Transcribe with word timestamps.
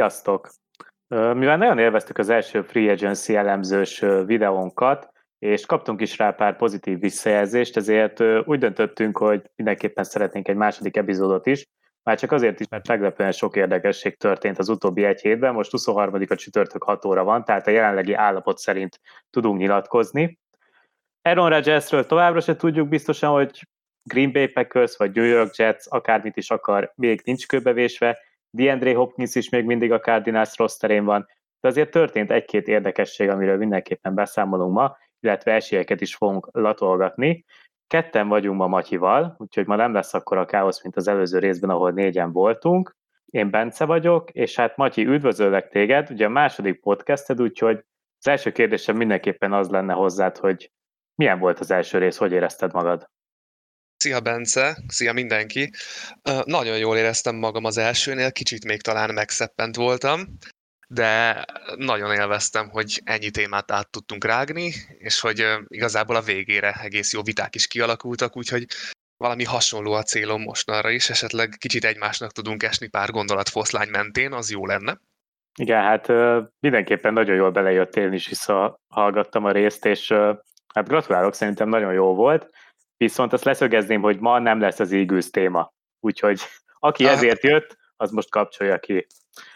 Sziasztok! 0.00 0.50
Mivel 1.08 1.56
nagyon 1.56 1.78
élveztük 1.78 2.18
az 2.18 2.28
első 2.28 2.62
Free 2.62 2.92
Agency 2.92 3.36
elemzős 3.36 4.04
videónkat, 4.26 5.08
és 5.38 5.66
kaptunk 5.66 6.00
is 6.00 6.18
rá 6.18 6.30
pár 6.30 6.56
pozitív 6.56 7.00
visszajelzést, 7.00 7.76
ezért 7.76 8.20
úgy 8.44 8.58
döntöttünk, 8.58 9.18
hogy 9.18 9.50
mindenképpen 9.56 10.04
szeretnénk 10.04 10.48
egy 10.48 10.56
második 10.56 10.96
epizódot 10.96 11.46
is, 11.46 11.66
már 12.02 12.18
csak 12.18 12.32
azért 12.32 12.60
is, 12.60 12.68
mert 12.68 12.88
meglepően 12.88 13.32
sok 13.32 13.56
érdekesség 13.56 14.16
történt 14.16 14.58
az 14.58 14.68
utóbbi 14.68 15.04
egy 15.04 15.20
hétben, 15.20 15.54
most 15.54 15.70
23 15.70 16.24
a 16.28 16.34
csütörtök 16.34 16.82
6 16.82 17.04
óra 17.04 17.24
van, 17.24 17.44
tehát 17.44 17.66
a 17.66 17.70
jelenlegi 17.70 18.12
állapot 18.12 18.58
szerint 18.58 19.00
tudunk 19.30 19.58
nyilatkozni. 19.58 20.38
Aaron 21.22 21.48
Rodgersről 21.48 22.06
továbbra 22.06 22.40
se 22.40 22.56
tudjuk 22.56 22.88
biztosan, 22.88 23.30
hogy 23.30 23.68
Green 24.02 24.32
Bay 24.32 24.48
Packers 24.48 24.96
vagy 24.96 25.14
New 25.14 25.24
York 25.24 25.54
Jets 25.54 25.84
akármit 25.88 26.36
is 26.36 26.50
akar, 26.50 26.92
még 26.94 27.20
nincs 27.24 27.46
köbevésve, 27.46 28.18
DeAndre 28.50 28.94
Hopkins 28.94 29.34
is 29.34 29.48
még 29.48 29.64
mindig 29.64 29.92
a 29.92 30.00
Cardinals 30.00 30.56
rosterén 30.56 31.04
van, 31.04 31.26
de 31.60 31.68
azért 31.68 31.90
történt 31.90 32.30
egy-két 32.30 32.68
érdekesség, 32.68 33.28
amiről 33.28 33.56
mindenképpen 33.56 34.14
beszámolunk 34.14 34.72
ma, 34.72 34.96
illetve 35.20 35.52
esélyeket 35.52 36.00
is 36.00 36.14
fogunk 36.14 36.48
latolgatni. 36.52 37.44
Ketten 37.86 38.28
vagyunk 38.28 38.58
ma 38.58 38.66
Matyival, 38.66 39.34
úgyhogy 39.38 39.66
ma 39.66 39.76
nem 39.76 39.92
lesz 39.92 40.14
akkor 40.14 40.36
a 40.36 40.44
káosz, 40.44 40.82
mint 40.82 40.96
az 40.96 41.08
előző 41.08 41.38
részben, 41.38 41.70
ahol 41.70 41.90
négyen 41.90 42.32
voltunk. 42.32 42.96
Én 43.26 43.50
Bence 43.50 43.84
vagyok, 43.84 44.30
és 44.30 44.56
hát 44.56 44.76
Matyi, 44.76 45.06
üdvözöllek 45.06 45.68
téged, 45.68 46.10
ugye 46.10 46.24
a 46.26 46.28
második 46.28 46.80
podcasted, 46.80 47.40
úgyhogy 47.40 47.84
az 48.18 48.28
első 48.28 48.52
kérdésem 48.52 48.96
mindenképpen 48.96 49.52
az 49.52 49.70
lenne 49.70 49.92
hozzád, 49.92 50.36
hogy 50.38 50.70
milyen 51.14 51.38
volt 51.38 51.58
az 51.58 51.70
első 51.70 51.98
rész, 51.98 52.16
hogy 52.16 52.32
érezted 52.32 52.72
magad? 52.72 53.10
Szia 54.02 54.20
Bence, 54.20 54.78
szia 54.88 55.12
mindenki. 55.12 55.70
Nagyon 56.44 56.78
jól 56.78 56.96
éreztem 56.96 57.36
magam 57.36 57.64
az 57.64 57.76
elsőnél, 57.76 58.32
kicsit 58.32 58.64
még 58.64 58.80
talán 58.80 59.14
megszeppent 59.14 59.76
voltam, 59.76 60.20
de 60.88 61.44
nagyon 61.76 62.12
élveztem, 62.12 62.68
hogy 62.68 63.00
ennyi 63.04 63.30
témát 63.30 63.70
át 63.70 63.90
tudtunk 63.90 64.24
rágni, 64.24 64.72
és 64.98 65.20
hogy 65.20 65.46
igazából 65.66 66.16
a 66.16 66.20
végére 66.20 66.72
egész 66.72 67.12
jó 67.12 67.22
viták 67.22 67.54
is 67.54 67.66
kialakultak, 67.66 68.36
úgyhogy 68.36 68.66
valami 69.16 69.44
hasonló 69.44 69.92
a 69.92 70.02
célom 70.02 70.42
mostanra 70.42 70.90
is, 70.90 71.10
esetleg 71.10 71.48
kicsit 71.58 71.84
egymásnak 71.84 72.32
tudunk 72.32 72.62
esni 72.62 72.88
pár 72.88 73.10
gondolatfoszlány 73.10 73.88
mentén, 73.88 74.32
az 74.32 74.50
jó 74.50 74.66
lenne. 74.66 75.00
Igen, 75.58 75.82
hát 75.82 76.08
mindenképpen 76.60 77.12
nagyon 77.12 77.36
jól 77.36 77.50
belejött, 77.50 77.96
én 77.96 78.12
is 78.12 78.28
visszahallgattam 78.28 79.44
a 79.44 79.50
részt, 79.50 79.84
és 79.84 80.12
hát 80.74 80.88
gratulálok, 80.88 81.34
szerintem 81.34 81.68
nagyon 81.68 81.92
jó 81.92 82.14
volt, 82.14 82.50
viszont 83.04 83.32
azt 83.32 83.44
leszögezném, 83.44 84.00
hogy 84.00 84.18
ma 84.18 84.38
nem 84.38 84.60
lesz 84.60 84.80
az 84.80 84.92
Eagles 84.92 85.30
téma, 85.30 85.72
úgyhogy 86.00 86.40
aki 86.78 87.04
ah. 87.04 87.12
ezért 87.12 87.42
jött, 87.42 87.76
az 87.96 88.10
most 88.10 88.30
kapcsolja 88.30 88.78
ki. 88.78 89.06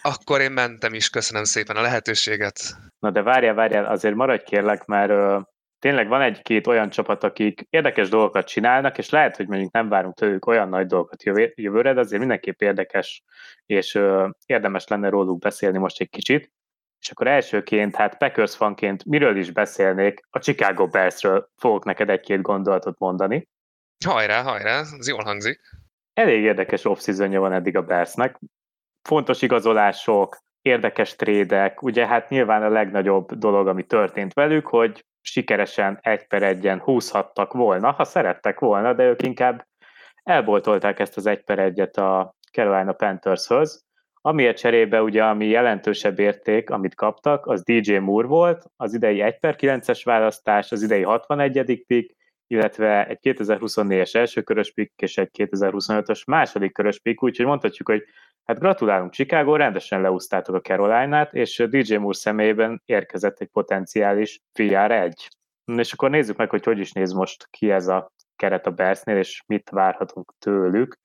Akkor 0.03 0.41
én 0.41 0.53
mentem 0.53 0.95
is, 0.95 1.11
köszönöm 1.11 1.45
szépen 1.45 1.77
a 1.77 1.81
lehetőséget. 1.81 2.61
Na 2.99 3.11
de 3.11 3.23
várjál, 3.23 3.55
várjál, 3.55 3.85
azért 3.85 4.15
maradj 4.15 4.45
kérlek, 4.45 4.85
mert 4.85 5.11
ö, 5.11 5.41
tényleg 5.79 6.09
van 6.09 6.21
egy-két 6.21 6.67
olyan 6.67 6.91
csapat, 6.91 7.25
akik 7.25 7.67
érdekes 7.71 8.09
dolgokat 8.09 8.47
csinálnak, 8.47 8.99
és 8.99 9.11
lehet, 9.11 9.37
hogy 9.37 9.49
mondjuk 9.49 9.73
nem 9.73 9.89
várunk 9.89 10.15
tőlük 10.15 10.47
olyan 10.47 10.69
nagy 10.69 10.87
dolgokat 10.87 11.23
jövőre, 11.55 11.93
de 11.93 12.01
azért 12.01 12.21
mindenképp 12.21 12.61
érdekes, 12.61 13.23
és 13.67 13.95
ö, 13.95 14.29
érdemes 14.47 14.87
lenne 14.87 15.09
róluk 15.09 15.39
beszélni 15.39 15.79
most 15.79 16.01
egy 16.01 16.11
kicsit. 16.11 16.53
És 17.05 17.11
akkor 17.11 17.27
elsőként, 17.27 17.97
hát 17.97 18.19
Packers 18.19 18.57
fanként 18.57 19.05
miről 19.05 19.37
is 19.37 19.51
beszélnék? 19.51 20.21
A 20.31 20.39
Chicago 20.39 20.87
Bearsről 20.87 21.49
fogok 21.57 21.85
neked 21.85 22.11
egy-két 22.11 22.43
gondolatot 22.43 22.99
mondani. 22.99 23.49
Hajrá, 24.05 24.43
hajrá, 24.43 24.79
ez 24.79 25.09
jól 25.09 25.23
hangzik. 25.25 25.61
Elég 26.13 26.43
érdekes 26.43 26.85
off 26.85 27.07
van 27.17 27.53
eddig 27.53 27.77
a 27.77 27.83
Bearsnek 27.83 28.39
fontos 29.09 29.43
igazolások, 29.43 30.39
érdekes 30.63 31.17
trédek, 31.17 31.83
ugye 31.83 32.07
hát 32.07 32.29
nyilván 32.29 32.63
a 32.63 32.69
legnagyobb 32.69 33.33
dolog, 33.33 33.69
ami 33.69 33.83
történt 33.83 34.33
velük, 34.33 34.67
hogy 34.67 35.05
sikeresen 35.21 35.99
egy 36.03 36.27
per 36.27 36.43
egyen 36.43 36.81
húzhattak 36.81 37.53
volna, 37.53 37.91
ha 37.91 38.05
szerettek 38.05 38.59
volna, 38.59 38.93
de 38.93 39.05
ők 39.05 39.23
inkább 39.23 39.67
elboltolták 40.23 40.99
ezt 40.99 41.17
az 41.17 41.27
egy 41.27 41.45
per 41.45 41.59
egyet 41.59 41.97
a 41.97 42.35
Carolina 42.53 42.93
Panthershöz, 42.93 43.84
amiért 44.27 44.57
cserébe 44.57 45.03
ugye, 45.03 45.25
ami 45.25 45.47
jelentősebb 45.47 46.19
érték, 46.19 46.71
amit 46.71 46.95
kaptak, 46.95 47.47
az 47.47 47.63
DJ 47.63 47.97
Moore 47.97 48.27
volt, 48.27 48.65
az 48.77 48.95
idei 48.95 49.21
1 49.21 49.39
per 49.39 49.57
9-es 49.59 50.01
választás, 50.05 50.73
az 50.73 50.83
idei 50.83 51.03
61. 51.03 51.85
pick, 51.87 52.17
illetve 52.47 53.07
egy 53.07 53.19
2024-es 53.23 54.15
első 54.15 54.43
körös 54.43 54.73
pick 54.73 55.03
és 55.03 55.19
egy 55.19 55.31
2025-ös 55.39 56.27
második 56.27 56.73
körös 56.73 57.01
pick, 57.01 57.23
úgyhogy 57.23 57.47
mondhatjuk, 57.47 57.89
hogy 57.89 58.05
hát 58.45 58.59
gratulálunk 58.59 59.13
Chicago, 59.13 59.57
rendesen 59.57 60.01
leúztátok 60.01 60.55
a 60.55 60.61
Caroline-át, 60.61 61.35
és 61.35 61.67
DJ 61.71 61.95
Moore 61.95 62.17
személyében 62.17 62.83
érkezett 62.85 63.41
egy 63.41 63.49
potenciális 63.49 64.41
VR 64.53 64.91
egy. 64.91 65.29
És 65.65 65.93
akkor 65.93 66.11
nézzük 66.11 66.37
meg, 66.37 66.51
hogy 66.51 66.65
hogy 66.65 66.79
is 66.79 66.93
néz 66.93 67.13
most 67.13 67.47
ki 67.51 67.71
ez 67.71 67.89
a 67.89 68.13
keret 68.37 68.67
a 68.67 68.71
Bearsnél, 68.71 69.17
és 69.17 69.43
mit 69.47 69.71
várhatunk 69.71 70.35
tőlük. 70.39 70.99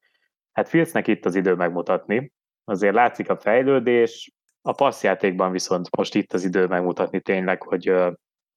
Hát 0.52 0.70
Filcnek 0.70 1.08
itt 1.08 1.26
az 1.26 1.36
idő 1.36 1.54
megmutatni, 1.54 2.32
azért 2.70 2.94
látszik 2.94 3.30
a 3.30 3.38
fejlődés, 3.38 4.32
a 4.62 4.72
passzjátékban 4.72 5.52
viszont 5.52 5.96
most 5.98 6.16
itt 6.16 6.34
az 6.34 6.44
idő 6.44 6.66
megmutatni 6.66 7.22
tényleg, 7.22 7.62
hogy 7.62 7.94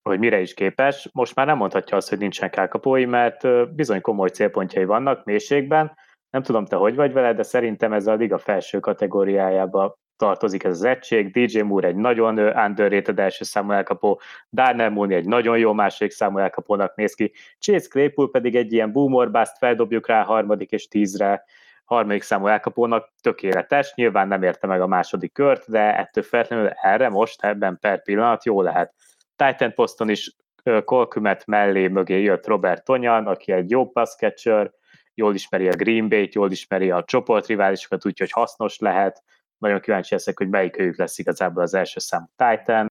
hogy 0.03 0.19
mire 0.19 0.41
is 0.41 0.55
képes. 0.55 1.09
Most 1.13 1.35
már 1.35 1.47
nem 1.47 1.57
mondhatja 1.57 1.97
azt, 1.97 2.09
hogy 2.09 2.19
nincsenek 2.19 2.57
elkapói, 2.57 3.05
mert 3.05 3.75
bizony 3.75 4.01
komoly 4.01 4.29
célpontjai 4.29 4.85
vannak 4.85 5.25
mélységben. 5.25 5.97
Nem 6.31 6.43
tudom, 6.43 6.65
te 6.65 6.77
hogy 6.77 6.95
vagy 6.95 7.13
vele, 7.13 7.35
de 7.35 7.43
szerintem 7.43 7.93
ez 7.93 8.07
a 8.07 8.15
liga 8.15 8.39
felső 8.39 8.81
kategóriájába 8.81 9.99
tartozik 10.17 10.65
ez 10.65 10.71
az 10.71 10.85
egység. 10.85 11.31
DJ 11.31 11.61
Moore 11.61 11.89
egy 11.89 11.97
nagyon 11.97 12.39
underrated 12.39 13.19
első 13.19 13.45
számú 13.45 13.71
elkapó, 13.71 14.21
Darnell 14.51 14.89
Mooney 14.89 15.17
egy 15.17 15.27
nagyon 15.27 15.59
jó 15.59 15.73
második 15.73 16.13
számú 16.13 16.39
elkapónak 16.39 16.95
néz 16.95 17.15
ki, 17.15 17.33
Chase 17.59 17.89
Claypool 17.89 18.31
pedig 18.31 18.57
egy 18.57 18.73
ilyen 18.73 18.93
boomer 18.93 19.31
bust, 19.31 19.59
feldobjuk 19.59 20.07
rá 20.07 20.23
harmadik 20.23 20.71
és 20.71 20.89
tízre, 20.89 21.45
harmadik 21.85 22.23
számú 22.23 22.47
elkapónak 22.47 23.13
tökéletes, 23.21 23.95
nyilván 23.95 24.29
nem 24.29 24.43
érte 24.43 24.67
meg 24.67 24.81
a 24.81 24.87
második 24.87 25.33
kört, 25.33 25.71
de 25.71 25.97
ettől 25.97 26.25
feltétlenül 26.25 26.69
erre 26.69 27.09
most 27.09 27.45
ebben 27.45 27.79
per 27.81 28.03
pillanat 28.03 28.45
jó 28.45 28.63
lehet. 28.63 28.95
Titan 29.37 29.75
poszton 29.75 30.09
is 30.09 30.37
Kolkümet 30.85 31.47
mellé 31.47 31.89
mögé 31.89 32.23
jött 32.23 32.47
Robert 32.47 32.85
Tonyan, 32.85 33.27
aki 33.27 33.53
egy 33.53 33.71
jó 33.71 33.91
pass 33.91 34.15
catcher, 34.15 34.71
jól 35.15 35.35
ismeri 35.35 35.69
a 35.69 35.77
Green 35.77 36.09
Bay-t, 36.09 36.35
jól 36.35 36.51
ismeri 36.51 36.91
a 36.91 37.05
csoportriválisokat, 37.05 38.07
úgyhogy 38.07 38.31
hasznos 38.31 38.79
lehet. 38.79 39.23
Nagyon 39.59 39.81
kíváncsi 39.81 40.15
leszek, 40.15 40.39
hogy 40.39 40.49
melyik 40.49 40.79
őjük 40.79 40.99
lesz 40.99 41.19
igazából 41.19 41.63
az 41.63 41.75
első 41.75 42.01
számú 42.01 42.27
Titan. 42.37 42.87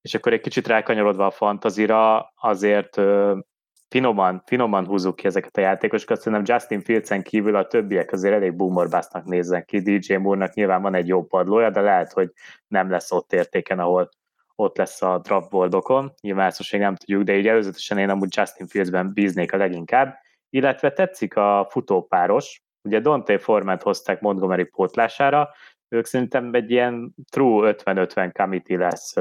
És 0.00 0.14
akkor 0.14 0.32
egy 0.32 0.40
kicsit 0.40 0.66
rákanyarodva 0.66 1.26
a 1.26 1.30
fantazira, 1.30 2.32
azért 2.34 2.96
finoman, 3.94 4.42
finoman 4.46 4.86
húzzuk 4.86 5.16
ki 5.16 5.26
ezeket 5.26 5.56
a 5.56 5.60
játékosokat. 5.60 6.20
Szerintem 6.20 6.54
Justin 6.54 6.80
Fields-en 6.80 7.22
kívül 7.22 7.56
a 7.56 7.66
többiek 7.66 8.12
azért 8.12 8.34
elég 8.34 8.56
boomerbásznak 8.56 9.24
néznek 9.24 9.64
ki. 9.64 9.80
DJ 9.80 10.14
Moore-nak 10.14 10.54
nyilván 10.54 10.82
van 10.82 10.94
egy 10.94 11.08
jó 11.08 11.24
padlója, 11.24 11.70
de 11.70 11.80
lehet, 11.80 12.12
hogy 12.12 12.30
nem 12.66 12.90
lesz 12.90 13.12
ott 13.12 13.32
értéken, 13.32 13.78
ahol 13.78 14.08
ott 14.54 14.76
lesz 14.76 15.02
a 15.02 15.18
draft 15.18 15.50
boardokon. 15.50 16.12
Nyilván 16.20 16.46
ezt 16.46 16.58
most 16.58 16.72
még 16.72 16.80
nem 16.80 16.94
tudjuk, 16.94 17.22
de 17.22 17.36
így 17.36 17.46
előzetesen 17.46 17.98
én 17.98 18.08
amúgy 18.08 18.36
Justin 18.36 18.66
Fieldsben 18.66 19.12
bíznék 19.12 19.52
a 19.52 19.56
leginkább. 19.56 20.18
Illetve 20.50 20.92
tetszik 20.92 21.36
a 21.36 21.66
futópáros, 21.70 22.62
ugye 22.82 23.00
Dante 23.00 23.38
Forment 23.38 23.82
hozták 23.82 24.20
Montgomery 24.20 24.64
pótlására, 24.64 25.50
ők 25.88 26.04
szerintem 26.04 26.54
egy 26.54 26.70
ilyen 26.70 27.14
true 27.30 27.74
50-50 27.84 28.30
committee 28.32 28.78
lesz 28.78 29.14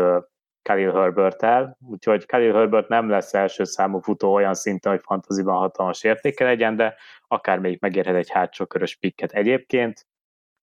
Khalil 0.63 0.94
Herbert-el, 0.94 1.77
úgyhogy 1.89 2.25
Khalil 2.25 2.54
Herbert 2.54 2.88
nem 2.88 3.10
lesz 3.10 3.33
első 3.33 3.63
számú 3.63 4.00
futó 4.00 4.33
olyan 4.33 4.54
szinten, 4.54 4.92
hogy 4.92 5.01
fantaziban 5.04 5.56
hatalmas 5.56 6.04
értéke 6.04 6.44
legyen, 6.44 6.75
de 6.75 6.95
akár 7.27 7.60
még 7.60 7.77
megérhet 7.81 8.15
egy 8.15 8.30
hátsó 8.30 8.65
körös 8.65 8.95
pikket 8.95 9.31
egyébként. 9.31 10.07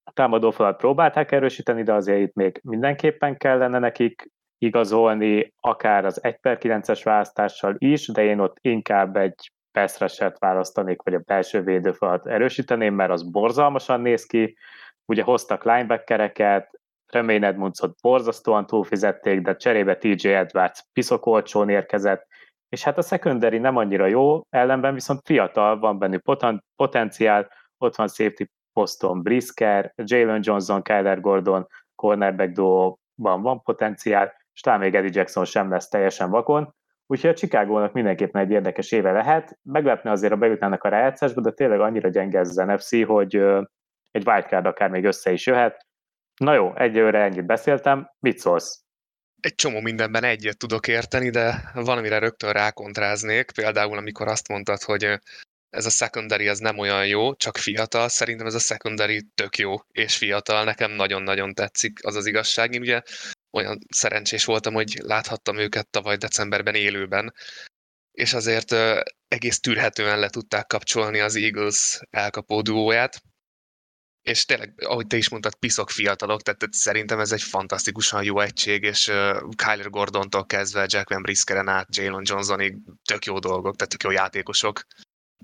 A 0.05 0.13
támadófalat 0.13 0.77
próbálták 0.77 1.33
erősíteni, 1.33 1.83
de 1.83 1.93
azért 1.93 2.21
itt 2.21 2.35
még 2.35 2.61
mindenképpen 2.63 3.37
kellene 3.37 3.79
nekik 3.79 4.31
igazolni, 4.59 5.55
akár 5.61 6.05
az 6.05 6.25
1 6.25 6.37
per 6.37 6.59
9-es 6.61 7.01
választással 7.05 7.75
is, 7.79 8.07
de 8.07 8.23
én 8.23 8.39
ott 8.39 8.57
inkább 8.61 9.17
egy 9.17 9.53
pass 9.73 10.19
választanék, 10.39 11.03
vagy 11.03 11.15
a 11.15 11.23
belső 11.25 11.63
védőfalat 11.63 12.27
erősíteném, 12.27 12.95
mert 12.95 13.11
az 13.11 13.31
borzalmasan 13.31 14.01
néz 14.01 14.27
ki. 14.27 14.57
Ugye 15.05 15.23
hoztak 15.23 15.65
linebackereket, 15.65 16.80
Remény 17.13 17.45
Edmundsot 17.45 18.01
borzasztóan 18.03 18.67
túlfizették, 18.67 19.41
de 19.41 19.57
cserébe 19.57 19.97
TJ 19.97 20.29
Edwards 20.29 20.85
piszok 20.93 21.49
érkezett, 21.69 22.27
és 22.69 22.83
hát 22.83 22.99
a 22.99 23.03
secondary 23.03 23.59
nem 23.59 23.77
annyira 23.77 24.07
jó, 24.07 24.41
ellenben 24.49 24.95
viszont 24.95 25.21
fiatal, 25.25 25.79
van 25.79 25.99
bennük 25.99 26.23
poten- 26.23 26.65
potenciál, 26.77 27.51
ott 27.79 27.97
van 27.97 28.09
safety 28.09 28.43
poszton 28.73 29.23
Brisker, 29.23 29.93
Jalen 29.97 30.41
Johnson, 30.45 30.83
Kyler 30.83 31.21
Gordon, 31.21 31.67
cornerback 31.95 32.53
duo 32.53 32.97
van 33.15 33.63
potenciál, 33.63 34.33
és 34.53 34.61
talán 34.61 34.81
még 34.81 34.95
Eddie 34.95 35.11
Jackson 35.13 35.45
sem 35.45 35.71
lesz 35.71 35.89
teljesen 35.89 36.31
vakon, 36.31 36.75
Úgyhogy 37.11 37.31
a 37.31 37.35
Chicagónak 37.35 37.93
mindenképpen 37.93 38.43
egy 38.43 38.51
érdekes 38.51 38.93
éve 38.93 39.13
lehet. 39.13 39.59
Meglepne 39.63 40.11
azért, 40.11 40.33
a 40.33 40.37
bejutnának 40.37 40.85
a 40.85 40.89
rájátszásba, 40.89 41.41
de 41.41 41.51
tényleg 41.51 41.81
annyira 41.81 42.09
gyenge 42.09 42.39
ez 42.39 42.49
az 42.49 42.67
NFC, 42.67 43.05
hogy 43.07 43.37
egy 44.11 44.27
wildcard 44.27 44.67
akár 44.67 44.91
még 44.91 45.05
össze 45.05 45.33
is 45.33 45.47
jöhet. 45.47 45.87
Na 46.41 46.55
jó, 46.55 46.77
egyőre 46.77 47.23
ennyit 47.23 47.47
beszéltem. 47.47 48.11
Mit 48.19 48.39
szólsz? 48.39 48.81
Egy 49.41 49.55
csomó 49.55 49.81
mindenben 49.81 50.25
egyet 50.25 50.59
tudok 50.59 50.89
érteni, 50.89 51.31
de 51.31 51.71
valamire 51.75 52.19
rögtön 52.19 52.53
rákontráznék. 52.53 53.51
Például, 53.51 53.97
amikor 53.97 54.29
azt 54.29 54.49
mondtad, 54.49 54.83
hogy 54.83 55.05
ez 55.71 55.87
a 55.87 55.91
secondary 55.91 56.49
az 56.49 56.59
nem 56.59 56.79
olyan 56.79 57.07
jó, 57.07 57.35
csak 57.35 57.57
fiatal. 57.57 58.09
Szerintem 58.09 58.47
ez 58.47 58.55
a 58.55 58.59
secondary 58.59 59.23
tök 59.35 59.57
jó 59.57 59.75
és 59.89 60.17
fiatal. 60.17 60.65
Nekem 60.65 60.91
nagyon-nagyon 60.91 61.55
tetszik 61.55 62.05
az 62.05 62.17
az 62.17 62.27
igazság. 62.27 62.75
Én 62.75 62.81
ugye 62.81 63.03
olyan 63.51 63.79
szerencsés 63.89 64.45
voltam, 64.45 64.75
hogy 64.75 64.99
láthattam 65.03 65.59
őket 65.59 65.89
tavaly 65.89 66.17
decemberben 66.17 66.75
élőben, 66.75 67.35
és 68.13 68.33
azért 68.35 68.75
egész 69.29 69.61
tűrhetően 69.61 70.19
le 70.19 70.29
tudták 70.29 70.67
kapcsolni 70.67 71.21
az 71.21 71.37
Eagles 71.37 72.01
elkapó 72.11 72.61
duóját, 72.61 73.23
és 74.23 74.45
tényleg, 74.45 74.75
ahogy 74.77 75.07
te 75.07 75.17
is 75.17 75.29
mondtad, 75.29 75.55
piszok 75.55 75.91
fiatalok, 75.91 76.43
tehát 76.43 76.69
szerintem 76.71 77.21
ez 77.21 77.33
egy 77.33 77.43
fantasztikusan 77.43 78.23
jó 78.23 78.41
egység, 78.41 78.83
és 78.83 79.05
Kyler 79.57 79.91
Gordontól 79.91 80.47
kezdve 80.47 80.87
Jack 80.89 81.09
Van 81.09 81.23
Briskeren 81.23 81.69
át 81.69 81.97
Jalen 81.97 82.23
Johnsonig 82.25 82.77
tök 83.05 83.25
jó 83.25 83.39
dolgok, 83.39 83.77
tehát 83.77 83.93
tök 83.93 84.03
jó 84.03 84.11
játékosok. 84.11 84.83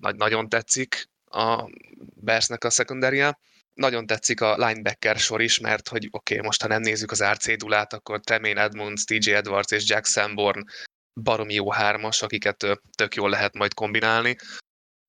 Nagy, 0.00 0.16
nagyon 0.16 0.48
tetszik 0.48 1.08
a 1.24 1.70
Bearsnek 2.14 2.64
a 2.64 2.70
szekundária 2.70 3.38
nagyon 3.76 4.06
tetszik 4.06 4.40
a 4.40 4.66
linebacker 4.66 5.16
sor 5.16 5.40
is, 5.40 5.58
mert 5.58 5.88
hogy 5.88 6.08
oké, 6.10 6.34
okay, 6.34 6.46
most 6.46 6.62
ha 6.62 6.68
nem 6.68 6.80
nézzük 6.80 7.10
az 7.10 7.22
árcédulát, 7.22 7.92
akkor 7.92 8.20
Tremaine 8.20 8.62
Edmonds, 8.62 9.04
TJ 9.04 9.32
Edwards 9.32 9.70
és 9.72 9.88
Jack 9.88 10.06
Sanborn 10.06 10.64
baromi 11.20 11.54
jó 11.54 11.70
hármas, 11.70 12.22
akiket 12.22 12.66
tök 12.96 13.14
jól 13.14 13.30
lehet 13.30 13.54
majd 13.54 13.74
kombinálni. 13.74 14.36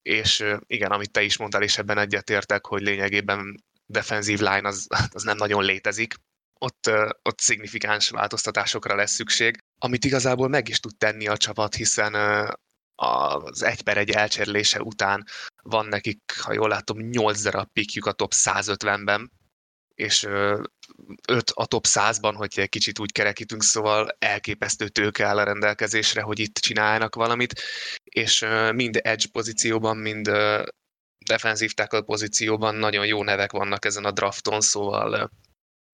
És 0.07 0.43
igen, 0.65 0.91
amit 0.91 1.11
te 1.11 1.21
is 1.21 1.37
mondtál, 1.37 1.63
és 1.63 1.77
ebben 1.77 1.97
egyetértek, 1.97 2.65
hogy 2.65 2.81
lényegében 2.81 3.63
defensív 3.85 4.39
line 4.39 4.67
az, 4.67 4.87
az 5.13 5.23
nem 5.23 5.37
nagyon 5.37 5.63
létezik. 5.63 6.13
Ott, 6.59 6.89
ott 7.21 7.39
szignifikáns 7.39 8.09
változtatásokra 8.09 8.95
lesz 8.95 9.13
szükség, 9.13 9.57
amit 9.79 10.05
igazából 10.05 10.47
meg 10.47 10.67
is 10.67 10.79
tud 10.79 10.97
tenni 10.97 11.27
a 11.27 11.37
csapat, 11.37 11.75
hiszen 11.75 12.13
az 12.95 13.63
egy 13.63 13.81
per 13.81 13.97
egy 13.97 14.09
elcserélése 14.09 14.81
után 14.81 15.23
van 15.63 15.85
nekik, 15.85 16.19
ha 16.41 16.53
jól 16.53 16.69
látom, 16.69 16.97
8 16.97 17.41
darab 17.41 17.67
pikjük 17.73 18.05
a 18.05 18.11
top 18.11 18.31
150-ben, 18.35 19.31
és 19.97 20.23
5 21.27 21.51
a 21.53 21.65
top 21.65 21.85
100-ban, 21.87 22.33
hogyha 22.35 22.61
egy 22.61 22.69
kicsit 22.69 22.99
úgy 22.99 23.11
kerekítünk, 23.11 23.63
szóval 23.63 24.15
elképesztő 24.19 24.87
tőke 24.87 25.25
áll 25.25 25.37
a 25.37 25.43
rendelkezésre, 25.43 26.21
hogy 26.21 26.39
itt 26.39 26.55
csinálnak 26.57 27.15
valamit, 27.15 27.61
és 28.03 28.45
mind 28.73 28.99
edge 29.03 29.25
pozícióban, 29.31 29.97
mind 29.97 30.31
defensív 31.25 31.73
tackle 31.73 32.01
pozícióban 32.01 32.75
nagyon 32.75 33.05
jó 33.05 33.23
nevek 33.23 33.51
vannak 33.51 33.85
ezen 33.85 34.05
a 34.05 34.11
drafton, 34.11 34.61
szóval 34.61 35.31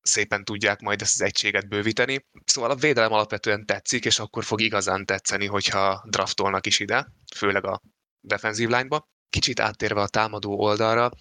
szépen 0.01 0.43
tudják 0.43 0.79
majd 0.79 1.01
ezt 1.01 1.21
az 1.21 1.25
egységet 1.25 1.67
bővíteni. 1.67 2.25
Szóval 2.45 2.71
a 2.71 2.75
védelem 2.75 3.11
alapvetően 3.11 3.65
tetszik, 3.65 4.05
és 4.05 4.19
akkor 4.19 4.43
fog 4.43 4.61
igazán 4.61 5.05
tetszeni, 5.05 5.45
hogyha 5.45 6.05
draftolnak 6.09 6.65
is 6.65 6.79
ide, 6.79 7.07
főleg 7.35 7.65
a 7.65 7.81
defensív 8.19 8.69
line-ba. 8.69 9.07
Kicsit 9.29 9.59
áttérve 9.59 10.01
a 10.01 10.07
támadó 10.07 10.59
oldalra, 10.59 11.11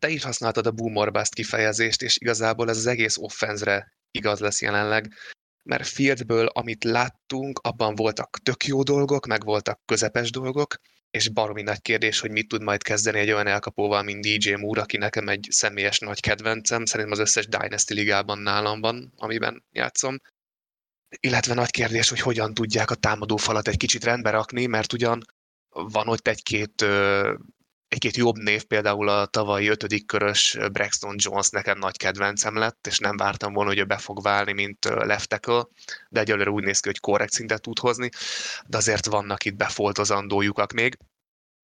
te 0.00 0.08
is 0.08 0.22
használtad 0.22 0.66
a 0.66 0.70
boomer 0.70 1.10
bust 1.10 1.34
kifejezést, 1.34 2.02
és 2.02 2.16
igazából 2.18 2.68
ez 2.68 2.76
az 2.76 2.86
egész 2.86 3.16
offenzre 3.16 3.92
igaz 4.10 4.40
lesz 4.40 4.62
jelenleg, 4.62 5.14
mert 5.62 5.86
Fieldből, 5.86 6.46
amit 6.46 6.84
láttunk, 6.84 7.58
abban 7.58 7.94
voltak 7.94 8.38
tök 8.42 8.64
jó 8.64 8.82
dolgok, 8.82 9.26
meg 9.26 9.44
voltak 9.44 9.80
közepes 9.84 10.30
dolgok, 10.30 10.74
és 11.10 11.28
baromi 11.28 11.62
nagy 11.62 11.80
kérdés, 11.80 12.20
hogy 12.20 12.30
mit 12.30 12.48
tud 12.48 12.62
majd 12.62 12.82
kezdeni 12.82 13.18
egy 13.18 13.30
olyan 13.30 13.46
elkapóval, 13.46 14.02
mint 14.02 14.24
DJ 14.24 14.52
Moore, 14.52 14.80
aki 14.80 14.96
nekem 14.96 15.28
egy 15.28 15.46
személyes 15.50 15.98
nagy 15.98 16.20
kedvencem, 16.20 16.84
szerintem 16.84 17.20
az 17.20 17.26
összes 17.26 17.46
Dynasty 17.46 17.94
ligában 17.94 18.38
nálam 18.38 18.80
van, 18.80 19.12
amiben 19.16 19.64
játszom. 19.70 20.20
Illetve 21.20 21.54
nagy 21.54 21.70
kérdés, 21.70 22.08
hogy 22.08 22.20
hogyan 22.20 22.54
tudják 22.54 22.90
a 22.90 22.94
támadó 22.94 23.36
falat 23.36 23.68
egy 23.68 23.76
kicsit 23.76 24.04
rendbe 24.04 24.30
rakni, 24.30 24.66
mert 24.66 24.92
ugyan 24.92 25.22
van 25.68 26.08
ott 26.08 26.28
egy-két 26.28 26.84
egy-két 27.90 28.16
jobb 28.16 28.36
név, 28.36 28.64
például 28.64 29.08
a 29.08 29.26
tavalyi 29.26 29.68
ötödik 29.68 30.06
körös 30.06 30.58
Braxton 30.72 31.14
Jones 31.18 31.48
nekem 31.48 31.78
nagy 31.78 31.96
kedvencem 31.96 32.56
lett, 32.56 32.86
és 32.86 32.98
nem 32.98 33.16
vártam 33.16 33.52
volna, 33.52 33.70
hogy 33.70 33.78
ő 33.78 33.84
be 33.84 33.98
fog 33.98 34.22
válni, 34.22 34.52
mint 34.52 34.84
left 34.84 35.28
tackle, 35.28 35.66
de 36.08 36.20
egyelőre 36.20 36.50
úgy 36.50 36.64
néz 36.64 36.80
ki, 36.80 36.88
hogy 36.88 37.00
korrekt 37.00 37.32
szintet 37.32 37.62
tud 37.62 37.78
hozni, 37.78 38.08
de 38.66 38.76
azért 38.76 39.06
vannak 39.06 39.44
itt 39.44 39.54
befoltozandó 39.54 40.42
lyukak 40.42 40.72
még. 40.72 40.98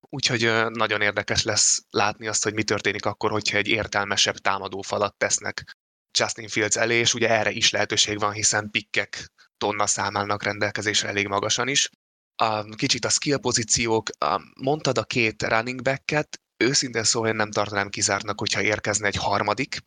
Úgyhogy 0.00 0.52
nagyon 0.69 1.00
érdekes 1.00 1.43
lesz 1.43 1.84
látni 1.90 2.26
azt, 2.26 2.43
hogy 2.43 2.55
mi 2.55 2.62
történik 2.62 3.05
akkor, 3.05 3.31
hogyha 3.31 3.56
egy 3.56 3.69
értelmesebb 3.69 4.37
támadó 4.37 4.82
falat 4.82 5.17
tesznek 5.17 5.76
Justin 6.19 6.49
Fields 6.49 6.76
elé, 6.76 6.94
és 6.94 7.14
ugye 7.14 7.29
erre 7.29 7.50
is 7.50 7.70
lehetőség 7.70 8.19
van, 8.19 8.32
hiszen 8.32 8.70
pikkek 8.70 9.32
tonna 9.56 9.87
számának 9.87 10.43
rendelkezésre 10.43 11.08
elég 11.08 11.26
magasan 11.26 11.69
is 11.69 11.90
a, 12.37 12.65
kicsit 12.65 13.05
a 13.05 13.09
skill 13.09 13.37
pozíciók, 13.37 14.11
a, 14.19 14.41
mondtad 14.55 14.99
a 14.99 15.05
két 15.05 15.43
running 15.43 15.83
back-et, 15.83 16.41
őszintén 16.56 17.05
szóval 17.05 17.29
én 17.29 17.37
nem 17.37 17.50
tartanám 17.50 17.88
kizártnak, 17.88 18.38
hogyha 18.38 18.62
érkezne 18.62 19.06
egy 19.06 19.17
harmadik, 19.17 19.79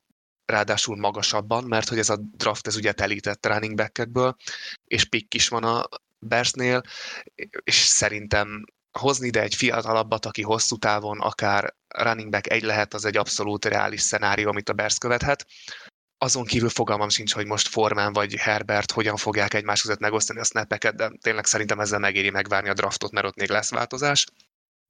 ráadásul 0.45 0.97
magasabban, 0.97 1.63
mert 1.63 1.89
hogy 1.89 1.97
ez 1.97 2.09
a 2.09 2.17
draft 2.37 2.67
ez 2.67 2.75
ugye 2.75 2.91
telített 2.91 3.45
running 3.45 3.75
back 3.75 4.09
és 4.85 5.05
pick 5.05 5.33
is 5.33 5.47
van 5.47 5.63
a 5.63 5.87
Bearsnél, 6.19 6.81
és 7.63 7.75
szerintem 7.75 8.65
hozni 8.91 9.27
ide 9.27 9.41
egy 9.41 9.55
fiatalabbat, 9.55 10.25
aki 10.25 10.41
hosszú 10.41 10.77
távon 10.77 11.19
akár 11.19 11.75
running 11.87 12.29
back 12.29 12.49
egy 12.49 12.63
lehet, 12.63 12.93
az 12.93 13.05
egy 13.05 13.17
abszolút 13.17 13.65
reális 13.65 14.01
szenárió, 14.01 14.49
amit 14.49 14.69
a 14.69 14.73
Bears 14.73 14.97
követhet. 14.97 15.45
Azon 16.21 16.45
kívül 16.45 16.69
fogalmam 16.69 17.09
sincs, 17.09 17.33
hogy 17.33 17.45
most 17.45 17.67
Formán 17.67 18.13
vagy 18.13 18.35
Herbert 18.35 18.91
hogyan 18.91 19.15
fogják 19.15 19.53
egymás 19.53 19.81
között 19.81 19.99
megosztani 19.99 20.39
a 20.39 20.43
snapeket, 20.43 20.95
de 20.95 21.11
tényleg 21.21 21.45
szerintem 21.45 21.79
ezzel 21.79 21.99
megéri 21.99 22.29
megvárni 22.29 22.69
a 22.69 22.73
draftot, 22.73 23.11
mert 23.11 23.25
ott 23.25 23.35
még 23.35 23.49
lesz 23.49 23.69
változás. 23.71 24.25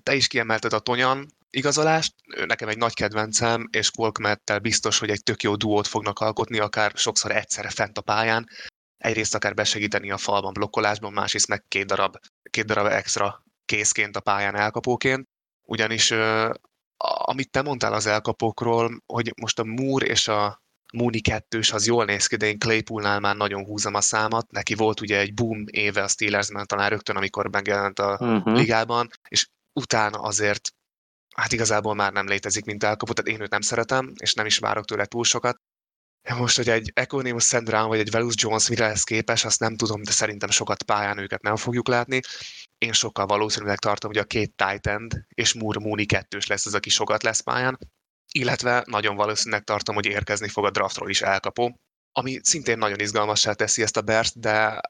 Te 0.03 0.15
is 0.15 0.27
kiemelted 0.27 0.73
a 0.73 0.79
Tonyan 0.79 1.33
igazolást, 1.49 2.13
ő 2.35 2.45
nekem 2.45 2.67
egy 2.67 2.77
nagy 2.77 2.93
kedvencem, 2.93 3.67
és 3.71 3.91
Kolkmettel 3.91 4.59
biztos, 4.59 4.99
hogy 4.99 5.09
egy 5.09 5.23
tök 5.23 5.43
jó 5.43 5.55
duót 5.55 5.87
fognak 5.87 6.19
alkotni, 6.19 6.59
akár 6.59 6.91
sokszor 6.95 7.31
egyszerre 7.31 7.69
fent 7.69 7.97
a 7.97 8.01
pályán. 8.01 8.47
Egyrészt 8.97 9.35
akár 9.35 9.53
besegíteni 9.53 10.11
a 10.11 10.17
falban 10.17 10.53
blokkolásban, 10.53 11.13
másrészt 11.13 11.47
meg 11.47 11.63
két 11.67 11.85
darab, 11.85 12.17
két 12.49 12.65
darab 12.65 12.85
extra 12.85 13.43
készként 13.65 14.15
a 14.15 14.19
pályán 14.19 14.55
elkapóként. 14.55 15.27
Ugyanis 15.67 16.13
amit 16.97 17.51
te 17.51 17.61
mondtál 17.61 17.93
az 17.93 18.05
elkapókról, 18.05 19.03
hogy 19.05 19.33
most 19.41 19.59
a 19.59 19.63
Moore 19.63 20.05
és 20.05 20.27
a 20.27 20.61
Mooney 20.93 21.21
2 21.21 21.59
az 21.71 21.87
jól 21.87 22.05
néz 22.05 22.27
ki, 22.27 22.35
de 22.35 22.45
én 22.45 22.59
Claypoolnál 22.59 23.19
már 23.19 23.35
nagyon 23.35 23.65
húzom 23.65 23.93
a 23.93 24.01
számat. 24.01 24.51
Neki 24.51 24.73
volt 24.73 25.01
ugye 25.01 25.19
egy 25.19 25.33
boom 25.33 25.63
éve 25.65 26.03
a 26.03 26.07
Steelersben, 26.07 26.65
talán 26.65 26.89
rögtön, 26.89 27.15
amikor 27.15 27.49
megjelent 27.49 27.99
a 27.99 28.17
uh-huh. 28.19 28.55
ligában, 28.55 29.09
és 29.27 29.47
utána 29.73 30.19
azért 30.19 30.69
hát 31.35 31.51
igazából 31.51 31.95
már 31.95 32.11
nem 32.13 32.27
létezik, 32.27 32.65
mint 32.65 32.83
elkapott, 32.83 33.15
tehát 33.15 33.31
én 33.31 33.41
őt 33.41 33.51
nem 33.51 33.61
szeretem, 33.61 34.13
és 34.21 34.33
nem 34.33 34.45
is 34.45 34.57
várok 34.57 34.85
tőle 34.85 35.05
túl 35.05 35.23
sokat. 35.23 35.61
Most, 36.37 36.55
hogy 36.55 36.69
egy 36.69 36.91
Equanimus 36.93 37.43
Sandrown 37.43 37.87
vagy 37.87 37.99
egy 37.99 38.11
Velus 38.11 38.33
Jones 38.37 38.69
mire 38.69 38.87
lesz 38.87 39.03
képes, 39.03 39.45
azt 39.45 39.59
nem 39.59 39.75
tudom, 39.75 40.03
de 40.03 40.11
szerintem 40.11 40.49
sokat 40.49 40.83
pályán 40.83 41.17
őket 41.17 41.41
nem 41.41 41.55
fogjuk 41.55 41.87
látni. 41.87 42.19
Én 42.77 42.93
sokkal 42.93 43.25
valószínűleg 43.25 43.77
tartom, 43.77 44.11
hogy 44.11 44.19
a 44.19 44.23
két 44.23 44.55
tight 44.55 44.87
end 44.87 45.25
és 45.33 45.53
Moore 45.53 45.79
Mooney 45.79 46.05
kettős 46.05 46.47
lesz 46.47 46.65
az, 46.65 46.73
aki 46.73 46.89
sokat 46.89 47.23
lesz 47.23 47.39
pályán 47.39 47.77
illetve 48.31 48.83
nagyon 48.85 49.15
valószínűleg 49.15 49.63
tartom, 49.63 49.95
hogy 49.95 50.05
érkezni 50.05 50.47
fog 50.47 50.65
a 50.65 50.71
draftról 50.71 51.09
is 51.09 51.21
elkapó, 51.21 51.79
ami 52.11 52.39
szintén 52.43 52.77
nagyon 52.77 52.99
izgalmassá 52.99 53.53
teszi 53.53 53.81
ezt 53.81 53.97
a 53.97 54.01
Bert, 54.01 54.39
de 54.39 54.81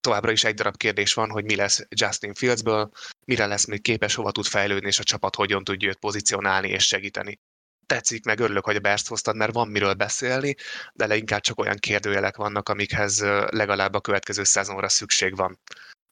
továbbra 0.00 0.30
is 0.30 0.44
egy 0.44 0.54
darab 0.54 0.76
kérdés 0.76 1.14
van, 1.14 1.30
hogy 1.30 1.44
mi 1.44 1.56
lesz 1.56 1.86
Justin 1.88 2.34
Fieldsből, 2.34 2.90
mire 3.26 3.46
lesz 3.46 3.66
még 3.66 3.82
képes, 3.82 4.14
hova 4.14 4.32
tud 4.32 4.46
fejlődni, 4.46 4.88
és 4.88 4.98
a 4.98 5.02
csapat 5.04 5.34
hogyan 5.34 5.64
tudja 5.64 5.88
őt 5.88 5.98
pozícionálni 5.98 6.68
és 6.68 6.86
segíteni. 6.86 7.40
Tetszik, 7.86 8.24
meg 8.24 8.40
örülök, 8.40 8.64
hogy 8.64 8.76
a 8.76 8.80
Berst 8.80 9.08
hoztad, 9.08 9.36
mert 9.36 9.52
van 9.52 9.68
miről 9.68 9.94
beszélni, 9.94 10.54
de 10.92 11.06
leginkább 11.06 11.40
csak 11.40 11.58
olyan 11.58 11.76
kérdőjelek 11.76 12.36
vannak, 12.36 12.68
amikhez 12.68 13.20
legalább 13.46 13.94
a 13.94 14.00
következő 14.00 14.44
szezonra 14.44 14.88
szükség 14.88 15.36
van 15.36 15.58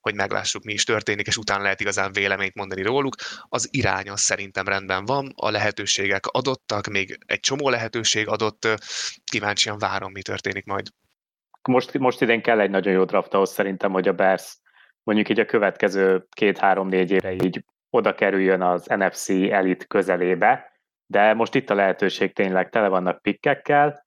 hogy 0.04 0.14
meglássuk, 0.14 0.64
mi 0.64 0.72
is 0.72 0.84
történik, 0.84 1.26
és 1.26 1.36
utána 1.36 1.62
lehet 1.62 1.80
igazán 1.80 2.12
véleményt 2.12 2.54
mondani 2.54 2.82
róluk. 2.82 3.14
Az 3.48 3.68
irány 3.70 4.10
az 4.10 4.20
szerintem 4.20 4.64
rendben 4.66 5.04
van, 5.04 5.32
a 5.36 5.50
lehetőségek 5.50 6.26
adottak, 6.26 6.86
még 6.86 7.18
egy 7.26 7.40
csomó 7.40 7.68
lehetőség 7.68 8.28
adott, 8.28 8.68
kíváncsian 9.24 9.78
várom, 9.78 10.12
mi 10.12 10.22
történik 10.22 10.64
majd. 10.64 10.86
Most, 11.68 11.98
most 11.98 12.20
idén 12.20 12.42
kell 12.42 12.60
egy 12.60 12.70
nagyon 12.70 12.92
jó 12.92 13.04
draft 13.04 13.34
ahhoz 13.34 13.50
szerintem, 13.50 13.92
hogy 13.92 14.08
a 14.08 14.12
Bears 14.12 14.58
mondjuk 15.02 15.28
így 15.28 15.40
a 15.40 15.44
következő 15.44 16.26
két-három-négy 16.36 17.10
évre 17.10 17.32
így 17.32 17.64
oda 17.90 18.14
kerüljön 18.14 18.62
az 18.62 18.86
NFC 18.86 19.28
elit 19.28 19.86
közelébe, 19.86 20.72
de 21.06 21.34
most 21.34 21.54
itt 21.54 21.70
a 21.70 21.74
lehetőség 21.74 22.32
tényleg 22.32 22.68
tele 22.68 22.88
vannak 22.88 23.22
pikkekkel, 23.22 24.03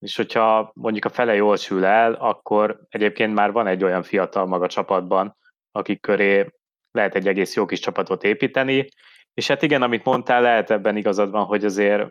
és 0.00 0.16
hogyha 0.16 0.70
mondjuk 0.74 1.04
a 1.04 1.08
fele 1.08 1.34
jól 1.34 1.56
sül 1.56 1.84
el, 1.84 2.12
akkor 2.12 2.80
egyébként 2.88 3.34
már 3.34 3.52
van 3.52 3.66
egy 3.66 3.84
olyan 3.84 4.02
fiatal 4.02 4.46
maga 4.46 4.66
csapatban, 4.66 5.36
akik 5.72 6.00
köré 6.00 6.46
lehet 6.90 7.14
egy 7.14 7.28
egész 7.28 7.54
jó 7.54 7.66
kis 7.66 7.80
csapatot 7.80 8.24
építeni, 8.24 8.88
és 9.34 9.46
hát 9.46 9.62
igen, 9.62 9.82
amit 9.82 10.04
mondtál, 10.04 10.42
lehet 10.42 10.70
ebben 10.70 10.96
igazad 10.96 11.30
van, 11.30 11.44
hogy 11.44 11.64
azért 11.64 12.10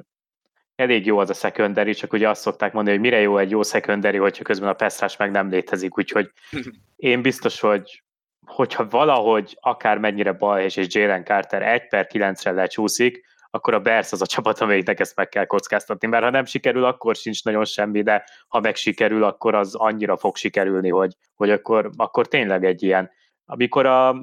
elég 0.75 1.05
jó 1.05 1.17
az 1.17 1.29
a 1.29 1.33
secondary, 1.33 1.93
csak 1.93 2.13
ugye 2.13 2.29
azt 2.29 2.41
szokták 2.41 2.73
mondani, 2.73 2.95
hogy 2.95 3.05
mire 3.05 3.19
jó 3.21 3.37
egy 3.37 3.49
jó 3.49 3.63
secondary, 3.63 4.17
hogyha 4.17 4.43
közben 4.43 4.69
a 4.69 4.73
Pestrás 4.73 5.17
meg 5.17 5.31
nem 5.31 5.49
létezik, 5.49 5.97
úgyhogy 5.97 6.31
én 6.95 7.21
biztos, 7.21 7.59
hogy 7.59 8.03
hogyha 8.45 8.87
valahogy 8.87 9.57
akár 9.61 9.97
mennyire 9.97 10.31
Balhés 10.31 10.75
és 10.75 10.95
Jalen 10.95 11.23
Carter 11.23 11.61
1 11.61 11.87
per 11.87 12.07
9-re 12.13 12.51
lecsúszik, 12.51 13.25
akkor 13.49 13.73
a 13.73 13.79
Bears 13.79 14.11
az 14.11 14.21
a 14.21 14.25
csapat, 14.25 14.59
amelyiknek 14.59 14.99
ezt 14.99 15.15
meg 15.15 15.29
kell 15.29 15.45
kockáztatni, 15.45 16.07
mert 16.07 16.23
ha 16.23 16.29
nem 16.29 16.45
sikerül, 16.45 16.85
akkor 16.85 17.15
sincs 17.15 17.43
nagyon 17.43 17.65
semmi, 17.65 18.01
de 18.01 18.23
ha 18.47 18.59
meg 18.59 18.75
sikerül, 18.75 19.23
akkor 19.23 19.55
az 19.55 19.75
annyira 19.75 20.17
fog 20.17 20.35
sikerülni, 20.35 20.89
hogy, 20.89 21.15
hogy 21.35 21.49
akkor, 21.49 21.89
akkor 21.95 22.27
tényleg 22.27 22.65
egy 22.65 22.83
ilyen, 22.83 23.11
amikor 23.45 23.85
a 23.85 24.15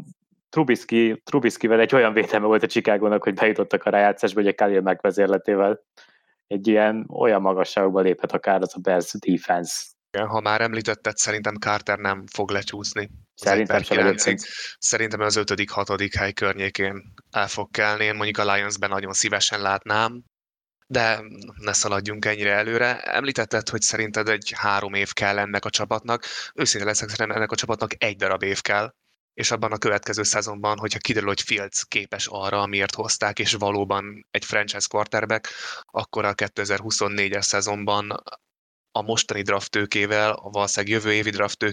Trubisky, 0.48 1.22
Trubiskyvel 1.24 1.80
egy 1.80 1.94
olyan 1.94 2.12
védelme 2.12 2.46
volt 2.46 2.62
a 2.62 2.66
Chicagónak, 2.66 3.22
hogy 3.22 3.34
bejutottak 3.34 3.84
a 3.84 3.90
rájátszásba, 3.90 4.40
hogy 4.40 4.48
a 4.48 4.54
Khalil 4.54 4.80
megvezérletével 4.80 5.80
egy 6.46 6.66
ilyen 6.66 7.06
olyan 7.12 7.40
magasságokba 7.40 8.00
léphet 8.00 8.32
akár 8.32 8.60
az 8.60 8.74
a 8.76 8.80
Bears 8.80 9.14
defense. 9.18 9.84
Ha 10.24 10.40
már 10.40 10.60
említetted, 10.60 11.16
szerintem 11.16 11.54
Carter 11.54 11.98
nem 11.98 12.24
fog 12.32 12.50
lecsúszni. 12.50 13.10
Szerintem 13.34 13.82
sem 13.82 14.36
Szerintem 14.78 15.20
az 15.20 15.36
ötödik, 15.36 15.70
hatodik 15.70 16.14
hely 16.14 16.32
környékén 16.32 17.12
el 17.30 17.48
fog 17.48 17.70
kelni. 17.70 18.04
Én 18.04 18.14
mondjuk 18.14 18.38
a 18.38 18.54
Lions-ben 18.54 18.90
nagyon 18.90 19.12
szívesen 19.12 19.60
látnám, 19.60 20.22
de 20.86 21.20
ne 21.54 21.72
szaladjunk 21.72 22.24
ennyire 22.24 22.52
előre. 22.52 23.00
Említetted, 23.00 23.68
hogy 23.68 23.80
szerinted 23.80 24.28
egy 24.28 24.52
három 24.56 24.94
év 24.94 25.12
kell 25.12 25.38
ennek 25.38 25.64
a 25.64 25.70
csapatnak. 25.70 26.24
Őszintén 26.54 26.88
leszek, 26.88 27.08
szerintem 27.08 27.36
ennek 27.36 27.52
a 27.52 27.56
csapatnak 27.56 28.04
egy 28.04 28.16
darab 28.16 28.42
év 28.42 28.60
kell, 28.60 28.94
és 29.34 29.50
abban 29.50 29.72
a 29.72 29.78
következő 29.78 30.22
szezonban, 30.22 30.78
hogyha 30.78 30.98
kiderül, 30.98 31.28
hogy 31.28 31.40
Fields 31.40 31.84
képes 31.88 32.26
arra, 32.26 32.60
amiért 32.60 32.94
hozták, 32.94 33.38
és 33.38 33.52
valóban 33.52 34.26
egy 34.30 34.44
franchise 34.44 34.86
quarterback, 34.90 35.48
akkor 35.84 36.24
a 36.24 36.34
2024-es 36.34 37.42
szezonban 37.42 38.22
a 38.96 39.02
mostani 39.02 39.42
draft 39.42 39.70
tőkével, 39.70 40.30
a 40.30 40.50
valószínűleg 40.50 40.96
jövő 40.96 41.12
évi 41.12 41.30
draft 41.30 41.64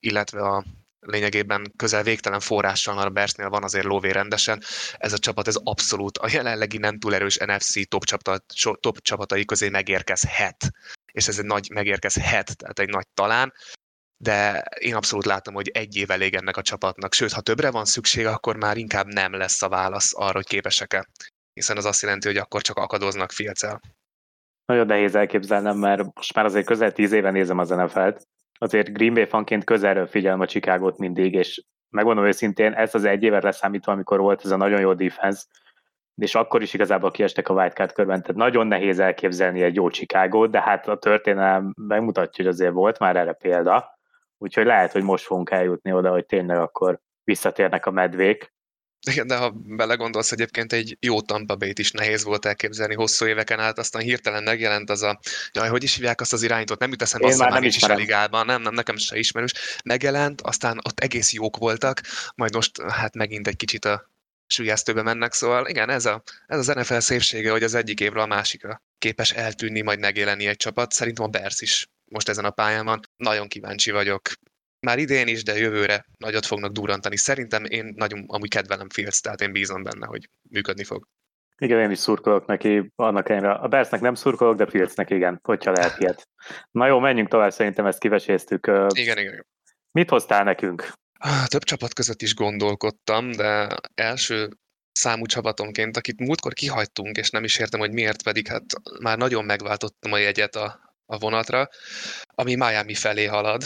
illetve 0.00 0.40
a 0.40 0.64
lényegében 1.00 1.72
közel 1.76 2.02
végtelen 2.02 2.40
forrással 2.40 2.98
a 2.98 3.08
Bersnél 3.08 3.48
van 3.48 3.62
azért 3.62 3.84
lóvé 3.84 4.10
rendesen. 4.10 4.62
Ez 4.98 5.12
a 5.12 5.18
csapat, 5.18 5.48
ez 5.48 5.56
abszolút 5.62 6.18
a 6.18 6.28
jelenlegi 6.30 6.78
nem 6.78 6.98
túl 6.98 7.14
erős 7.14 7.36
NFC 7.36 7.88
top, 7.88 8.04
csapat, 8.04 8.44
top 8.80 9.00
csapatai 9.00 9.44
közé 9.44 9.68
megérkezhet. 9.68 10.70
És 11.12 11.28
ez 11.28 11.38
egy 11.38 11.44
nagy 11.44 11.70
megérkezhet, 11.70 12.56
tehát 12.56 12.78
egy 12.78 12.88
nagy 12.88 13.06
talán 13.14 13.52
de 14.18 14.64
én 14.78 14.94
abszolút 14.94 15.24
látom, 15.24 15.54
hogy 15.54 15.68
egy 15.68 15.96
év 15.96 16.10
elég 16.10 16.34
ennek 16.34 16.56
a 16.56 16.62
csapatnak. 16.62 17.14
Sőt, 17.14 17.32
ha 17.32 17.40
többre 17.40 17.70
van 17.70 17.84
szüksége, 17.84 18.30
akkor 18.30 18.56
már 18.56 18.76
inkább 18.76 19.06
nem 19.06 19.32
lesz 19.32 19.62
a 19.62 19.68
válasz 19.68 20.12
arra, 20.14 20.32
hogy 20.32 20.46
képesek-e. 20.46 21.08
Hiszen 21.52 21.76
az 21.76 21.84
azt 21.84 22.02
jelenti, 22.02 22.26
hogy 22.26 22.36
akkor 22.36 22.62
csak 22.62 22.76
akadoznak 22.76 23.32
fiacel. 23.32 23.80
Nagyon 24.66 24.86
nehéz 24.86 25.14
elképzelnem, 25.14 25.78
mert 25.78 26.02
most 26.14 26.34
már 26.34 26.44
azért 26.44 26.66
közel 26.66 26.92
tíz 26.92 27.12
éve 27.12 27.30
nézem 27.30 27.58
az 27.58 27.68
NFL-t. 27.68 28.26
Azért 28.58 28.92
Green 28.92 29.14
Bay 29.14 29.24
fanként 29.24 29.64
közelről 29.64 30.06
figyelem 30.06 30.40
a 30.40 30.46
Chicagót 30.46 30.98
mindig, 30.98 31.34
és 31.34 31.64
megmondom 31.90 32.24
őszintén, 32.24 32.72
ez 32.72 32.94
az 32.94 33.04
egy 33.04 33.22
évet 33.22 33.42
leszámítva, 33.42 33.92
amikor 33.92 34.20
volt 34.20 34.44
ez 34.44 34.50
a 34.50 34.56
nagyon 34.56 34.80
jó 34.80 34.94
defense, 34.94 35.44
és 36.14 36.34
akkor 36.34 36.62
is 36.62 36.74
igazából 36.74 37.10
kiestek 37.10 37.48
a 37.48 37.54
wildcard 37.54 37.92
körben, 37.92 38.20
tehát 38.20 38.36
nagyon 38.36 38.66
nehéz 38.66 38.98
elképzelni 38.98 39.62
egy 39.62 39.74
jó 39.74 39.88
Chicago, 39.88 40.46
de 40.46 40.60
hát 40.60 40.88
a 40.88 40.98
történelem 40.98 41.72
megmutatja, 41.88 42.44
hogy 42.44 42.52
azért 42.52 42.72
volt 42.72 42.98
már 42.98 43.16
erre 43.16 43.32
példa, 43.32 43.96
Úgyhogy 44.38 44.66
lehet, 44.66 44.92
hogy 44.92 45.02
most 45.02 45.24
fogunk 45.24 45.50
eljutni 45.50 45.92
oda, 45.92 46.10
hogy 46.10 46.26
tényleg 46.26 46.58
akkor 46.58 47.00
visszatérnek 47.24 47.86
a 47.86 47.90
medvék. 47.90 48.54
De 49.24 49.36
ha 49.36 49.50
belegondolsz, 49.50 50.32
egyébként 50.32 50.72
egy 50.72 50.96
jó 51.00 51.20
Tampa 51.20 51.56
bay 51.56 51.72
is 51.74 51.90
nehéz 51.90 52.24
volt 52.24 52.44
elképzelni 52.44 52.94
hosszú 52.94 53.26
éveken 53.26 53.60
át, 53.60 53.78
aztán 53.78 54.02
hirtelen 54.02 54.42
megjelent 54.42 54.90
az 54.90 55.02
a, 55.02 55.20
jaj, 55.52 55.68
hogy 55.68 55.82
is 55.82 55.94
hívják 55.94 56.20
azt 56.20 56.32
az 56.32 56.42
irányítót, 56.42 56.78
nem 56.78 56.90
jut 56.90 57.02
eszembe, 57.02 57.26
azt 57.26 57.38
már 57.38 57.60
nincs 57.60 57.76
is 57.76 57.82
a 57.82 57.94
ligában, 57.94 58.46
nem, 58.46 58.62
nem, 58.62 58.74
nekem 58.74 58.96
se 58.96 59.18
ismerős. 59.18 59.52
Megjelent, 59.84 60.40
aztán 60.40 60.80
ott 60.86 61.00
egész 61.00 61.32
jók 61.32 61.56
voltak, 61.56 62.00
majd 62.34 62.54
most 62.54 62.80
hát 62.82 63.14
megint 63.14 63.48
egy 63.48 63.56
kicsit 63.56 63.84
a 63.84 64.10
sülyeztőbe 64.46 65.02
mennek, 65.02 65.32
szóval 65.32 65.66
igen, 65.66 65.90
ez, 65.90 66.06
a, 66.06 66.22
ez 66.46 66.58
az 66.58 66.66
NFL 66.66 66.98
szépsége, 66.98 67.50
hogy 67.50 67.62
az 67.62 67.74
egyik 67.74 68.00
évre 68.00 68.22
a 68.22 68.26
másikra 68.26 68.82
képes 68.98 69.32
eltűnni, 69.32 69.80
majd 69.80 69.98
megjelenni 69.98 70.46
egy 70.46 70.56
csapat. 70.56 70.92
Szerintem 70.92 71.24
a 71.24 71.28
Bears 71.28 71.60
is 71.60 71.88
most 72.04 72.28
ezen 72.28 72.44
a 72.44 72.50
pályán 72.50 72.84
van. 72.84 73.00
Nagyon 73.16 73.48
kíváncsi 73.48 73.90
vagyok. 73.90 74.28
Már 74.86 74.98
idén 74.98 75.26
is, 75.26 75.42
de 75.42 75.58
jövőre 75.58 76.04
nagyot 76.18 76.46
fognak 76.46 76.72
durantani. 76.72 77.16
Szerintem 77.16 77.64
én 77.64 77.92
nagyon 77.96 78.24
amúgy 78.26 78.48
kedvelem 78.48 78.88
Fields, 78.88 79.20
tehát 79.20 79.40
én 79.40 79.52
bízom 79.52 79.82
benne, 79.82 80.06
hogy 80.06 80.28
működni 80.50 80.84
fog. 80.84 81.06
Igen, 81.58 81.80
én 81.80 81.90
is 81.90 81.98
szurkolok 81.98 82.46
neki, 82.46 82.92
annak 82.94 83.28
ellenére. 83.28 83.52
A 83.52 83.68
Bersnek 83.68 84.00
nem 84.00 84.14
szurkolok, 84.14 84.56
de 84.56 84.66
Fieldsnek 84.66 85.10
igen, 85.10 85.40
hogyha 85.42 85.70
lehet 85.70 85.98
ilyet. 85.98 86.28
Na 86.70 86.86
jó, 86.86 86.98
menjünk 86.98 87.28
tovább, 87.28 87.52
szerintem 87.52 87.86
ezt 87.86 87.98
kiveséztük. 87.98 88.70
Igen, 88.94 89.18
igen. 89.18 89.46
Mit 89.92 90.10
hoztál 90.10 90.44
nekünk? 90.44 90.92
Több 91.46 91.62
csapat 91.62 91.92
között 91.94 92.22
is 92.22 92.34
gondolkodtam, 92.34 93.32
de 93.32 93.76
első 93.94 94.48
számú 94.92 95.26
csapatomként, 95.26 95.96
akit 95.96 96.20
múltkor 96.20 96.52
kihagytunk, 96.52 97.16
és 97.16 97.30
nem 97.30 97.44
is 97.44 97.58
értem, 97.58 97.80
hogy 97.80 97.92
miért, 97.92 98.22
pedig 98.22 98.48
hát 98.48 98.64
már 99.00 99.18
nagyon 99.18 99.44
megváltottam 99.44 100.12
a 100.12 100.18
jegyet 100.18 100.56
a, 100.56 100.94
a 101.06 101.18
vonatra, 101.18 101.68
ami 102.26 102.54
Miami 102.54 102.94
felé 102.94 103.24
halad, 103.24 103.62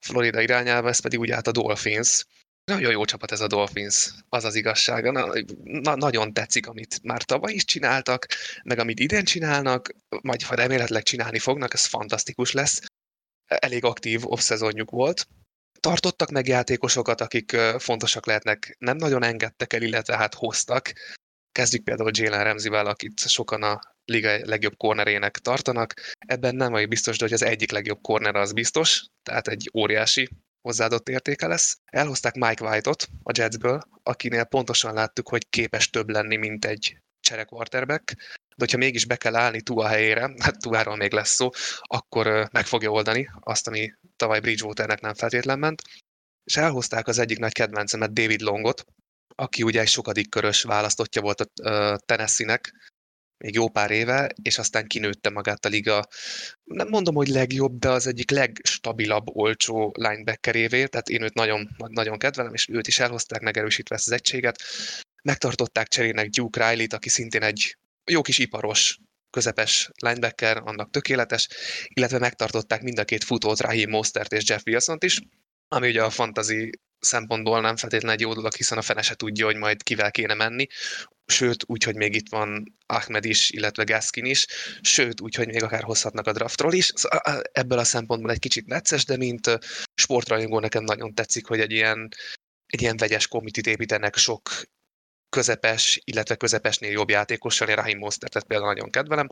Florida 0.00 0.40
irányába, 0.40 0.88
ez 0.88 1.00
pedig 1.00 1.18
úgy 1.18 1.30
át 1.30 1.46
a 1.46 1.52
Dolphins. 1.52 2.24
Nagyon 2.64 2.90
jó 2.90 3.04
csapat 3.04 3.32
ez 3.32 3.40
a 3.40 3.46
Dolphins, 3.46 4.10
az 4.28 4.44
az 4.44 4.54
igazsága. 4.54 5.10
Na, 5.10 5.32
na, 5.62 5.96
nagyon 5.96 6.32
tetszik, 6.32 6.66
amit 6.66 7.02
már 7.02 7.22
tavaly 7.22 7.52
is 7.52 7.64
csináltak, 7.64 8.26
meg 8.62 8.78
amit 8.78 8.98
idén 8.98 9.24
csinálnak, 9.24 9.94
majd 10.22 10.42
ha 10.42 10.54
remélhetőleg 10.54 11.02
csinálni 11.02 11.38
fognak, 11.38 11.72
ez 11.72 11.84
fantasztikus 11.84 12.52
lesz. 12.52 12.80
Elég 13.46 13.84
aktív 13.84 14.26
off-szezonjuk 14.26 14.90
volt, 14.90 15.28
tartottak 15.80 16.30
meg 16.30 16.46
játékosokat, 16.46 17.20
akik 17.20 17.56
fontosak 17.78 18.26
lehetnek, 18.26 18.76
nem 18.78 18.96
nagyon 18.96 19.22
engedtek 19.22 19.72
el, 19.72 19.82
illetve 19.82 20.16
hát 20.16 20.34
hoztak. 20.34 20.92
Kezdjük 21.52 21.84
például 21.84 22.10
Jalen 22.12 22.44
Ramsey-vel, 22.44 22.86
akit 22.86 23.18
sokan 23.18 23.62
a 23.62 23.80
liga 24.10 24.38
legjobb 24.42 24.76
kornerének 24.76 25.38
tartanak. 25.38 25.94
Ebben 26.18 26.54
nem 26.54 26.72
vagy 26.72 26.88
biztos, 26.88 27.18
de 27.18 27.24
hogy 27.24 27.32
az 27.32 27.42
egyik 27.42 27.70
legjobb 27.70 28.00
korner 28.00 28.36
az 28.36 28.52
biztos, 28.52 29.06
tehát 29.22 29.48
egy 29.48 29.70
óriási 29.74 30.28
hozzáadott 30.60 31.08
értéke 31.08 31.46
lesz. 31.46 31.78
Elhozták 31.84 32.34
Mike 32.34 32.64
White-ot 32.64 33.08
a 33.22 33.32
Jetsből, 33.38 33.80
akinél 34.02 34.44
pontosan 34.44 34.94
láttuk, 34.94 35.28
hogy 35.28 35.48
képes 35.48 35.90
több 35.90 36.08
lenni, 36.08 36.36
mint 36.36 36.64
egy 36.64 36.98
csere 37.20 37.44
quarterback, 37.44 38.14
de 38.48 38.56
hogyha 38.56 38.78
mégis 38.78 39.04
be 39.04 39.16
kell 39.16 39.36
állni 39.36 39.60
Tua 39.60 39.86
helyére, 39.86 40.34
hát 40.38 40.58
Tuáról 40.58 40.96
még 40.96 41.12
lesz 41.12 41.34
szó, 41.34 41.50
akkor 41.80 42.48
meg 42.52 42.66
fogja 42.66 42.90
oldani 42.90 43.30
azt, 43.40 43.66
ami 43.66 43.92
tavaly 44.16 44.40
Bridgewaternek 44.40 45.00
nem 45.00 45.14
feltétlen 45.14 45.58
ment. 45.58 45.82
És 46.44 46.56
elhozták 46.56 47.08
az 47.08 47.18
egyik 47.18 47.38
nagy 47.38 47.52
kedvencemet, 47.52 48.12
David 48.12 48.40
Longot, 48.40 48.84
aki 49.34 49.62
ugye 49.62 49.80
egy 49.80 49.88
sokadik 49.88 50.30
körös 50.30 50.62
választottja 50.62 51.22
volt 51.22 51.40
a 51.40 51.96
Tennessee-nek, 51.96 52.72
még 53.40 53.54
jó 53.54 53.68
pár 53.68 53.90
éve, 53.90 54.30
és 54.42 54.58
aztán 54.58 54.86
kinőtte 54.86 55.30
magát 55.30 55.64
a 55.64 55.68
liga, 55.68 56.06
nem 56.64 56.88
mondom, 56.88 57.14
hogy 57.14 57.28
legjobb, 57.28 57.78
de 57.78 57.90
az 57.90 58.06
egyik 58.06 58.30
legstabilabb, 58.30 59.36
olcsó 59.36 59.92
linebackerévé, 59.98 60.86
tehát 60.86 61.08
én 61.08 61.22
őt 61.22 61.34
nagyon, 61.34 61.68
nagyon 61.76 62.18
kedvelem, 62.18 62.54
és 62.54 62.68
őt 62.68 62.86
is 62.86 62.98
elhozták, 62.98 63.40
megerősítve 63.40 63.94
ezt 63.94 64.06
az 64.06 64.12
egységet. 64.12 64.62
Megtartották 65.22 65.88
cserének 65.88 66.28
Duke 66.28 66.70
Riley-t, 66.70 66.92
aki 66.92 67.08
szintén 67.08 67.42
egy 67.42 67.76
jó 68.10 68.22
kis 68.22 68.38
iparos 68.38 68.98
közepes 69.30 69.90
linebacker, 70.02 70.56
annak 70.64 70.90
tökéletes, 70.90 71.48
illetve 71.88 72.18
megtartották 72.18 72.82
mind 72.82 72.98
a 72.98 73.04
két 73.04 73.24
futót, 73.24 73.60
Raheem 73.60 73.90
Mostert 73.90 74.32
és 74.32 74.48
Jeff 74.48 74.62
wilson 74.66 74.98
is, 75.00 75.20
ami 75.68 75.88
ugye 75.88 76.02
a 76.02 76.10
fantasy 76.10 76.70
szempontból 76.98 77.60
nem 77.60 77.76
feltétlenül 77.76 78.16
egy 78.16 78.20
jó 78.20 78.34
dolog, 78.34 78.54
hiszen 78.54 78.78
a 78.78 78.82
fene 78.82 79.02
se 79.02 79.14
tudja, 79.14 79.44
hogy 79.44 79.56
majd 79.56 79.82
kivel 79.82 80.10
kéne 80.10 80.34
menni, 80.34 80.66
sőt, 81.30 81.64
úgy, 81.66 81.84
hogy 81.84 81.96
még 81.96 82.14
itt 82.14 82.28
van 82.28 82.78
Ahmed 82.86 83.24
is, 83.24 83.50
illetve 83.50 83.84
Gaskin 83.84 84.24
is, 84.24 84.46
sőt, 84.80 85.20
úgy, 85.20 85.34
hogy 85.34 85.46
még 85.46 85.62
akár 85.62 85.82
hozhatnak 85.82 86.26
a 86.26 86.32
draftról 86.32 86.72
is. 86.72 86.92
Szóval 86.94 87.42
ebből 87.52 87.78
a 87.78 87.84
szempontból 87.84 88.30
egy 88.30 88.38
kicsit 88.38 88.66
necces, 88.66 89.04
de 89.04 89.16
mint 89.16 89.58
sportrajongó 89.94 90.60
nekem 90.60 90.84
nagyon 90.84 91.14
tetszik, 91.14 91.46
hogy 91.46 91.60
egy 91.60 91.72
ilyen, 91.72 92.08
egy 92.66 92.80
ilyen 92.80 92.96
vegyes 92.96 93.26
komitit 93.26 93.66
építenek 93.66 94.16
sok 94.16 94.50
közepes, 95.28 96.00
illetve 96.04 96.36
közepesnél 96.36 96.90
jobb 96.90 97.10
játékossal, 97.10 97.68
én 97.68 97.74
Rahim 97.74 97.98
Mostertet 97.98 98.44
például 98.44 98.70
nagyon 98.70 98.90
kedvelem. 98.90 99.28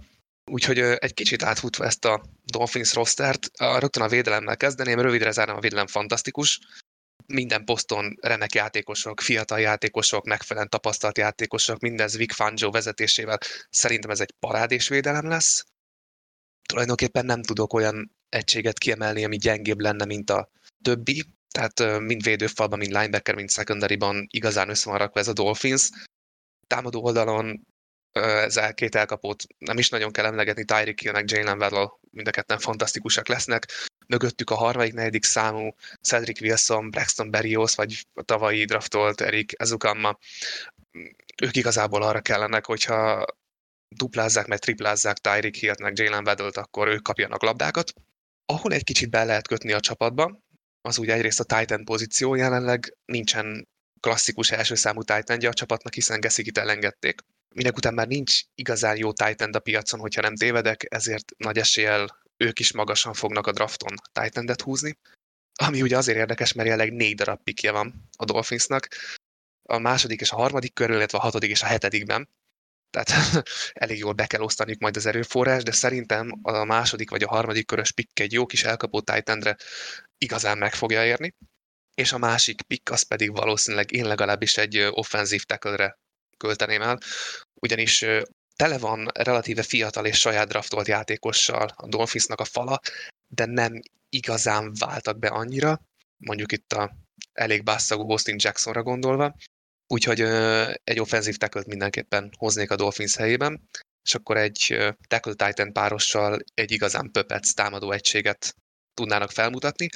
Úgyhogy 0.50 0.78
egy 0.78 1.14
kicsit 1.14 1.42
átfutva 1.42 1.84
ezt 1.84 2.04
a 2.04 2.22
Dolphins 2.44 2.94
rostert, 2.94 3.50
rögtön 3.78 4.02
a 4.02 4.08
védelemmel 4.08 4.56
kezdeném, 4.56 5.00
rövidre 5.00 5.30
zárnám 5.30 5.56
a 5.56 5.60
védelem 5.60 5.86
fantasztikus. 5.86 6.60
Minden 7.26 7.64
poszton 7.64 8.16
remek 8.20 8.54
játékosok, 8.54 9.20
fiatal 9.20 9.60
játékosok, 9.60 10.24
megfelelően 10.24 10.70
tapasztalt 10.70 11.18
játékosok, 11.18 11.78
mindez 11.80 12.16
Vic 12.16 12.34
Fangio 12.34 12.70
vezetésével. 12.70 13.38
Szerintem 13.70 14.10
ez 14.10 14.20
egy 14.20 14.34
parádés 14.38 14.88
védelem 14.88 15.28
lesz. 15.28 15.64
Tulajdonképpen 16.68 17.24
nem 17.26 17.42
tudok 17.42 17.72
olyan 17.72 18.16
egységet 18.28 18.78
kiemelni, 18.78 19.24
ami 19.24 19.36
gyengébb 19.36 19.80
lenne, 19.80 20.04
mint 20.04 20.30
a 20.30 20.50
többi, 20.82 21.24
tehát 21.50 22.00
mind 22.00 22.22
védőfalban, 22.22 22.78
mind 22.78 22.92
linebacker, 22.92 23.34
mind 23.34 23.50
secondary-ban 23.50 24.26
igazán 24.30 24.68
össze 24.68 24.90
van 24.90 24.98
rakva 24.98 25.20
ez 25.20 25.28
a 25.28 25.32
Dolphins. 25.32 25.90
Támadó 26.66 27.04
oldalon 27.04 27.66
ez 28.22 28.60
két 28.74 28.94
elkapót 28.94 29.44
nem 29.58 29.78
is 29.78 29.88
nagyon 29.88 30.12
kell 30.12 30.24
emlegetni, 30.24 30.64
Tyreek 30.64 31.00
Hill 31.00 31.12
meg 31.12 31.30
Jalen 31.30 31.58
Waddle 31.58 31.90
mind 32.10 32.28
a 32.28 32.30
ketten 32.30 32.58
fantasztikusak 32.58 33.28
lesznek. 33.28 33.66
Mögöttük 34.06 34.50
a 34.50 34.54
harmadik, 34.54 34.92
negyedik 34.92 35.24
számú 35.24 35.74
Cedric 36.02 36.40
Wilson, 36.40 36.90
Braxton 36.90 37.30
Berrios, 37.30 37.74
vagy 37.74 38.06
a 38.14 38.22
tavalyi 38.22 38.64
draftolt 38.64 39.20
Erik 39.20 39.52
Ezukamma. 39.56 40.18
Ők 41.42 41.56
igazából 41.56 42.02
arra 42.02 42.20
kellenek, 42.20 42.66
hogyha 42.66 43.24
duplázzák, 43.88 44.46
meg 44.46 44.58
triplázzák 44.58 45.16
Tyreek 45.16 45.54
Hill-t, 45.54 45.80
meg 45.80 45.98
Jalen 45.98 46.26
Waddle-t, 46.26 46.56
akkor 46.56 46.88
ők 46.88 47.02
kapjanak 47.02 47.42
labdákat. 47.42 47.92
Ahol 48.46 48.72
egy 48.72 48.84
kicsit 48.84 49.10
be 49.10 49.24
lehet 49.24 49.46
kötni 49.46 49.72
a 49.72 49.80
csapatba, 49.80 50.38
az 50.80 50.98
úgy 50.98 51.08
egyrészt 51.08 51.40
a 51.40 51.58
Titan 51.58 51.84
pozíció 51.84 52.34
jelenleg 52.34 52.96
nincsen 53.04 53.68
klasszikus 54.00 54.50
első 54.50 54.74
számú 54.74 55.02
titan 55.02 55.44
a 55.44 55.52
csapatnak, 55.52 55.94
hiszen 55.94 56.20
Gessikit 56.20 56.58
elengedték. 56.58 57.20
Minek 57.54 57.76
után 57.76 57.94
már 57.94 58.06
nincs 58.06 58.40
igazán 58.54 58.96
jó 58.96 59.12
Titan 59.12 59.52
a 59.52 59.58
piacon, 59.58 60.00
hogyha 60.00 60.20
nem 60.20 60.36
tévedek, 60.36 60.86
ezért 60.88 61.32
nagy 61.36 61.58
eséllyel 61.58 62.26
ők 62.36 62.58
is 62.58 62.72
magasan 62.72 63.12
fognak 63.12 63.46
a 63.46 63.52
drafton 63.52 63.94
titan 64.12 64.54
húzni. 64.64 64.98
Ami 65.60 65.82
ugye 65.82 65.96
azért 65.96 66.18
érdekes, 66.18 66.52
mert 66.52 66.68
jelenleg 66.68 66.94
négy 66.94 67.14
darab 67.14 67.42
pikje 67.42 67.70
van 67.70 68.08
a 68.16 68.24
Dolphinsnak. 68.24 68.88
A 69.62 69.78
második 69.78 70.20
és 70.20 70.30
a 70.30 70.36
harmadik 70.36 70.74
körül, 70.74 70.96
illetve 70.96 71.18
a 71.18 71.20
hatodik 71.20 71.50
és 71.50 71.62
a 71.62 71.66
hetedikben. 71.66 72.28
Tehát 72.90 73.08
elég 73.72 73.98
jól 73.98 74.12
be 74.12 74.26
kell 74.26 74.40
osztaniuk 74.40 74.80
majd 74.80 74.96
az 74.96 75.06
erőforrás, 75.06 75.62
de 75.62 75.72
szerintem 75.72 76.38
a 76.42 76.64
második 76.64 77.10
vagy 77.10 77.22
a 77.22 77.28
harmadik 77.28 77.66
körös 77.66 77.92
pikk 77.92 78.18
egy 78.18 78.32
jó 78.32 78.46
kis 78.46 78.64
elkapó 78.64 79.00
titan 79.00 79.56
igazán 80.18 80.58
meg 80.58 80.74
fogja 80.74 81.04
érni, 81.04 81.34
és 81.94 82.12
a 82.12 82.18
másik 82.18 82.62
pick 82.62 82.90
az 82.90 83.02
pedig 83.02 83.32
valószínűleg 83.32 83.92
én 83.92 84.06
legalábbis 84.06 84.56
egy 84.56 84.78
offenzív 84.78 85.44
tackle 85.44 85.98
költeném 86.38 86.82
el, 86.82 86.98
ugyanis 87.54 88.04
tele 88.56 88.78
van 88.78 89.08
relatíve 89.14 89.62
fiatal 89.62 90.06
és 90.06 90.18
saját 90.18 90.48
draftolt 90.48 90.88
játékossal 90.88 91.68
a 91.76 91.88
Dolphinsnak 91.88 92.40
a 92.40 92.44
fala, 92.44 92.80
de 93.34 93.44
nem 93.44 93.80
igazán 94.08 94.72
váltak 94.78 95.18
be 95.18 95.28
annyira, 95.28 95.80
mondjuk 96.16 96.52
itt 96.52 96.72
a 96.72 96.96
elég 97.32 97.62
bászagú 97.62 98.10
Austin 98.10 98.36
Jacksonra 98.38 98.82
gondolva, 98.82 99.34
úgyhogy 99.86 100.20
egy 100.84 101.00
offenzív 101.00 101.36
tackle 101.36 101.62
mindenképpen 101.66 102.30
hoznék 102.36 102.70
a 102.70 102.76
Dolphins 102.76 103.16
helyében, 103.16 103.68
és 104.02 104.14
akkor 104.14 104.36
egy 104.36 104.76
tackle 105.08 105.34
Titan 105.34 105.72
párossal 105.72 106.38
egy 106.54 106.70
igazán 106.70 107.10
pöpec 107.10 107.52
támadó 107.52 107.92
egységet 107.92 108.54
tudnának 108.94 109.30
felmutatni. 109.30 109.88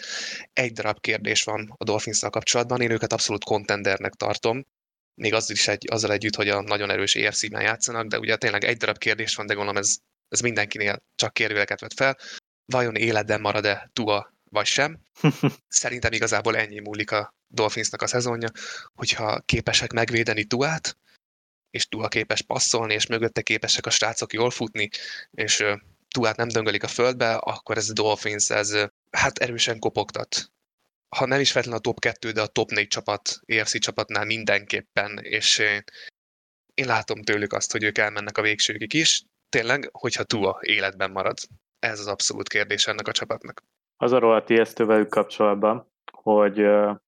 Egy 0.53 0.73
darab 0.73 1.01
kérdés 1.01 1.45
van 1.45 1.75
a 1.77 1.85
dolphins 1.85 2.21
kapcsolatban, 2.21 2.81
én 2.81 2.91
őket 2.91 3.13
abszolút 3.13 3.45
contendernek 3.45 4.13
tartom, 4.13 4.65
még 5.15 5.35
az 5.35 5.51
is 5.51 5.69
egy, 5.69 5.87
azzal 5.91 6.13
együtt, 6.13 6.37
hogy 6.37 6.49
a 6.49 6.61
nagyon 6.61 6.91
erős 6.91 7.15
ERC-ben 7.15 7.63
játszanak, 7.63 8.07
de 8.07 8.19
ugye 8.19 8.37
tényleg 8.37 8.65
egy 8.65 8.77
darab 8.77 8.99
kérdés 8.99 9.35
van, 9.35 9.47
de 9.47 9.55
gondolom 9.55 9.83
ez, 9.83 9.97
ez 10.29 10.41
mindenkinél 10.41 11.03
csak 11.15 11.33
kérdőjeleket 11.33 11.81
vet 11.81 11.95
fel. 11.95 12.19
Vajon 12.65 12.97
életben 12.97 13.41
marad-e 13.41 13.91
Tua 13.93 14.35
vagy 14.51 14.67
sem? 14.67 15.01
Szerintem 15.69 16.13
igazából 16.13 16.57
ennyi 16.57 16.81
múlik 16.81 17.11
a 17.11 17.35
Dolphinsnak 17.47 18.03
a 18.03 18.07
szezonja, 18.07 18.49
hogyha 18.95 19.41
képesek 19.41 19.93
megvédeni 19.93 20.45
Tuát, 20.45 20.97
és 21.71 21.87
Tua 21.89 22.09
képes 22.09 22.43
passzolni, 22.43 22.95
és 22.95 23.07
mögötte 23.07 23.43
képesek 23.43 23.87
a 23.87 23.91
srácok 23.91 24.33
jól 24.33 24.51
futni, 24.51 24.89
és 25.31 25.65
Tuát 26.09 26.37
nem 26.37 26.49
döngölik 26.49 26.83
a 26.83 26.89
földbe, 26.89 27.35
akkor 27.35 27.77
ez 27.77 27.89
a 27.89 27.93
Dolphins, 27.93 28.51
ez 28.51 28.75
hát 29.11 29.39
erősen 29.39 29.79
kopogtat. 29.79 30.53
Ha 31.17 31.27
nem 31.27 31.41
is 31.41 31.53
feltétlenül 31.53 31.85
a 31.85 31.91
top 31.91 32.01
2, 32.01 32.31
de 32.31 32.41
a 32.41 32.47
top 32.47 32.71
4 32.71 32.87
csapat, 32.87 33.41
EFC 33.47 33.79
csapatnál 33.79 34.25
mindenképpen, 34.25 35.19
és 35.23 35.59
én, 36.75 36.87
látom 36.87 37.23
tőlük 37.23 37.53
azt, 37.53 37.73
hogy 37.73 37.83
ők 37.83 37.99
elmennek 37.99 38.39
a 38.39 38.43
végsőkig 38.43 38.95
is. 38.95 39.23
Tényleg, 39.49 39.89
hogyha 39.93 40.23
Tua 40.23 40.59
életben 40.61 41.11
marad. 41.11 41.39
Ez 41.79 41.99
az 41.99 42.07
abszolút 42.07 42.49
kérdés 42.49 42.87
ennek 42.87 43.09
a 43.09 43.13
csapatnak. 43.13 43.63
Az 43.97 44.13
a 44.13 44.19
rohadt 44.19 44.51
ijesztő 44.51 44.85
velük 44.85 45.09
kapcsolatban, 45.09 45.93
hogy 46.13 46.59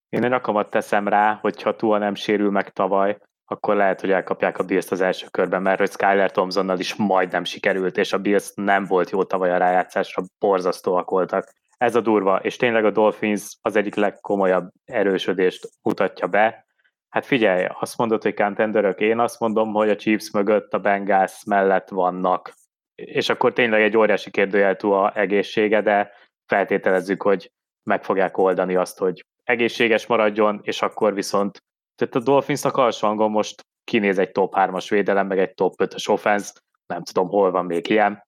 én 0.09 0.23
egy 0.23 0.31
akamat 0.31 0.69
teszem 0.69 1.07
rá, 1.07 1.33
hogyha 1.33 1.75
Tua 1.75 1.97
nem 1.97 2.15
sérül 2.15 2.51
meg 2.51 2.73
tavaly, 2.73 3.17
akkor 3.45 3.75
lehet, 3.75 4.01
hogy 4.01 4.11
elkapják 4.11 4.57
a 4.57 4.63
Bills-t 4.63 4.91
az 4.91 5.01
első 5.01 5.27
körben, 5.31 5.61
mert 5.61 5.79
hogy 5.79 5.91
Skyler 5.91 6.31
Thompsonnal 6.31 6.79
is 6.79 6.95
majdnem 6.95 7.43
sikerült, 7.43 7.97
és 7.97 8.13
a 8.13 8.19
Bills 8.19 8.51
nem 8.55 8.85
volt 8.85 9.09
jó 9.09 9.23
tavaly 9.23 9.51
a 9.51 9.57
rájátszásra, 9.57 10.23
borzasztóak 10.39 11.09
voltak. 11.09 11.53
Ez 11.77 11.95
a 11.95 12.01
durva, 12.01 12.39
és 12.39 12.55
tényleg 12.55 12.85
a 12.85 12.91
Dolphins 12.91 13.57
az 13.61 13.75
egyik 13.75 13.95
legkomolyabb 13.95 14.69
erősödést 14.85 15.69
mutatja 15.81 16.27
be. 16.27 16.65
Hát 17.09 17.25
figyelj, 17.25 17.67
azt 17.79 17.97
mondod, 17.97 18.21
hogy 18.21 18.33
contenderök, 18.33 18.99
én 18.99 19.19
azt 19.19 19.39
mondom, 19.39 19.73
hogy 19.73 19.89
a 19.89 19.95
Chiefs 19.95 20.31
mögött 20.31 20.73
a 20.73 20.79
Bengals 20.79 21.43
mellett 21.45 21.89
vannak. 21.89 22.53
És 22.95 23.29
akkor 23.29 23.53
tényleg 23.53 23.81
egy 23.81 23.97
óriási 23.97 24.31
kérdőjel 24.31 24.75
túl 24.75 24.93
a 24.93 25.17
egészsége, 25.17 25.81
de 25.81 26.11
feltételezzük, 26.45 27.21
hogy 27.21 27.51
meg 27.83 28.03
fogják 28.03 28.37
oldani 28.37 28.75
azt, 28.75 28.97
hogy 28.97 29.25
egészséges 29.43 30.05
maradjon, 30.07 30.59
és 30.63 30.81
akkor 30.81 31.13
viszont 31.13 31.63
tehát 31.95 32.15
a 32.15 32.19
Dolphinsnak 32.19 32.77
alsó 32.77 33.27
most 33.27 33.65
kinéz 33.83 34.17
egy 34.17 34.31
top 34.31 34.53
3-as 34.57 34.85
védelem, 34.89 35.27
meg 35.27 35.39
egy 35.39 35.53
top 35.53 35.73
5-ös 35.77 36.09
offense, 36.09 36.53
nem 36.85 37.03
tudom, 37.03 37.27
hol 37.27 37.51
van 37.51 37.65
még 37.65 37.89
ilyen. 37.89 38.23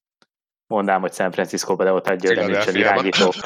Mondám, 0.68 1.02
hogy 1.02 1.14
San 1.14 1.32
Francisco-ba, 1.32 1.84
de 1.84 1.94
ott 1.94 2.08
egy 2.08 2.24
nincsen 2.24 2.76
irányító. 2.76 3.32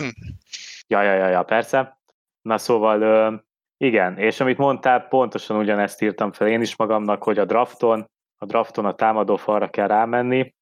Ja, 0.88 1.02
ja, 1.02 1.14
ja, 1.14 1.28
ja, 1.28 1.44
persze. 1.44 2.02
Na 2.42 2.58
szóval, 2.58 3.44
igen, 3.78 4.18
és 4.18 4.40
amit 4.40 4.58
mondtál, 4.58 5.08
pontosan 5.08 5.58
ugyanezt 5.58 6.02
írtam 6.02 6.32
fel 6.32 6.48
én 6.48 6.62
is 6.62 6.76
magamnak, 6.76 7.24
hogy 7.24 7.40
a 7.40 7.46
drafton, 7.46 8.10
a 8.38 8.46
drafton 8.46 8.86
a 8.86 8.96
támadó 8.96 9.36
falra 9.36 9.70
kell 9.70 9.88
rámenni, 9.88 10.56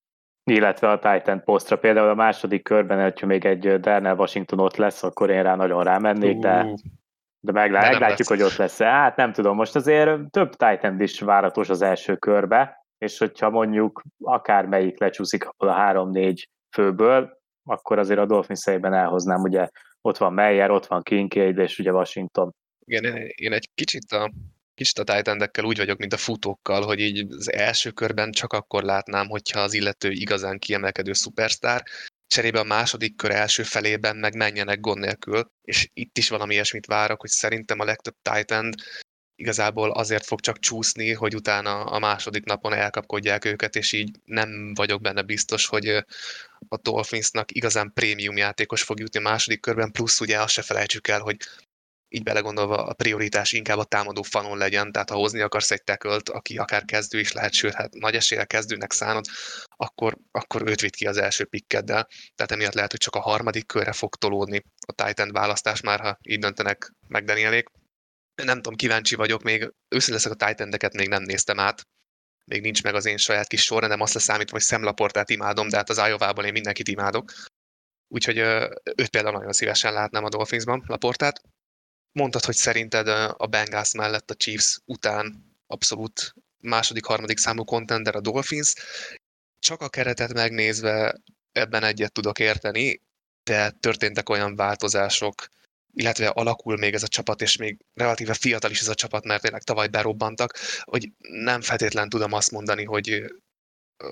illetve 0.43 0.89
a 0.89 0.99
Titan 0.99 1.43
posztra. 1.43 1.77
Például 1.77 2.09
a 2.09 2.15
második 2.15 2.63
körben, 2.63 3.01
hogyha 3.01 3.25
még 3.25 3.45
egy 3.45 3.79
Darnell 3.79 4.15
Washington 4.15 4.59
ott 4.59 4.75
lesz, 4.75 5.03
akkor 5.03 5.29
én 5.29 5.43
rá 5.43 5.55
nagyon 5.55 5.83
rámennék, 5.83 6.37
de 6.37 6.65
de 7.39 7.51
meglá- 7.51 7.89
meglátjuk, 7.89 8.27
hogy 8.27 8.41
ott 8.41 8.55
lesz 8.55 8.79
Hát 8.79 9.15
nem 9.15 9.31
tudom, 9.31 9.55
most 9.55 9.75
azért 9.75 10.29
több 10.29 10.55
Titan 10.55 11.01
is 11.01 11.19
váratos 11.19 11.69
az 11.69 11.81
első 11.81 12.15
körbe, 12.15 12.78
és 12.99 13.17
hogyha 13.17 13.49
mondjuk 13.49 14.01
akármelyik 14.23 14.99
lecsúszik 14.99 15.45
a 15.45 15.65
3-4 15.65 16.43
főből, 16.75 17.37
akkor 17.63 17.99
azért 17.99 18.19
a 18.19 18.25
Dolphins 18.25 18.65
helyben 18.65 18.93
elhoznám, 18.93 19.41
ugye 19.41 19.69
ott 20.01 20.17
van 20.17 20.33
Meyer, 20.33 20.71
ott 20.71 20.85
van 20.85 21.01
Kincaid, 21.01 21.57
és 21.57 21.79
ugye 21.79 21.91
Washington. 21.91 22.55
Igen, 22.85 23.31
én 23.35 23.53
egy 23.53 23.69
kicsit 23.75 24.11
a, 24.11 24.31
kicsit 24.73 24.97
a 24.97 25.03
titan 25.03 25.49
úgy 25.63 25.77
vagyok, 25.77 25.97
mint 25.97 26.13
a 26.13 26.17
futókkal, 26.17 26.85
hogy 26.85 26.99
így 26.99 27.25
az 27.29 27.51
első 27.51 27.91
körben 27.91 28.31
csak 28.31 28.53
akkor 28.53 28.83
látnám, 28.83 29.27
hogyha 29.27 29.59
az 29.59 29.73
illető 29.73 30.11
igazán 30.11 30.59
kiemelkedő 30.59 31.13
szupersztár, 31.13 31.83
cserébe 32.27 32.59
a 32.59 32.63
második 32.63 33.15
kör 33.15 33.31
első 33.31 33.63
felében 33.63 34.17
meg 34.17 34.35
menjenek 34.35 34.79
gond 34.79 34.99
nélkül, 34.99 35.51
és 35.61 35.89
itt 35.93 36.17
is 36.17 36.29
valami 36.29 36.53
ilyesmit 36.53 36.85
várok, 36.85 37.21
hogy 37.21 37.29
szerintem 37.29 37.79
a 37.79 37.85
legtöbb 37.85 38.15
Titan 38.21 38.69
igazából 39.39 39.91
azért 39.91 40.25
fog 40.25 40.39
csak 40.39 40.59
csúszni, 40.59 41.13
hogy 41.13 41.35
utána 41.35 41.83
a 41.83 41.99
második 41.99 42.43
napon 42.43 42.73
elkapkodják 42.73 43.45
őket, 43.45 43.75
és 43.75 43.91
így 43.91 44.11
nem 44.25 44.73
vagyok 44.73 45.01
benne 45.01 45.21
biztos, 45.21 45.65
hogy 45.65 45.87
a 46.67 46.77
Dolphinsnak 46.81 47.51
igazán 47.51 47.91
prémium 47.93 48.37
játékos 48.37 48.81
fog 48.81 48.99
jutni 48.99 49.19
a 49.19 49.21
második 49.21 49.59
körben, 49.59 49.91
plusz 49.91 50.19
ugye 50.19 50.41
azt 50.41 50.53
se 50.53 50.61
felejtsük 50.61 51.07
el, 51.07 51.19
hogy 51.19 51.37
így 52.11 52.23
belegondolva 52.23 52.85
a 52.85 52.93
prioritás 52.93 53.51
inkább 53.51 53.77
a 53.77 53.83
támadó 53.83 54.21
fanon 54.21 54.57
legyen, 54.57 54.91
tehát 54.91 55.09
ha 55.09 55.15
hozni 55.15 55.39
akarsz 55.39 55.71
egy 55.71 55.83
tekölt, 55.83 56.29
aki 56.29 56.57
akár 56.57 56.85
kezdő 56.85 57.19
is 57.19 57.31
lehet, 57.31 57.53
sőt, 57.53 57.73
hát 57.73 57.93
nagy 57.93 58.15
esélye 58.15 58.45
kezdőnek 58.45 58.91
szánod, 58.91 59.25
akkor, 59.75 60.17
akkor 60.31 60.67
őt 60.67 60.81
vitt 60.81 60.95
ki 60.95 61.05
az 61.05 61.17
első 61.17 61.45
pikkeddel, 61.45 62.07
tehát 62.35 62.51
emiatt 62.51 62.73
lehet, 62.73 62.91
hogy 62.91 62.99
csak 62.99 63.15
a 63.15 63.19
harmadik 63.19 63.65
körre 63.65 63.91
fog 63.91 64.15
tolódni 64.15 64.63
a 64.87 65.03
Titan 65.03 65.31
választás 65.31 65.81
már, 65.81 65.99
ha 65.99 66.17
így 66.21 66.39
döntenek 66.39 66.93
meg 67.07 67.23
Danielék. 67.23 67.67
Nem 68.43 68.55
tudom, 68.55 68.75
kíváncsi 68.75 69.15
vagyok, 69.15 69.43
még 69.43 69.73
őszintén 69.87 70.13
leszek 70.13 70.31
a 70.31 70.45
titan 70.45 70.91
még 70.93 71.07
nem 71.07 71.23
néztem 71.23 71.59
át, 71.59 71.87
még 72.45 72.61
nincs 72.61 72.83
meg 72.83 72.95
az 72.95 73.05
én 73.05 73.17
saját 73.17 73.47
kis 73.47 73.63
sorrendem, 73.63 74.01
azt 74.01 74.13
leszámítva, 74.13 74.55
hogy 74.55 74.61
szemlaportát 74.61 75.29
imádom, 75.29 75.69
de 75.69 75.77
hát 75.77 75.89
az 75.89 75.97
iowa 75.97 76.45
én 76.45 76.51
mindenkit 76.51 76.87
imádok. 76.87 77.31
Úgyhogy 78.07 78.37
őt 78.95 79.09
például 79.09 79.37
nagyon 79.37 79.51
szívesen 79.51 79.93
látnám 79.93 80.23
a 80.23 80.29
Dolphinsban, 80.29 80.83
Laportát 80.87 81.41
mondtad, 82.11 82.45
hogy 82.45 82.55
szerinted 82.55 83.07
a 83.37 83.47
Bengals 83.47 83.93
mellett 83.93 84.31
a 84.31 84.35
Chiefs 84.35 84.79
után 84.85 85.55
abszolút 85.67 86.33
második, 86.57 87.05
harmadik 87.05 87.37
számú 87.37 87.63
contender 87.63 88.15
a 88.15 88.21
Dolphins. 88.21 88.73
Csak 89.59 89.81
a 89.81 89.89
keretet 89.89 90.33
megnézve 90.33 91.21
ebben 91.51 91.83
egyet 91.83 92.11
tudok 92.11 92.39
érteni, 92.39 93.01
de 93.43 93.71
történtek 93.71 94.29
olyan 94.29 94.55
változások, 94.55 95.47
illetve 95.93 96.27
alakul 96.27 96.77
még 96.77 96.93
ez 96.93 97.03
a 97.03 97.07
csapat, 97.07 97.41
és 97.41 97.57
még 97.57 97.77
relatíve 97.93 98.33
fiatal 98.33 98.71
is 98.71 98.79
ez 98.79 98.87
a 98.87 98.93
csapat, 98.93 99.25
mert 99.25 99.41
tényleg 99.41 99.63
tavaly 99.63 99.87
berobbantak, 99.87 100.57
hogy 100.81 101.11
nem 101.19 101.61
feltétlen 101.61 102.09
tudom 102.09 102.33
azt 102.33 102.51
mondani, 102.51 102.83
hogy 102.83 103.23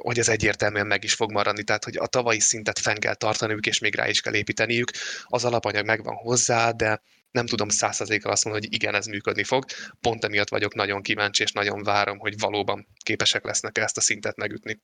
hogy 0.01 0.19
ez 0.19 0.29
egyértelműen 0.29 0.87
meg 0.87 1.03
is 1.03 1.13
fog 1.13 1.31
maradni, 1.31 1.63
tehát 1.63 1.83
hogy 1.83 1.97
a 1.97 2.07
tavalyi 2.07 2.39
szintet 2.39 2.79
fenn 2.79 2.97
kell 2.97 3.13
tartaniuk, 3.13 3.65
és 3.65 3.79
még 3.79 3.95
rá 3.95 4.07
is 4.07 4.21
kell 4.21 4.33
építeniük. 4.35 4.91
Az 5.23 5.45
alapanyag 5.45 5.85
megvan 5.85 6.15
hozzá, 6.15 6.71
de 6.71 7.01
nem 7.31 7.45
tudom 7.45 7.69
százszerzékkel 7.69 8.31
azt 8.31 8.43
mondani, 8.43 8.65
hogy 8.65 8.75
igen, 8.75 8.95
ez 8.95 9.05
működni 9.05 9.43
fog. 9.43 9.65
Pont 10.01 10.23
emiatt 10.23 10.49
vagyok 10.49 10.73
nagyon 10.73 11.01
kíváncsi, 11.01 11.43
és 11.43 11.51
nagyon 11.51 11.83
várom, 11.83 12.17
hogy 12.17 12.39
valóban 12.39 12.87
képesek 13.03 13.43
lesznek 13.43 13.77
ezt 13.77 13.97
a 13.97 14.01
szintet 14.01 14.35
megütni. 14.35 14.79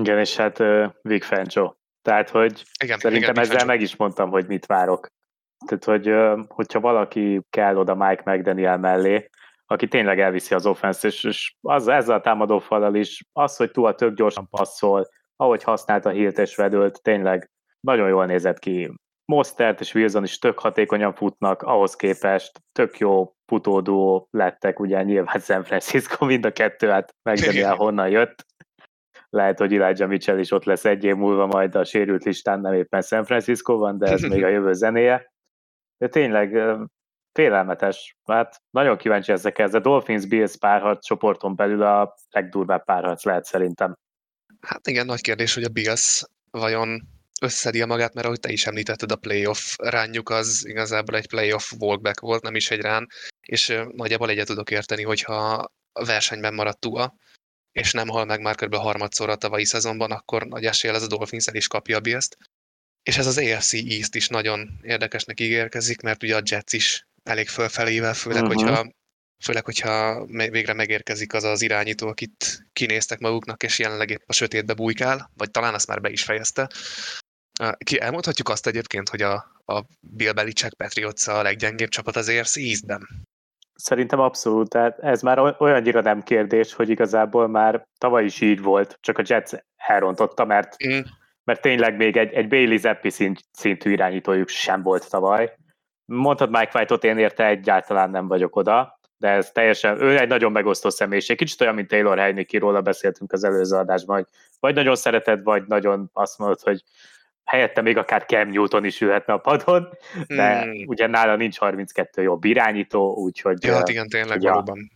Igen, 0.00 0.18
és 0.18 0.36
hát 0.36 0.58
uh, 0.58 0.84
Vic 1.02 1.24
Fangio. 1.24 1.74
Tehát, 2.02 2.30
hogy 2.30 2.62
igen, 2.82 2.98
szerintem 2.98 3.34
igen, 3.34 3.44
ezzel 3.44 3.66
meg 3.66 3.80
is 3.80 3.96
mondtam, 3.96 4.30
hogy 4.30 4.46
mit 4.46 4.66
várok. 4.66 5.06
Tehát, 5.66 5.84
hogy 5.84 6.14
hogyha 6.48 6.80
valaki 6.80 7.42
kell 7.50 7.76
oda 7.76 7.94
Mike 7.94 8.22
McDaniel 8.32 8.78
mellé, 8.78 9.28
aki 9.66 9.88
tényleg 9.88 10.20
elviszi 10.20 10.54
az 10.54 10.66
offensz 10.66 11.02
és, 11.02 11.24
és 11.24 11.54
az, 11.60 11.88
ezzel 11.88 12.16
a 12.16 12.20
támadófallal 12.20 12.94
is, 12.94 13.22
az, 13.32 13.56
hogy 13.56 13.70
túl 13.70 13.94
tök 13.94 14.14
gyorsan 14.14 14.48
passzol, 14.48 15.08
ahogy 15.36 15.62
használta 15.62 16.10
Hilt 16.10 16.38
és 16.38 16.56
Vedőlt, 16.56 17.02
tényleg 17.02 17.50
nagyon 17.80 18.08
jól 18.08 18.26
nézett 18.26 18.58
ki. 18.58 18.92
Mostert 19.24 19.80
és 19.80 19.94
Wilson 19.94 20.22
is 20.22 20.38
tök 20.38 20.58
hatékonyan 20.58 21.14
futnak, 21.14 21.62
ahhoz 21.62 21.96
képest 21.96 22.60
tök 22.72 22.98
jó 22.98 23.32
futódó 23.46 24.28
lettek, 24.30 24.80
ugye 24.80 25.02
nyilván 25.02 25.40
San 25.40 25.64
Francisco 25.64 26.24
mind 26.24 26.44
a 26.44 26.52
kettő, 26.52 26.88
hát 26.88 27.14
el 27.22 27.74
honnan 27.74 28.08
jött. 28.08 28.46
Lehet, 29.30 29.58
hogy 29.58 29.74
Elijah 29.74 30.08
Mitchell 30.08 30.38
is 30.38 30.50
ott 30.50 30.64
lesz 30.64 30.84
egy 30.84 31.04
év 31.04 31.14
múlva 31.14 31.46
majd 31.46 31.74
a 31.74 31.84
sérült 31.84 32.24
listán, 32.24 32.60
nem 32.60 32.72
éppen 32.72 33.02
San 33.02 33.24
Francisco 33.24 33.76
van, 33.76 33.98
de 33.98 34.06
ez 34.06 34.22
még 34.22 34.44
a 34.44 34.48
jövő 34.48 34.72
zenéje. 34.72 35.31
De 36.02 36.08
tényleg 36.08 36.56
félelmetes. 37.32 38.16
Hát 38.24 38.62
nagyon 38.70 38.96
kíváncsi 38.96 39.32
ezek 39.32 39.58
ez. 39.58 39.74
A 39.74 39.80
Dolphins 39.80 40.26
Bills 40.26 40.56
párharc 40.56 41.06
csoporton 41.06 41.56
belül 41.56 41.82
a 41.82 42.14
legdurvább 42.30 42.84
párharc 42.84 43.24
lehet 43.24 43.44
szerintem. 43.44 43.94
Hát 44.60 44.86
igen, 44.86 45.06
nagy 45.06 45.20
kérdés, 45.20 45.54
hogy 45.54 45.62
a 45.62 45.68
Bills 45.68 46.24
vajon 46.50 47.02
összedi 47.40 47.84
magát, 47.84 48.14
mert 48.14 48.26
ahogy 48.26 48.40
te 48.40 48.52
is 48.52 48.66
említetted, 48.66 49.12
a 49.12 49.16
playoff 49.16 49.76
ránjuk 49.76 50.30
az 50.30 50.66
igazából 50.66 51.16
egy 51.16 51.28
playoff 51.28 51.72
walkback 51.78 52.20
volt, 52.20 52.42
nem 52.42 52.54
is 52.54 52.70
egy 52.70 52.80
rán, 52.80 53.06
és 53.40 53.82
nagyjából 53.92 54.30
egyet 54.30 54.46
tudok 54.46 54.70
érteni, 54.70 55.02
hogyha 55.02 55.68
a 55.92 56.04
versenyben 56.04 56.54
maradt 56.54 56.80
Tua, 56.80 57.14
és 57.72 57.92
nem 57.92 58.08
hal 58.08 58.24
meg 58.24 58.40
már 58.40 58.54
kb. 58.54 58.74
harmadszor 58.74 59.28
a 59.28 59.36
tavalyi 59.36 59.64
szezonban, 59.64 60.10
akkor 60.10 60.46
nagy 60.46 60.64
esélye 60.64 60.94
ez 60.94 61.02
a 61.02 61.06
Dolphins 61.06 61.46
el 61.46 61.54
is 61.54 61.68
kapja 61.68 61.96
a 61.96 62.00
bills 62.00 62.28
És 63.02 63.18
ez 63.18 63.26
az 63.26 63.38
AFC 63.38 63.72
East 63.72 64.14
is 64.14 64.28
nagyon 64.28 64.80
érdekesnek 64.82 65.40
ígérkezik, 65.40 66.00
mert 66.00 66.22
ugye 66.22 66.36
a 66.36 66.42
Jets 66.44 66.72
is 66.72 67.06
elég 67.22 67.48
fölfelével, 67.48 68.14
főleg, 68.14 68.42
uh-huh. 68.42 68.62
hogyha 68.62 68.92
főleg, 69.42 69.64
hogyha 69.64 70.24
végre 70.26 70.72
megérkezik 70.72 71.34
az 71.34 71.44
az 71.44 71.62
irányító, 71.62 72.08
akit 72.08 72.66
kinéztek 72.72 73.18
maguknak, 73.18 73.62
és 73.62 73.78
jelenleg 73.78 74.10
épp 74.10 74.22
a 74.26 74.32
sötétbe 74.32 74.74
bujkál, 74.74 75.30
vagy 75.36 75.50
talán 75.50 75.74
azt 75.74 75.86
már 75.86 76.00
be 76.00 76.10
is 76.10 76.22
fejezte. 76.22 76.70
Ki 77.78 78.00
elmondhatjuk 78.00 78.48
azt 78.48 78.66
egyébként, 78.66 79.08
hogy 79.08 79.22
a, 79.22 79.34
a 79.66 79.84
Bill 80.00 80.32
Belichick 80.32 80.76
Patriots 80.76 81.26
a 81.26 81.42
leggyengébb 81.42 81.88
csapat 81.88 82.16
az 82.16 82.28
AFC 82.28 82.56
East-ben. 82.56 83.08
Szerintem 83.74 84.20
abszolút, 84.20 84.68
tehát 84.68 84.98
ez 84.98 85.22
már 85.22 85.56
olyannyira 85.58 86.00
nem 86.00 86.22
kérdés, 86.22 86.74
hogy 86.74 86.88
igazából 86.88 87.48
már 87.48 87.86
tavaly 87.98 88.24
is 88.24 88.40
így 88.40 88.62
volt, 88.62 88.98
csak 89.00 89.18
a 89.18 89.22
Jets 89.26 89.50
elrontotta, 89.76 90.44
mert, 90.44 90.86
mm. 90.86 91.00
Mert 91.44 91.60
tényleg 91.60 91.96
még 91.96 92.16
egy, 92.16 92.32
egy 92.32 92.48
Bailey 92.48 92.78
Zappi 92.78 93.10
szint, 93.10 93.40
szintű 93.52 93.90
irányítójuk 93.90 94.48
sem 94.48 94.82
volt 94.82 95.10
tavaly. 95.10 95.56
Mondtad 96.04 96.50
Mike 96.50 96.70
White-ot, 96.74 97.04
én 97.04 97.18
érte 97.18 97.46
egyáltalán 97.46 98.10
nem 98.10 98.28
vagyok 98.28 98.56
oda, 98.56 99.00
de 99.16 99.28
ez 99.28 99.50
teljesen, 99.50 100.00
ő 100.00 100.18
egy 100.18 100.28
nagyon 100.28 100.52
megosztó 100.52 100.88
személyiség, 100.90 101.36
kicsit 101.36 101.60
olyan, 101.60 101.74
mint 101.74 101.88
Taylor 101.88 102.18
Heineke, 102.18 102.58
róla 102.58 102.80
beszéltünk 102.80 103.32
az 103.32 103.44
előző 103.44 103.76
adásban, 103.76 104.16
hogy 104.16 104.26
vagy 104.60 104.74
nagyon 104.74 104.94
szereted, 104.94 105.42
vagy 105.42 105.62
nagyon 105.66 106.10
azt 106.12 106.38
mondod, 106.38 106.60
hogy 106.60 106.82
helyette 107.44 107.80
még 107.80 107.96
akár 107.96 108.24
Cam 108.24 108.48
Newton 108.48 108.84
is 108.84 109.00
ülhetne 109.00 109.32
a 109.32 109.38
padon, 109.38 109.88
de 110.26 110.62
hmm. 110.62 110.86
ugye 110.86 111.06
nála 111.06 111.36
nincs 111.36 111.58
32 111.58 112.22
jobb 112.22 112.44
irányító, 112.44 113.14
úgyhogy... 113.14 113.64
Ja, 113.64 113.74
hát 113.74 113.88
igen, 113.88 114.08
tényleg 114.08 114.38
ugye, 114.38 114.50
valóban. 114.50 114.90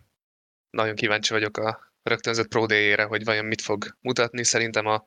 Nagyon 0.70 0.94
kíváncsi 0.94 1.32
vagyok 1.32 1.56
a 1.56 1.78
rögtönzött 2.02 2.48
Pro 2.48 2.66
hogy 3.09 3.24
vajon 3.24 3.44
mit 3.44 3.61
fog 3.61 3.85
mutatni. 4.00 4.44
Szerintem 4.44 4.87
a 4.87 5.04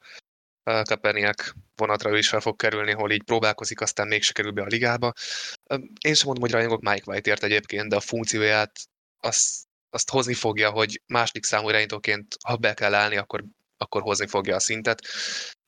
Kaepernick 0.64 1.56
vonatra 1.76 2.18
is 2.18 2.30
fel 2.30 2.40
fog 2.40 2.56
kerülni, 2.56 2.92
hol 2.92 3.12
így 3.12 3.24
próbálkozik, 3.24 3.82
aztán 3.82 4.08
mégse 4.08 4.34
kerül 4.34 4.52
be 4.52 4.62
a 4.62 4.66
ligába. 4.66 5.14
Én 6.06 6.14
sem 6.14 6.26
mondom, 6.26 6.44
hogy 6.44 6.52
rajongok 6.52 6.82
Mike 6.82 7.12
White-ért 7.12 7.44
egyébként, 7.44 7.90
de 7.90 7.96
a 7.96 8.00
funkcióját 8.00 8.72
azt, 9.20 9.66
azt 9.90 10.10
hozni 10.10 10.34
fogja, 10.34 10.70
hogy 10.70 11.02
második 11.08 11.44
számú 11.44 11.70
irányítóként, 11.70 12.36
ha 12.46 12.56
be 12.56 12.74
kell 12.74 12.94
állni, 12.94 13.18
akkor, 13.18 13.44
akkor 13.78 14.02
hozni 14.02 14.28
fogja 14.28 14.56
a 14.56 14.60
szintet 14.60 15.02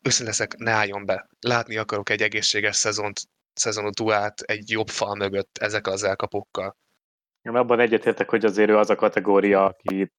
őszintén 0.01 0.27
leszek, 0.27 0.56
ne 0.58 0.71
álljon 0.71 1.06
be. 1.06 1.30
Látni 1.39 1.77
akarok 1.77 2.10
egy 2.10 2.21
egészséges 2.21 2.75
szezont, 2.75 3.21
szezonot 3.54 4.12
át 4.12 4.41
egy 4.41 4.69
jobb 4.69 4.88
fal 4.88 5.15
mögött 5.15 5.58
ezek 5.58 5.88
az 5.88 6.04
elkapókkal. 6.04 6.77
Én 7.41 7.56
abban 7.56 7.80
egyetértek, 7.80 8.30
hogy 8.30 8.45
azért 8.45 8.69
ő 8.69 8.77
az 8.77 8.89
a 8.89 8.95
kategória, 8.95 9.65
aki 9.65 10.12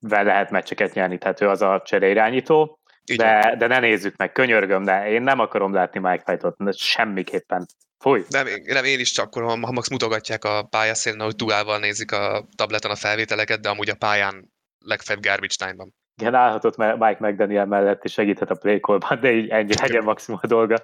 lehet 0.00 0.50
meccseket 0.50 0.94
nyerni, 0.94 1.18
tehát 1.18 1.40
ő 1.40 1.48
az 1.48 1.62
a 1.62 1.82
cseréirányító, 1.84 2.80
de, 3.16 3.54
de 3.58 3.66
ne 3.66 3.78
nézzük 3.78 4.16
meg, 4.16 4.32
könyörgöm, 4.32 4.84
de 4.84 5.08
én 5.08 5.22
nem 5.22 5.38
akarom 5.38 5.72
látni 5.72 6.00
Mike 6.00 6.22
White-ot, 6.26 6.76
semmiképpen. 6.78 7.66
Fúj. 7.98 8.24
Nem, 8.28 8.46
nem, 8.64 8.84
én 8.84 8.98
is 8.98 9.10
csak, 9.10 9.34
ha, 9.34 9.58
ha 9.58 9.72
max 9.72 9.90
mutogatják 9.90 10.44
a 10.44 10.62
pályaszélen, 10.62 11.20
hogy 11.20 11.34
duával 11.34 11.78
nézik 11.78 12.12
a 12.12 12.46
tableten 12.56 12.90
a 12.90 12.96
felvételeket, 12.96 13.60
de 13.60 13.68
amúgy 13.68 13.90
a 13.90 13.94
pályán 13.94 14.52
legfeljebb 14.84 15.24
garbage 15.24 15.54
time-ban 15.58 15.94
igen, 16.20 16.34
állhatott 16.34 16.76
Mike 16.76 17.16
McDaniel 17.18 17.66
mellett, 17.66 18.04
és 18.04 18.12
segíthet 18.12 18.50
a 18.50 18.54
play 18.54 18.80
de 19.20 19.32
így 19.32 19.48
ennyi 19.48 19.72
legyen 19.80 20.04
maximum 20.04 20.40
a 20.42 20.46
dolga. 20.46 20.76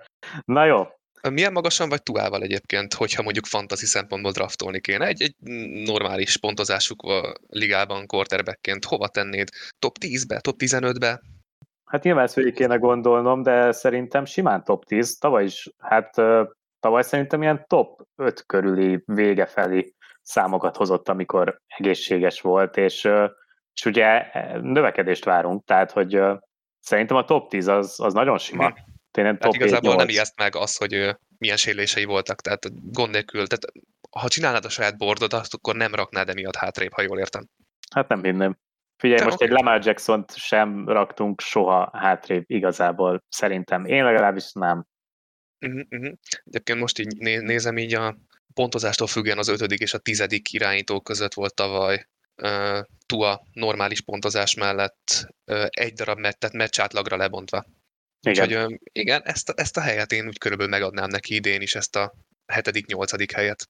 Na 0.45 0.65
jó. 0.65 0.87
Milyen 1.31 1.53
magasan 1.53 1.89
vagy 1.89 2.03
tuával 2.03 2.43
egyébként, 2.43 2.95
hogyha 2.95 3.23
mondjuk 3.23 3.47
fantasy 3.47 3.87
szempontból 3.87 4.33
draftolni 4.33 4.81
kéne? 4.81 5.07
Egy, 5.07 5.23
egy 5.23 5.35
normális 5.85 6.37
pontozásuk 6.37 7.03
a 7.03 7.35
ligában 7.49 8.07
quarterbackként 8.07 8.85
hova 8.85 9.09
tennéd? 9.09 9.49
Top 9.79 9.97
10-be, 10.01 10.41
top 10.41 10.57
15-be? 10.59 11.21
Hát 11.93 12.03
nyilván 12.03 12.25
ezt 12.25 12.35
végig 12.35 12.55
kéne 12.55 12.77
gondolnom, 12.77 13.43
de 13.43 13.73
szerintem 13.73 14.25
simán 14.25 14.65
top 14.65 14.85
10. 14.85 15.19
Tavaly 15.19 15.45
is, 15.45 15.71
hát 15.79 16.11
tavaly 16.81 17.03
szerintem 17.03 17.43
ilyen 17.43 17.65
top 17.67 18.07
5 18.17 18.47
körüli 18.47 19.03
vége 19.05 19.47
felé 19.47 19.95
számokat 20.23 20.77
hozott, 20.77 21.09
amikor 21.09 21.61
egészséges 21.67 22.41
volt, 22.41 22.77
és 22.77 23.09
és 23.75 23.85
ugye 23.85 24.31
e, 24.31 24.59
növekedést 24.61 25.25
várunk, 25.25 25.65
tehát 25.65 25.91
hogy 25.91 26.21
szerintem 26.81 27.17
a 27.17 27.25
top 27.25 27.49
10 27.49 27.69
az, 27.69 28.01
az 28.01 28.13
nagyon 28.13 28.39
sima. 28.39 28.65
Hmm. 28.65 28.85
Tényleg 29.11 29.33
top 29.33 29.43
hát 29.43 29.55
igazából 29.55 29.91
7, 29.91 29.99
nem 29.99 30.09
ijeszt 30.09 30.39
meg 30.39 30.57
az, 30.57 30.77
hogy 30.77 31.17
milyen 31.39 31.57
sérülései 31.57 32.05
voltak, 32.05 32.41
tehát 32.41 32.93
gond 32.93 33.11
nélkül, 33.11 33.47
tehát 33.47 33.65
ha 34.11 34.29
csinálnád 34.29 34.65
a 34.65 34.69
saját 34.69 34.99
bordodat, 34.99 35.47
akkor 35.51 35.75
nem 35.75 35.95
raknád 35.95 36.29
emiatt 36.29 36.57
hátrébb, 36.57 36.93
ha 36.93 37.03
jól 37.03 37.19
értem. 37.19 37.49
Hát 37.95 38.09
nem 38.09 38.23
hinném. 38.23 38.57
Figyelj, 39.03 39.19
De 39.19 39.25
most 39.25 39.37
okay. 39.37 39.49
egy 39.49 39.55
Lamar 39.55 39.85
jackson 39.85 40.25
sem 40.35 40.88
raktunk 40.88 41.41
soha 41.41 41.91
hátrébb 41.93 42.45
igazából, 42.47 43.25
szerintem. 43.29 43.85
Én 43.85 44.05
legalábbis 44.05 44.53
nem. 44.53 44.87
Uh-huh, 45.67 45.83
uh-huh. 45.91 46.12
Egyébként 46.45 46.79
most 46.79 46.99
így 46.99 47.17
nézem 47.19 47.79
így 47.79 47.95
a 47.95 48.17
pontozástól 48.55 49.07
függően 49.07 49.38
az 49.38 49.49
ötödik 49.49 49.79
és 49.79 49.95
a 49.95 49.99
tizedik 49.99 50.53
irányító 50.53 51.01
között 51.01 51.35
volt 51.35 51.55
tavaly 51.55 52.07
Tua 53.07 53.43
normális 53.53 54.01
pontozás 54.01 54.55
mellett 54.55 55.27
egy 55.69 55.93
darab 55.93 56.19
mettet 56.19 56.53
meccs 56.53 56.81
átlagra 56.81 57.17
lebontva. 57.17 57.65
Igen. 58.21 58.47
Úgyhogy 58.47 58.81
igen, 58.93 59.23
ezt 59.25 59.49
a, 59.49 59.53
ezt 59.57 59.77
a 59.77 59.81
helyet 59.81 60.12
én 60.12 60.27
úgy 60.27 60.38
körülbelül 60.38 60.73
megadnám 60.73 61.09
neki 61.09 61.35
idén 61.35 61.61
is, 61.61 61.75
ezt 61.75 61.97
a 61.97 62.15
hetedik, 62.47 62.87
nyolcadik 62.87 63.33
helyet. 63.33 63.69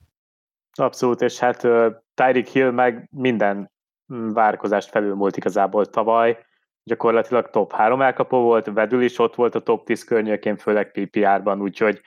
Abszolút, 0.73 1.21
és 1.21 1.39
hát 1.39 1.65
uh, 1.65 1.95
Tyreek 2.15 2.49
Hill 2.49 2.71
meg 2.71 3.09
minden 3.11 3.71
mm, 4.15 4.33
várkozást 4.33 4.91
felülmúlt 4.91 5.37
igazából 5.37 5.87
tavaly. 5.87 6.45
Gyakorlatilag 6.85 7.51
top 7.51 7.73
3 7.73 8.03
elkapó 8.03 8.43
volt, 8.43 8.67
Vedül 8.67 9.03
is 9.03 9.19
ott 9.19 9.35
volt 9.35 9.55
a 9.55 9.63
top 9.63 9.85
10 9.85 10.05
környékén, 10.05 10.57
főleg 10.57 10.91
PPR-ban, 10.91 11.61
úgyhogy 11.61 12.01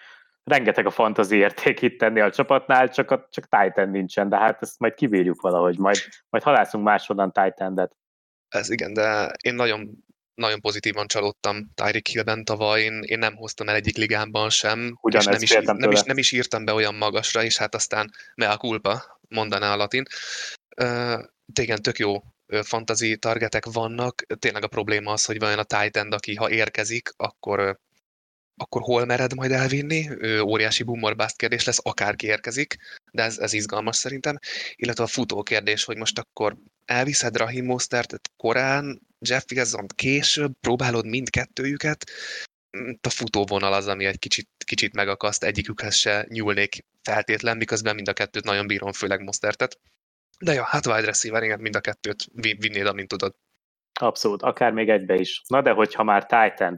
rengeteg 0.44 0.86
a 0.86 0.90
fantazi 0.90 1.38
érték 1.38 1.82
itt 1.82 2.00
tenni 2.00 2.20
a 2.20 2.32
csapatnál, 2.32 2.90
csak, 2.90 3.12
a, 3.12 3.28
csak 3.32 3.48
Titan 3.48 3.90
nincsen, 3.90 4.30
de 4.30 4.38
hát 4.38 4.62
ezt 4.62 4.80
majd 4.80 4.94
kivírjuk 4.94 5.42
valahogy, 5.42 5.78
majd, 5.78 5.98
majd 6.30 6.44
halászunk 6.44 6.84
máshonnan 6.84 7.32
Titan-et. 7.32 7.96
Ez 8.48 8.70
igen, 8.70 8.94
de 8.94 9.32
én 9.42 9.56
nagyon, 9.56 9.90
nagyon 10.34 10.62
pozitívan 10.62 11.08
csalódtam 11.08 11.72
Tyreek 11.74 12.08
Hillben 12.08 12.44
tavaly, 12.44 12.82
én, 12.82 13.02
én 13.02 13.20
nem 13.20 13.36
hoztam 13.36 13.70
el 13.70 13.76
egyik 13.76 13.98
ligámban 13.98 14.50
sem, 14.50 14.98
Ugyan 15.02 15.22
és 15.22 15.28
nem 15.28 15.42
is, 15.42 15.54
nem, 15.78 15.92
is, 15.92 16.02
nem 16.02 16.18
is 16.18 16.32
írtam 16.32 16.66
be 16.66 16.74
olyan 16.74 16.96
magasra, 16.96 17.44
és 17.44 17.58
hát 17.58 17.76
aztán 17.76 18.12
mea 18.36 18.58
culpa, 18.58 19.20
mondaná 19.30 19.74
a 19.74 19.76
latin. 19.76 20.04
Igen, 21.54 21.82
tök 21.82 21.98
jó 21.98 22.24
fantasy 22.62 23.18
targetek 23.18 23.66
vannak. 23.66 24.26
Tényleg 24.40 24.64
a 24.64 24.68
probléma 24.68 25.12
az, 25.12 25.26
hogy 25.26 25.40
vajon 25.40 25.60
a 25.60 25.64
Titan, 25.64 26.12
aki 26.12 26.36
ha 26.36 26.50
érkezik, 26.50 27.10
akkor 27.16 27.80
akkor 28.58 28.82
hol 28.82 29.06
mered 29.06 29.34
majd 29.34 29.52
elvinni? 29.52 30.10
Ő 30.18 30.42
óriási 30.42 30.84
boomer 30.84 31.16
kérdés 31.36 31.64
lesz, 31.66 31.80
akárki 31.82 32.26
érkezik, 32.28 32.76
de 33.12 33.24
ez, 33.24 33.38
ez 33.38 33.54
izgalmas 33.54 33.96
szerintem. 33.96 34.38
Illetve 34.76 35.04
a 35.04 35.08
futó 35.08 35.44
kérdés, 35.44 35.84
hogy 35.84 35.98
most 35.98 36.20
akkor 36.20 36.58
elviszed 36.86 37.38
Rahim 37.38 37.66
Mostert 37.66 38.32
korán, 38.38 39.02
Jeff 39.20 39.44
Wilson 39.52 39.88
később, 39.88 40.54
próbálod 40.60 41.06
mindkettőjüket, 41.06 42.12
a 43.02 43.10
futóvonal 43.10 43.74
az, 43.74 43.88
ami 43.88 44.06
egy 44.06 44.20
kicsit, 44.20 44.50
kicsit 44.66 44.94
megakaszt, 44.94 45.44
egyikükhez 45.44 45.96
se 45.96 46.26
nyúlnék 46.30 46.86
feltétlen, 47.02 47.58
miközben 47.58 47.96
mind 47.96 48.08
a 48.08 48.14
kettőt 48.14 48.44
nagyon 48.44 48.68
bírom, 48.68 48.92
főleg 48.92 49.22
Mostertet. 49.22 49.80
De 50.40 50.54
ja, 50.54 50.64
hát 50.64 50.86
wide 50.86 51.06
receiver, 51.06 51.44
igen, 51.44 51.60
mind 51.60 51.76
a 51.76 51.80
kettőt 51.80 52.26
vinnéd, 52.34 52.86
amint 52.86 53.08
tudod. 53.08 53.36
Abszolút, 54.00 54.42
akár 54.42 54.72
még 54.72 54.90
egybe 54.90 55.16
is. 55.16 55.42
Na 55.48 55.62
de 55.62 55.72
hogyha 55.72 56.04
már 56.04 56.26
Titan, 56.26 56.78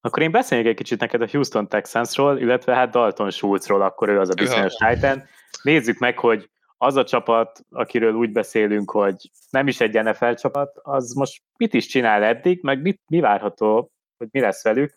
akkor 0.00 0.22
én 0.22 0.30
beszéljek 0.30 0.66
egy 0.66 0.76
kicsit 0.76 1.00
neked 1.00 1.22
a 1.22 1.28
Houston 1.30 1.68
Texansról, 1.68 2.38
illetve 2.38 2.74
hát 2.74 2.90
Dalton 2.90 3.30
Schultzról, 3.30 3.82
akkor 3.82 4.08
ő 4.08 4.20
az 4.20 4.30
a 4.30 4.34
bizonyos 4.34 4.74
Titan. 4.74 5.28
Nézzük 5.62 5.98
meg, 5.98 6.18
hogy 6.18 6.50
az 6.76 6.96
a 6.96 7.04
csapat, 7.04 7.60
akiről 7.70 8.14
úgy 8.14 8.32
beszélünk, 8.32 8.90
hogy 8.90 9.30
nem 9.50 9.68
is 9.68 9.80
egy 9.80 10.02
NFL 10.02 10.32
csapat, 10.32 10.78
az 10.82 11.12
most 11.12 11.42
mit 11.56 11.74
is 11.74 11.86
csinál 11.86 12.22
eddig, 12.22 12.62
meg 12.62 12.80
mit, 12.80 13.00
mi 13.06 13.20
várható, 13.20 13.92
hogy 14.16 14.28
mi 14.30 14.40
lesz 14.40 14.62
velük. 14.62 14.94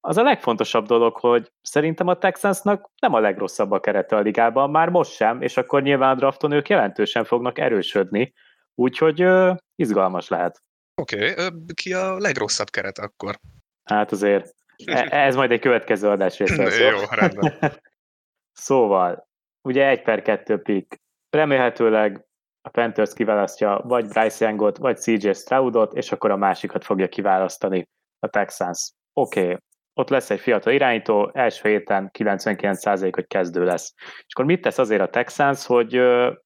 Az 0.00 0.16
a 0.16 0.22
legfontosabb 0.22 0.86
dolog, 0.86 1.16
hogy 1.16 1.52
szerintem 1.62 2.06
a 2.06 2.18
Texansnak 2.18 2.90
nem 3.00 3.14
a 3.14 3.20
legrosszabb 3.20 3.70
a 3.70 3.80
kerete 3.80 4.16
a 4.16 4.20
ligában, 4.20 4.70
már 4.70 4.88
most 4.88 5.12
sem, 5.12 5.42
és 5.42 5.56
akkor 5.56 5.82
nyilván 5.82 6.10
a 6.10 6.14
drafton 6.14 6.52
ők 6.52 6.68
jelentősen 6.68 7.24
fognak 7.24 7.58
erősödni, 7.58 8.32
úgyhogy 8.74 9.24
uh, 9.24 9.56
izgalmas 9.74 10.28
lehet. 10.28 10.62
Oké, 11.00 11.30
okay. 11.30 11.48
ki 11.74 11.92
a 11.92 12.18
legrosszabb 12.18 12.70
keret 12.70 12.98
akkor? 12.98 13.38
Hát 13.84 14.12
azért 14.12 14.54
e, 14.84 15.08
ez 15.10 15.36
majd 15.36 15.50
egy 15.50 15.60
következő 15.60 16.08
adás 16.08 16.38
része. 16.38 16.84
Jó, 16.90 16.98
rendben. 17.10 17.54
szóval, 18.52 19.28
ugye 19.62 19.88
egy 19.88 20.02
per 20.02 20.22
kettő 20.22 20.62
pick. 20.62 21.00
Remélhetőleg 21.30 22.24
a 22.62 22.68
Panthers 22.68 23.12
kiválasztja 23.12 23.80
vagy 23.84 24.08
Bryce 24.08 24.46
Youngot, 24.46 24.76
vagy 24.76 24.98
CJ 24.98 25.32
Stroudot, 25.32 25.94
és 25.94 26.12
akkor 26.12 26.30
a 26.30 26.36
másikat 26.36 26.84
fogja 26.84 27.08
kiválasztani 27.08 27.88
a 28.18 28.28
Texans. 28.28 28.90
Oké, 29.12 29.42
okay. 29.42 29.56
Ott 30.00 30.08
lesz 30.08 30.30
egy 30.30 30.40
fiatal 30.40 30.72
irányító, 30.72 31.30
első 31.34 31.68
héten 31.68 32.10
99% 32.18 33.10
hogy 33.14 33.26
kezdő 33.26 33.64
lesz. 33.64 33.94
És 33.96 34.32
akkor 34.32 34.44
mit 34.44 34.60
tesz 34.60 34.78
azért 34.78 35.00
a 35.00 35.08
Texans, 35.08 35.66
hogy 35.66 35.92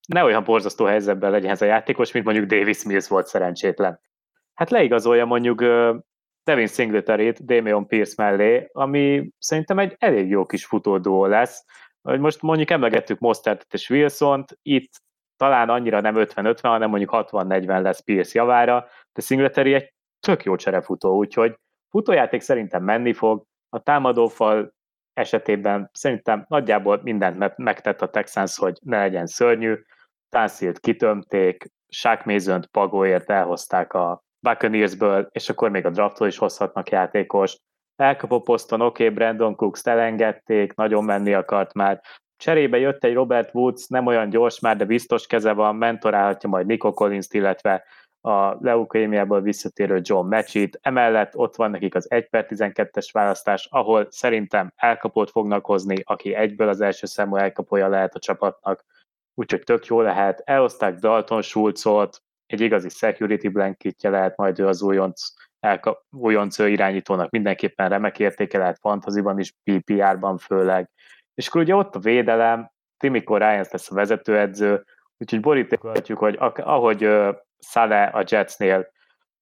ne 0.09 0.25
olyan 0.25 0.45
borzasztó 0.45 0.85
helyzetben 0.85 1.31
legyen 1.31 1.51
ez 1.51 1.63
a 1.63 1.65
játékos, 1.65 2.13
mint 2.13 2.25
mondjuk 2.25 2.47
Davis 2.47 2.85
Mills 2.85 3.09
volt 3.09 3.27
szerencsétlen. 3.27 4.01
Hát 4.55 4.71
leigazolja 4.71 5.25
mondjuk 5.25 5.65
Devin 6.45 6.67
Singletary-t 6.67 7.45
Damian 7.45 7.87
Pierce 7.87 8.15
mellé, 8.17 8.69
ami 8.73 9.29
szerintem 9.39 9.79
egy 9.79 9.97
elég 9.99 10.29
jó 10.29 10.45
kis 10.45 10.65
futódó 10.65 11.27
lesz. 11.27 11.65
Hogy 12.03 12.21
most 12.21 12.43
mondjuk 12.43 12.71
emlegettük 12.71 13.19
Mostertet 13.19 13.75
és 13.75 13.91
Wilson-t, 13.91 14.59
itt 14.63 14.91
talán 15.37 15.69
annyira 15.69 16.01
nem 16.01 16.15
50-50, 16.17 16.59
hanem 16.63 16.91
mondjuk 16.91 17.11
60-40 17.15 17.83
lesz 17.83 18.01
Pierce 18.01 18.39
javára, 18.39 18.87
de 19.13 19.23
Singletary 19.23 19.75
egy 19.75 19.95
tök 20.21 20.45
jó 20.45 20.57
cserefutó, 20.57 21.17
úgyhogy 21.17 21.57
futójáték 21.95 22.41
szerintem 22.41 22.83
menni 22.83 23.13
fog, 23.13 23.45
a 23.69 23.79
támadófal 23.79 24.75
esetében 25.13 25.91
szerintem 25.93 26.45
nagyjából 26.49 27.01
mindent 27.03 27.57
megtett 27.57 28.03
a 28.03 28.11
Texans, 28.11 28.57
hogy 28.57 28.79
ne 28.83 28.99
legyen 28.99 29.27
szörnyű, 29.27 29.75
Tansilt 30.29 30.81
kitömték, 30.81 31.65
Shaq 31.89 32.67
Pagóért 32.71 33.31
elhozták 33.31 33.93
a 33.93 34.23
Buccaneersből, 34.41 35.29
és 35.33 35.49
akkor 35.49 35.71
még 35.71 35.87
a 35.87 35.91
draftól 35.91 36.27
is 36.27 36.39
hozhatnak 36.39 36.91
játékost. 36.91 37.61
Elkapó 37.97 38.41
poszton, 38.41 38.81
oké, 38.81 39.03
okay, 39.03 39.15
Brandon 39.15 39.55
Cooks 39.55 39.83
elengedték, 39.85 40.75
nagyon 40.75 41.05
menni 41.05 41.35
akart 41.35 41.75
már. 41.75 42.01
Cserébe 42.37 42.79
jött 42.79 43.05
egy 43.05 43.15
Robert 43.15 43.55
Woods, 43.55 43.87
nem 43.87 44.07
olyan 44.07 44.29
gyors 44.29 44.61
már, 44.61 44.77
de 44.77 44.85
biztos 44.85 45.27
keze 45.27 45.53
van, 45.53 45.77
mentorálhatja 45.77 46.49
majd 46.49 46.67
Nico 46.67 46.93
collins 46.93 47.27
illetve 47.31 47.85
a 48.27 48.57
leukémiából 48.61 49.41
visszatérő 49.41 50.01
John 50.03 50.29
Matchit. 50.29 50.79
Emellett 50.83 51.37
ott 51.37 51.57
van 51.57 51.71
nekik 51.71 51.95
az 51.95 52.11
1 52.11 52.29
per 52.29 52.47
12-es 52.49 53.09
választás, 53.13 53.69
ahol 53.71 54.07
szerintem 54.11 54.73
elkapót 54.77 55.31
fognak 55.31 55.65
hozni, 55.65 55.97
aki 56.05 56.35
egyből 56.35 56.69
az 56.69 56.81
első 56.81 57.07
számú 57.07 57.37
elkapója 57.37 57.89
lehet 57.89 58.15
a 58.15 58.19
csapatnak. 58.19 58.85
Úgyhogy 59.35 59.63
tök 59.63 59.87
jó 59.87 60.01
lehet. 60.01 60.43
Elhozták 60.45 60.95
Dalton 60.95 61.43
Schulzot, 61.43 62.23
egy 62.47 62.61
igazi 62.61 62.89
security 62.89 63.49
blanketje 63.49 64.11
lehet 64.11 64.37
majd 64.37 64.59
ő 64.59 64.67
az 64.67 64.83
újonc, 64.83 65.23
elka, 65.61 66.05
újonc 66.11 66.59
irányítónak 66.59 67.31
mindenképpen 67.31 67.89
remek 67.89 68.19
értéke 68.19 68.59
lehet 68.59 68.79
fantaziban 68.79 69.39
is, 69.39 69.55
PPR-ban 69.65 70.39
főleg. 70.39 70.91
És 71.35 71.49
akkor 71.49 71.61
ugye 71.61 71.75
ott 71.75 71.95
a 71.95 71.99
védelem, 71.99 72.71
Timiko 72.97 73.37
Ryans 73.37 73.71
lesz 73.71 73.91
a 73.91 73.95
vezetőedző, 73.95 74.85
úgyhogy 75.19 75.41
borítékolhatjuk, 75.41 76.19
hogy 76.19 76.37
ahogy 76.57 77.09
Szale 77.65 78.05
a 78.05 78.25
Jetsnél 78.29 78.93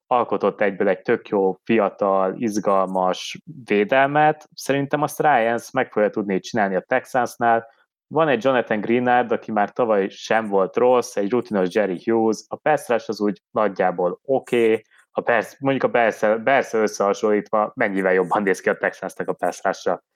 alkotott 0.07 0.61
egyből 0.61 0.89
egy 0.89 1.03
tök 1.03 1.29
jó, 1.29 1.59
fiatal, 1.65 2.35
izgalmas 2.37 3.43
védelmet, 3.65 4.49
szerintem 4.55 5.03
azt 5.03 5.21
Ryans 5.21 5.71
meg 5.71 5.93
fogja 5.93 6.11
tudni 6.11 6.41
csinálni 6.41 6.75
a 6.75 6.81
Texansnál, 6.81 7.67
van 8.07 8.29
egy 8.29 8.45
Jonathan 8.45 8.81
Greenard, 8.81 9.33
aki 9.33 9.53
már 9.53 9.73
tavaly 9.73 10.09
sem 10.09 10.49
volt 10.49 10.77
rossz, 10.77 11.17
egy 11.17 11.31
rutinos 11.31 11.75
Jerry 11.75 12.01
Hughes, 12.05 12.45
a 12.49 12.57
pass 12.57 12.89
az 12.89 13.21
úgy 13.21 13.43
nagyjából 13.51 14.21
oké, 14.25 14.63
okay, 14.63 14.83
a 15.11 15.21
perc, 15.21 15.61
mondjuk 15.61 15.95
a 15.95 16.15
Bersze 16.39 16.79
összehasonlítva 16.79 17.73
mennyivel 17.75 18.13
jobban 18.13 18.43
néz 18.43 18.61
ki 18.61 18.69
a 18.69 18.77
Texansnak 18.77 19.29
a 19.29 19.33
pass 19.33 19.61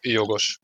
Jogos. 0.01 0.61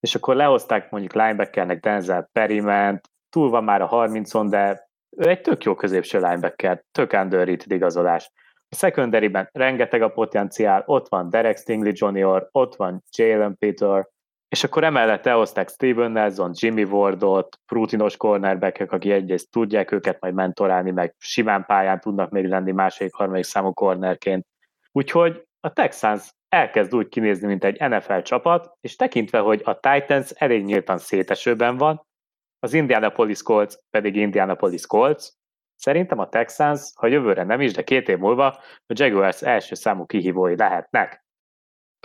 És 0.00 0.14
akkor 0.14 0.36
lehozták 0.36 0.90
mondjuk 0.90 1.14
linebackernek 1.14 1.80
Denzel 1.80 2.28
Perryment, 2.32 3.10
túl 3.30 3.50
van 3.50 3.64
már 3.64 3.82
a 3.82 3.88
30-on, 3.88 4.46
de 4.50 4.85
ő 5.10 5.28
egy 5.28 5.40
tök 5.40 5.64
jó 5.64 5.74
középső 5.74 6.18
linebacker, 6.18 6.84
tök 6.92 7.12
underrated 7.12 7.70
igazolás. 7.70 8.30
A 8.68 8.74
secondary 8.74 9.30
rengeteg 9.52 10.02
a 10.02 10.08
potenciál, 10.08 10.82
ott 10.86 11.08
van 11.08 11.30
Derek 11.30 11.56
Stingley 11.56 11.92
Jr., 11.94 12.48
ott 12.50 12.76
van 12.76 13.02
Jalen 13.16 13.56
Peter, 13.58 14.08
és 14.48 14.64
akkor 14.64 14.84
emellett 14.84 15.26
elhozták 15.26 15.68
Steven 15.68 16.10
Nelson, 16.10 16.50
Jimmy 16.54 16.84
Wardot, 16.84 17.58
rutinos 17.66 18.16
cornerbackek, 18.16 18.92
aki 18.92 19.10
egyrészt 19.12 19.50
tudják 19.50 19.92
őket 19.92 20.20
majd 20.20 20.34
mentorálni, 20.34 20.90
meg 20.90 21.14
simán 21.18 21.64
pályán 21.64 22.00
tudnak 22.00 22.30
még 22.30 22.46
lenni 22.46 22.72
második, 22.72 23.14
harmadik 23.14 23.44
számú 23.44 23.72
cornerként. 23.72 24.46
Úgyhogy 24.92 25.46
a 25.60 25.72
Texans 25.72 26.30
elkezd 26.48 26.94
úgy 26.94 27.08
kinézni, 27.08 27.46
mint 27.46 27.64
egy 27.64 27.80
NFL 27.80 28.18
csapat, 28.18 28.72
és 28.80 28.96
tekintve, 28.96 29.38
hogy 29.38 29.60
a 29.64 29.80
Titans 29.80 30.30
elég 30.30 30.64
nyíltan 30.64 30.98
szétesőben 30.98 31.76
van, 31.76 32.05
az 32.66 32.72
Indianapolis 32.72 33.42
Colts 33.42 33.74
pedig 33.90 34.16
Indianapolis 34.16 34.86
Colts, 34.86 35.24
szerintem 35.76 36.18
a 36.18 36.28
Texans, 36.28 36.80
ha 36.94 37.06
jövőre 37.06 37.44
nem 37.44 37.60
is, 37.60 37.72
de 37.72 37.82
két 37.82 38.08
év 38.08 38.18
múlva 38.18 38.46
a 38.86 38.92
Jaguars 38.94 39.42
első 39.42 39.74
számú 39.74 40.06
kihívói 40.06 40.56
lehetnek. 40.56 41.24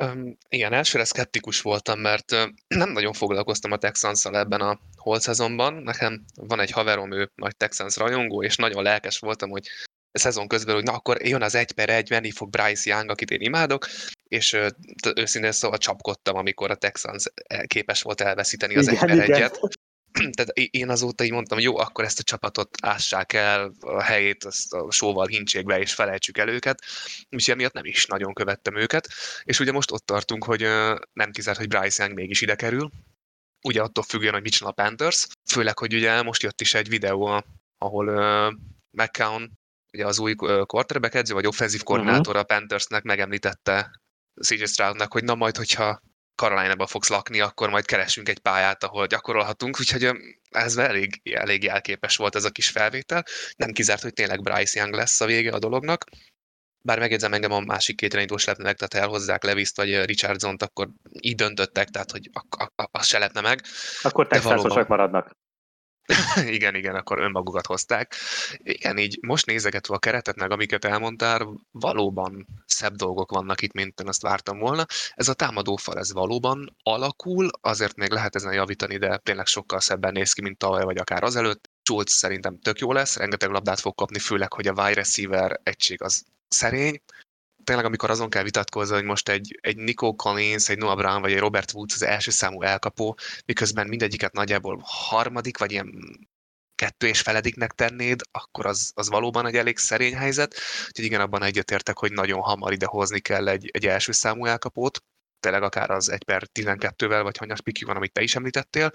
Um, 0.01 0.37
igen, 0.49 0.73
elsőre 0.73 1.03
szkeptikus 1.03 1.61
voltam, 1.61 1.99
mert 1.99 2.31
uh, 2.31 2.43
nem 2.81 2.89
nagyon 2.89 3.13
foglalkoztam 3.13 3.71
a 3.71 3.77
texans 3.77 4.25
ebben 4.25 4.61
a 4.61 4.79
holt 4.95 5.21
szezonban. 5.21 5.73
Nekem 5.73 6.23
van 6.35 6.59
egy 6.59 6.71
haverom, 6.71 7.11
ő 7.11 7.31
nagy 7.35 7.55
Texans 7.57 7.97
rajongó, 7.97 8.43
és 8.43 8.55
nagyon 8.55 8.83
lelkes 8.83 9.19
voltam, 9.19 9.49
hogy 9.49 9.67
a 10.11 10.19
szezon 10.19 10.47
közben, 10.47 10.75
hogy 10.75 10.83
na 10.83 10.93
akkor 10.93 11.25
jön 11.25 11.41
az 11.41 11.55
egy 11.55 11.71
per 11.71 11.89
egy, 11.89 12.09
menni 12.09 12.31
fog 12.31 12.49
Bryce 12.49 12.89
Young, 12.89 13.09
akit 13.09 13.31
én 13.31 13.41
imádok, 13.41 13.87
és 14.23 14.53
uh, 14.53 14.67
őszintén 15.15 15.51
szóval 15.51 15.77
csapkodtam, 15.77 16.35
amikor 16.35 16.71
a 16.71 16.75
Texans 16.75 17.25
képes 17.65 18.01
volt 18.01 18.21
elveszíteni 18.21 18.75
az 18.75 18.87
igen, 18.87 19.09
egy 19.09 19.17
per 19.17 19.29
egyet. 19.29 19.59
tehát 20.35 20.51
én 20.53 20.89
azóta 20.89 21.23
így 21.23 21.31
mondtam, 21.31 21.59
jó, 21.59 21.77
akkor 21.77 22.03
ezt 22.03 22.19
a 22.19 22.23
csapatot 22.23 22.77
ássák 22.81 23.33
el 23.33 23.71
a 23.79 24.01
helyét, 24.01 24.43
azt 24.43 24.73
a 24.73 24.91
sóval 24.91 25.27
hincsék 25.27 25.65
be, 25.65 25.79
és 25.79 25.93
felejtsük 25.93 26.37
el 26.37 26.49
őket, 26.49 26.81
és 27.29 27.47
emiatt 27.47 27.73
nem 27.73 27.85
is 27.85 28.05
nagyon 28.05 28.33
követtem 28.33 28.75
őket, 28.75 29.07
és 29.43 29.59
ugye 29.59 29.71
most 29.71 29.91
ott 29.91 30.05
tartunk, 30.05 30.43
hogy 30.43 30.61
nem 31.13 31.31
kizárt, 31.31 31.57
hogy 31.57 31.67
Bryce 31.67 32.03
Young 32.03 32.17
mégis 32.17 32.41
ide 32.41 32.55
kerül, 32.55 32.91
ugye 33.61 33.81
attól 33.81 34.03
függően, 34.03 34.33
hogy 34.33 34.41
mit 34.41 34.51
csinál 34.51 34.73
a 34.77 34.83
Panthers, 34.83 35.27
főleg, 35.51 35.77
hogy 35.77 35.93
ugye 35.93 36.21
most 36.21 36.43
jött 36.43 36.61
is 36.61 36.73
egy 36.73 36.89
videó, 36.89 37.43
ahol 37.77 38.07
uh, 38.07 38.53
McCown, 38.89 39.51
ugye 39.93 40.05
az 40.05 40.19
új 40.19 40.35
quarterback 40.65 41.13
edző, 41.13 41.33
vagy 41.33 41.47
offenzív 41.47 41.83
koordinátor 41.83 42.35
uh-huh. 42.35 42.39
a 42.39 42.43
Panthersnek 42.43 43.03
megemlítette 43.03 44.01
CJ 44.41 44.65
Stroudnak, 44.65 45.13
hogy 45.13 45.23
na 45.23 45.35
majd, 45.35 45.57
hogyha 45.57 46.01
Carolina-ba 46.41 46.87
fogsz 46.87 47.09
lakni, 47.09 47.39
akkor 47.39 47.69
majd 47.69 47.85
keresünk 47.85 48.29
egy 48.29 48.39
pályát, 48.39 48.83
ahol 48.83 49.07
gyakorolhatunk, 49.07 49.79
úgyhogy 49.79 50.09
ez 50.49 50.77
elég, 50.77 51.21
elég 51.23 51.63
jelképes 51.63 52.15
volt 52.15 52.35
ez 52.35 52.43
a 52.43 52.49
kis 52.49 52.69
felvétel. 52.69 53.23
Nem 53.55 53.71
kizárt, 53.71 54.01
hogy 54.01 54.13
tényleg 54.13 54.41
Bryce 54.41 54.79
Young 54.79 54.93
lesz 54.93 55.21
a 55.21 55.25
vége 55.25 55.51
a 55.51 55.59
dolognak. 55.59 56.03
Bár 56.83 56.99
megjegyzem 56.99 57.33
engem 57.33 57.51
a 57.51 57.59
másik 57.59 57.95
két 57.95 58.13
irányítós 58.13 58.45
lepne 58.45 58.63
meg, 58.63 58.75
tehát 58.75 59.05
elhozzák 59.05 59.43
Leviszt 59.43 59.77
vagy 59.77 60.05
Richardson-t, 60.05 60.63
akkor 60.63 60.89
így 61.19 61.35
döntöttek, 61.35 61.89
tehát 61.89 62.11
hogy 62.11 62.29
az 62.91 63.05
se 63.05 63.19
lepne 63.19 63.41
meg. 63.41 63.61
Akkor 64.01 64.27
texansosak 64.27 64.87
maradnak. 64.87 65.31
igen, 66.55 66.75
igen, 66.75 66.95
akkor 66.95 67.19
önmagukat 67.19 67.65
hozták. 67.65 68.15
Igen, 68.57 68.97
így 68.97 69.17
most 69.21 69.45
nézegetve 69.45 69.95
a 69.95 69.99
keretet, 69.99 70.35
meg 70.35 70.51
amiket 70.51 70.85
elmondtál, 70.85 71.47
valóban 71.71 72.47
szebb 72.65 72.95
dolgok 72.95 73.31
vannak 73.31 73.61
itt, 73.61 73.73
mint 73.73 73.99
én 73.99 74.07
azt 74.07 74.21
vártam 74.21 74.59
volna. 74.59 74.85
Ez 75.13 75.27
a 75.27 75.33
támadófal, 75.33 75.97
ez 75.97 76.13
valóban 76.13 76.75
alakul, 76.83 77.49
azért 77.61 77.95
még 77.95 78.11
lehet 78.11 78.35
ezen 78.35 78.53
javítani, 78.53 78.97
de 78.97 79.17
tényleg 79.17 79.45
sokkal 79.45 79.79
szebben 79.79 80.11
néz 80.11 80.33
ki, 80.33 80.41
mint 80.41 80.57
tavaly, 80.57 80.83
vagy 80.83 80.97
akár 80.97 81.23
azelőtt. 81.23 81.69
Schultz 81.83 82.13
szerintem 82.13 82.59
tök 82.59 82.79
jó 82.79 82.91
lesz, 82.91 83.17
rengeteg 83.17 83.49
labdát 83.49 83.79
fog 83.79 83.95
kapni, 83.95 84.19
főleg, 84.19 84.53
hogy 84.53 84.67
a 84.67 84.73
wide 84.73 84.93
receiver 84.93 85.59
egység 85.63 86.01
az 86.01 86.23
szerény, 86.47 87.01
tényleg, 87.71 87.89
amikor 87.89 88.09
azon 88.09 88.29
kell 88.29 88.43
vitatkozni, 88.43 88.95
hogy 88.95 89.03
most 89.03 89.29
egy, 89.29 89.59
egy 89.61 89.77
Nico 89.77 90.15
Collins, 90.15 90.69
egy 90.69 90.77
Noah 90.77 90.95
Brown 90.95 91.21
vagy 91.21 91.31
egy 91.31 91.39
Robert 91.39 91.73
Woods 91.73 91.93
az 91.93 92.01
első 92.01 92.31
számú 92.31 92.61
elkapó, 92.61 93.17
miközben 93.45 93.87
mindegyiket 93.87 94.33
nagyjából 94.33 94.81
harmadik, 94.83 95.57
vagy 95.57 95.71
ilyen 95.71 95.91
kettő 96.75 97.07
és 97.07 97.21
felediknek 97.21 97.71
tennéd, 97.71 98.21
akkor 98.31 98.65
az, 98.65 98.91
az 98.95 99.09
valóban 99.09 99.45
egy 99.45 99.55
elég 99.55 99.77
szerény 99.77 100.15
helyzet. 100.15 100.55
Úgyhogy 100.87 101.05
igen, 101.05 101.21
abban 101.21 101.43
egyetértek, 101.43 101.97
hogy 101.97 102.11
nagyon 102.11 102.39
hamar 102.39 102.71
ide 102.71 102.85
hozni 102.85 103.19
kell 103.19 103.47
egy, 103.47 103.69
egy 103.73 103.87
első 103.87 104.11
számú 104.11 104.45
elkapót, 104.45 105.03
tényleg 105.39 105.63
akár 105.63 105.91
az 105.91 106.09
1 106.09 106.23
per 106.23 106.43
12-vel, 106.53 107.19
vagy 107.23 107.37
hanyas 107.37 107.61
piki 107.61 107.85
van, 107.85 107.95
amit 107.95 108.11
te 108.11 108.21
is 108.21 108.35
említettél. 108.35 108.91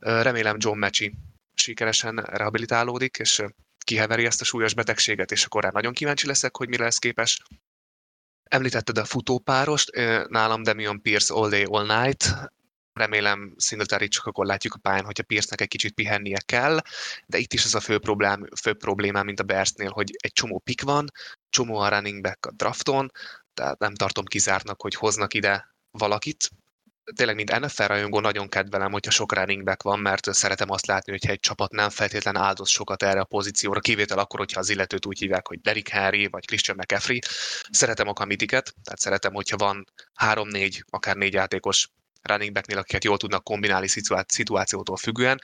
Remélem 0.00 0.56
John 0.58 0.78
Mecsi 0.78 1.14
sikeresen 1.54 2.16
rehabilitálódik, 2.16 3.16
és 3.16 3.42
kiheveri 3.78 4.24
ezt 4.24 4.40
a 4.40 4.44
súlyos 4.44 4.74
betegséget, 4.74 5.32
és 5.32 5.44
akkor 5.44 5.62
rá 5.62 5.70
nagyon 5.70 5.92
kíváncsi 5.92 6.26
leszek, 6.26 6.56
hogy 6.56 6.68
mire 6.68 6.84
lesz 6.84 6.98
képes. 6.98 7.42
Említetted 8.48 8.98
a 8.98 9.04
futópárost, 9.04 9.90
nálam 10.28 10.62
Demion 10.62 11.02
Pierce 11.02 11.34
All 11.34 11.48
Day 11.48 11.64
All 11.68 12.02
Night, 12.02 12.34
remélem 12.92 13.54
Singletary 13.58 14.08
csak 14.08 14.24
akkor 14.24 14.46
látjuk 14.46 14.74
a 14.74 14.78
pályán, 14.78 15.04
hogyha 15.04 15.22
Pierce-nek 15.22 15.60
egy 15.60 15.68
kicsit 15.68 15.94
pihennie 15.94 16.38
kell, 16.46 16.80
de 17.26 17.38
itt 17.38 17.52
is 17.52 17.64
az 17.64 17.74
a 17.74 17.80
fő, 17.80 17.98
problém, 17.98 18.46
fő 18.60 18.74
problémám, 18.74 19.24
mint 19.24 19.40
a 19.40 19.44
Bearsnél, 19.44 19.90
hogy 19.90 20.10
egy 20.16 20.32
csomó 20.32 20.58
pik 20.58 20.82
van, 20.82 21.06
csomó 21.50 21.76
a 21.76 21.88
running 21.88 22.22
back 22.22 22.46
a 22.46 22.52
drafton, 22.52 23.12
tehát 23.54 23.78
nem 23.78 23.94
tartom 23.94 24.24
kizártnak, 24.24 24.82
hogy 24.82 24.94
hoznak 24.94 25.34
ide 25.34 25.74
valakit, 25.90 26.50
tényleg, 27.14 27.36
mint 27.36 27.58
NFL 27.58 27.82
rajongó 27.82 28.20
nagyon 28.20 28.48
kedvelem, 28.48 28.92
hogyha 28.92 29.10
sok 29.10 29.34
running 29.34 29.64
back 29.64 29.82
van, 29.82 29.98
mert 30.00 30.34
szeretem 30.34 30.70
azt 30.70 30.86
látni, 30.86 31.12
hogyha 31.12 31.32
egy 31.32 31.40
csapat 31.40 31.70
nem 31.70 31.90
feltétlen 31.90 32.36
áldoz 32.36 32.68
sokat 32.68 33.02
erre 33.02 33.20
a 33.20 33.24
pozícióra, 33.24 33.80
kivétel 33.80 34.18
akkor, 34.18 34.38
hogyha 34.38 34.60
az 34.60 34.68
illetőt 34.68 35.06
úgy 35.06 35.18
hívják, 35.18 35.46
hogy 35.46 35.60
Derrick 35.60 35.88
Henry 35.88 36.26
vagy 36.26 36.46
Christian 36.46 36.76
McCaffrey. 36.76 37.18
Szeretem 37.70 38.08
a 38.08 38.12
kamitiket, 38.12 38.74
tehát 38.82 39.00
szeretem, 39.00 39.32
hogyha 39.32 39.56
van 39.56 39.84
három-négy, 40.14 40.84
akár 40.90 41.16
négy 41.16 41.32
játékos 41.32 41.88
running 42.22 42.52
backnél, 42.52 42.78
akiket 42.78 43.04
jól 43.04 43.16
tudnak 43.16 43.44
kombinálni 43.44 43.88
szituációtól 44.26 44.96
függően. 44.96 45.40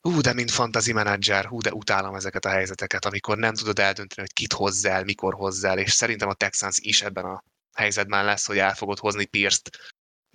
Hú, 0.00 0.20
de 0.20 0.32
mint 0.32 0.50
fantasy 0.50 0.92
manager, 0.92 1.44
hú, 1.44 1.60
de 1.60 1.72
utálom 1.72 2.14
ezeket 2.14 2.44
a 2.44 2.48
helyzeteket, 2.48 3.04
amikor 3.04 3.36
nem 3.38 3.54
tudod 3.54 3.78
eldönteni, 3.78 4.20
hogy 4.20 4.32
kit 4.32 4.52
hozzál, 4.52 5.04
mikor 5.04 5.34
hozzál, 5.34 5.78
és 5.78 5.92
szerintem 5.92 6.28
a 6.28 6.34
Texans 6.34 6.78
is 6.78 7.02
ebben 7.02 7.24
a 7.24 7.44
helyzetben 7.72 8.24
lesz, 8.24 8.46
hogy 8.46 8.58
el 8.58 8.74
fogod 8.74 8.98
hozni 8.98 9.24
Pierce-t 9.24 9.70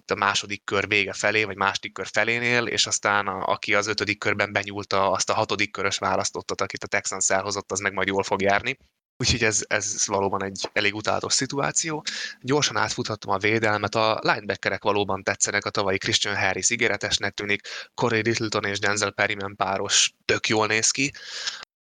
itt 0.06 0.12
a 0.12 0.16
második 0.16 0.64
kör 0.64 0.88
vége 0.88 1.14
felé, 1.14 1.44
vagy 1.44 1.56
második 1.56 1.94
kör 1.94 2.08
felénél, 2.08 2.66
és 2.66 2.88
aztán 2.88 3.28
a, 3.28 3.48
aki 3.48 3.76
az 3.76 3.88
ötödik 3.88 4.20
körben 4.20 4.52
benyúlta 4.52 5.12
azt 5.12 5.30
a 5.30 5.34
hatodik 5.34 5.72
körös 5.72 5.98
választottat, 5.98 6.62
akit 6.62 6.84
a 6.84 6.88
Texans 6.88 7.30
elhozott, 7.30 7.72
az 7.72 7.80
meg 7.80 7.94
majd 7.94 8.08
jól 8.08 8.24
fog 8.24 8.42
járni. 8.42 8.78
Úgyhogy 9.18 9.44
ez, 9.44 9.64
ez 9.68 10.06
valóban 10.06 10.44
egy 10.44 10.70
elég 10.74 10.96
utálatos 10.96 11.34
szituáció. 11.34 12.04
Gyorsan 12.42 12.78
átfuthattam 12.78 13.34
a 13.34 13.38
védelmet, 13.38 13.96
a 13.96 14.20
linebackerek 14.22 14.84
valóban 14.84 15.24
tetszenek, 15.24 15.66
a 15.66 15.70
tavalyi 15.70 15.98
Christian 15.98 16.36
Harris 16.36 16.70
ígéretesnek 16.70 17.34
tűnik, 17.34 17.62
Corey 17.94 18.22
Littleton 18.22 18.66
és 18.66 18.80
Denzel 18.80 19.12
Perryman 19.12 19.56
páros 19.56 20.14
tök 20.26 20.48
jól 20.48 20.68
néz 20.68 20.92
ki 20.92 21.12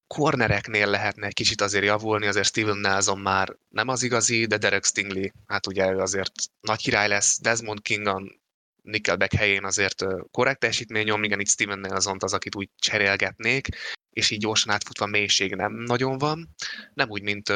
cornereknél 0.08 0.88
lehetne 0.88 1.28
egy 1.28 1.34
kicsit 1.34 1.62
azért 1.62 1.86
javulni, 1.86 2.28
azért 2.28 2.48
Steven 2.48 2.78
Nelson 2.78 3.20
már 3.20 3.56
nem 3.70 3.88
az 3.88 4.04
igazi, 4.04 4.46
de 4.46 4.58
Derek 4.58 4.86
Stingley, 4.86 5.28
hát 5.46 5.68
ugye 5.68 5.92
ő 5.92 5.98
azért 5.98 6.32
nagy 6.62 6.82
király 6.82 7.08
lesz, 7.08 7.40
Desmond 7.42 7.82
Kingan 7.82 8.42
Nickelback 8.82 9.34
helyén 9.34 9.64
azért 9.64 10.06
korrekt 10.32 10.60
teljesítmény 10.60 11.06
nyom, 11.06 11.24
igen, 11.24 11.40
itt 11.40 11.48
Steven 11.48 11.80
Nelson 11.80 12.18
az, 12.20 12.34
akit 12.34 12.56
úgy 12.56 12.70
cserélgetnék, 12.76 13.68
és 14.10 14.30
így 14.30 14.40
gyorsan 14.40 14.74
átfutva 14.74 15.06
mélység 15.06 15.56
nem 15.56 15.74
nagyon 15.74 16.18
van, 16.18 16.56
nem 16.94 17.10
úgy, 17.10 17.22
mint 17.22 17.48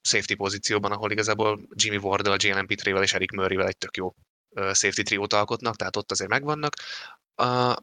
safety 0.00 0.34
pozícióban, 0.34 0.92
ahol 0.92 1.10
igazából 1.10 1.60
Jimmy 1.74 1.96
Wardle, 1.96 2.36
Jalen 2.38 2.66
Pitrével 2.66 3.02
és 3.02 3.14
Eric 3.14 3.32
Murrayvel 3.32 3.66
egy 3.66 3.78
tök 3.78 3.96
jó 3.96 4.14
safety 4.54 5.02
triót 5.02 5.32
alkotnak, 5.32 5.76
tehát 5.76 5.96
ott 5.96 6.10
azért 6.10 6.30
megvannak. 6.30 6.74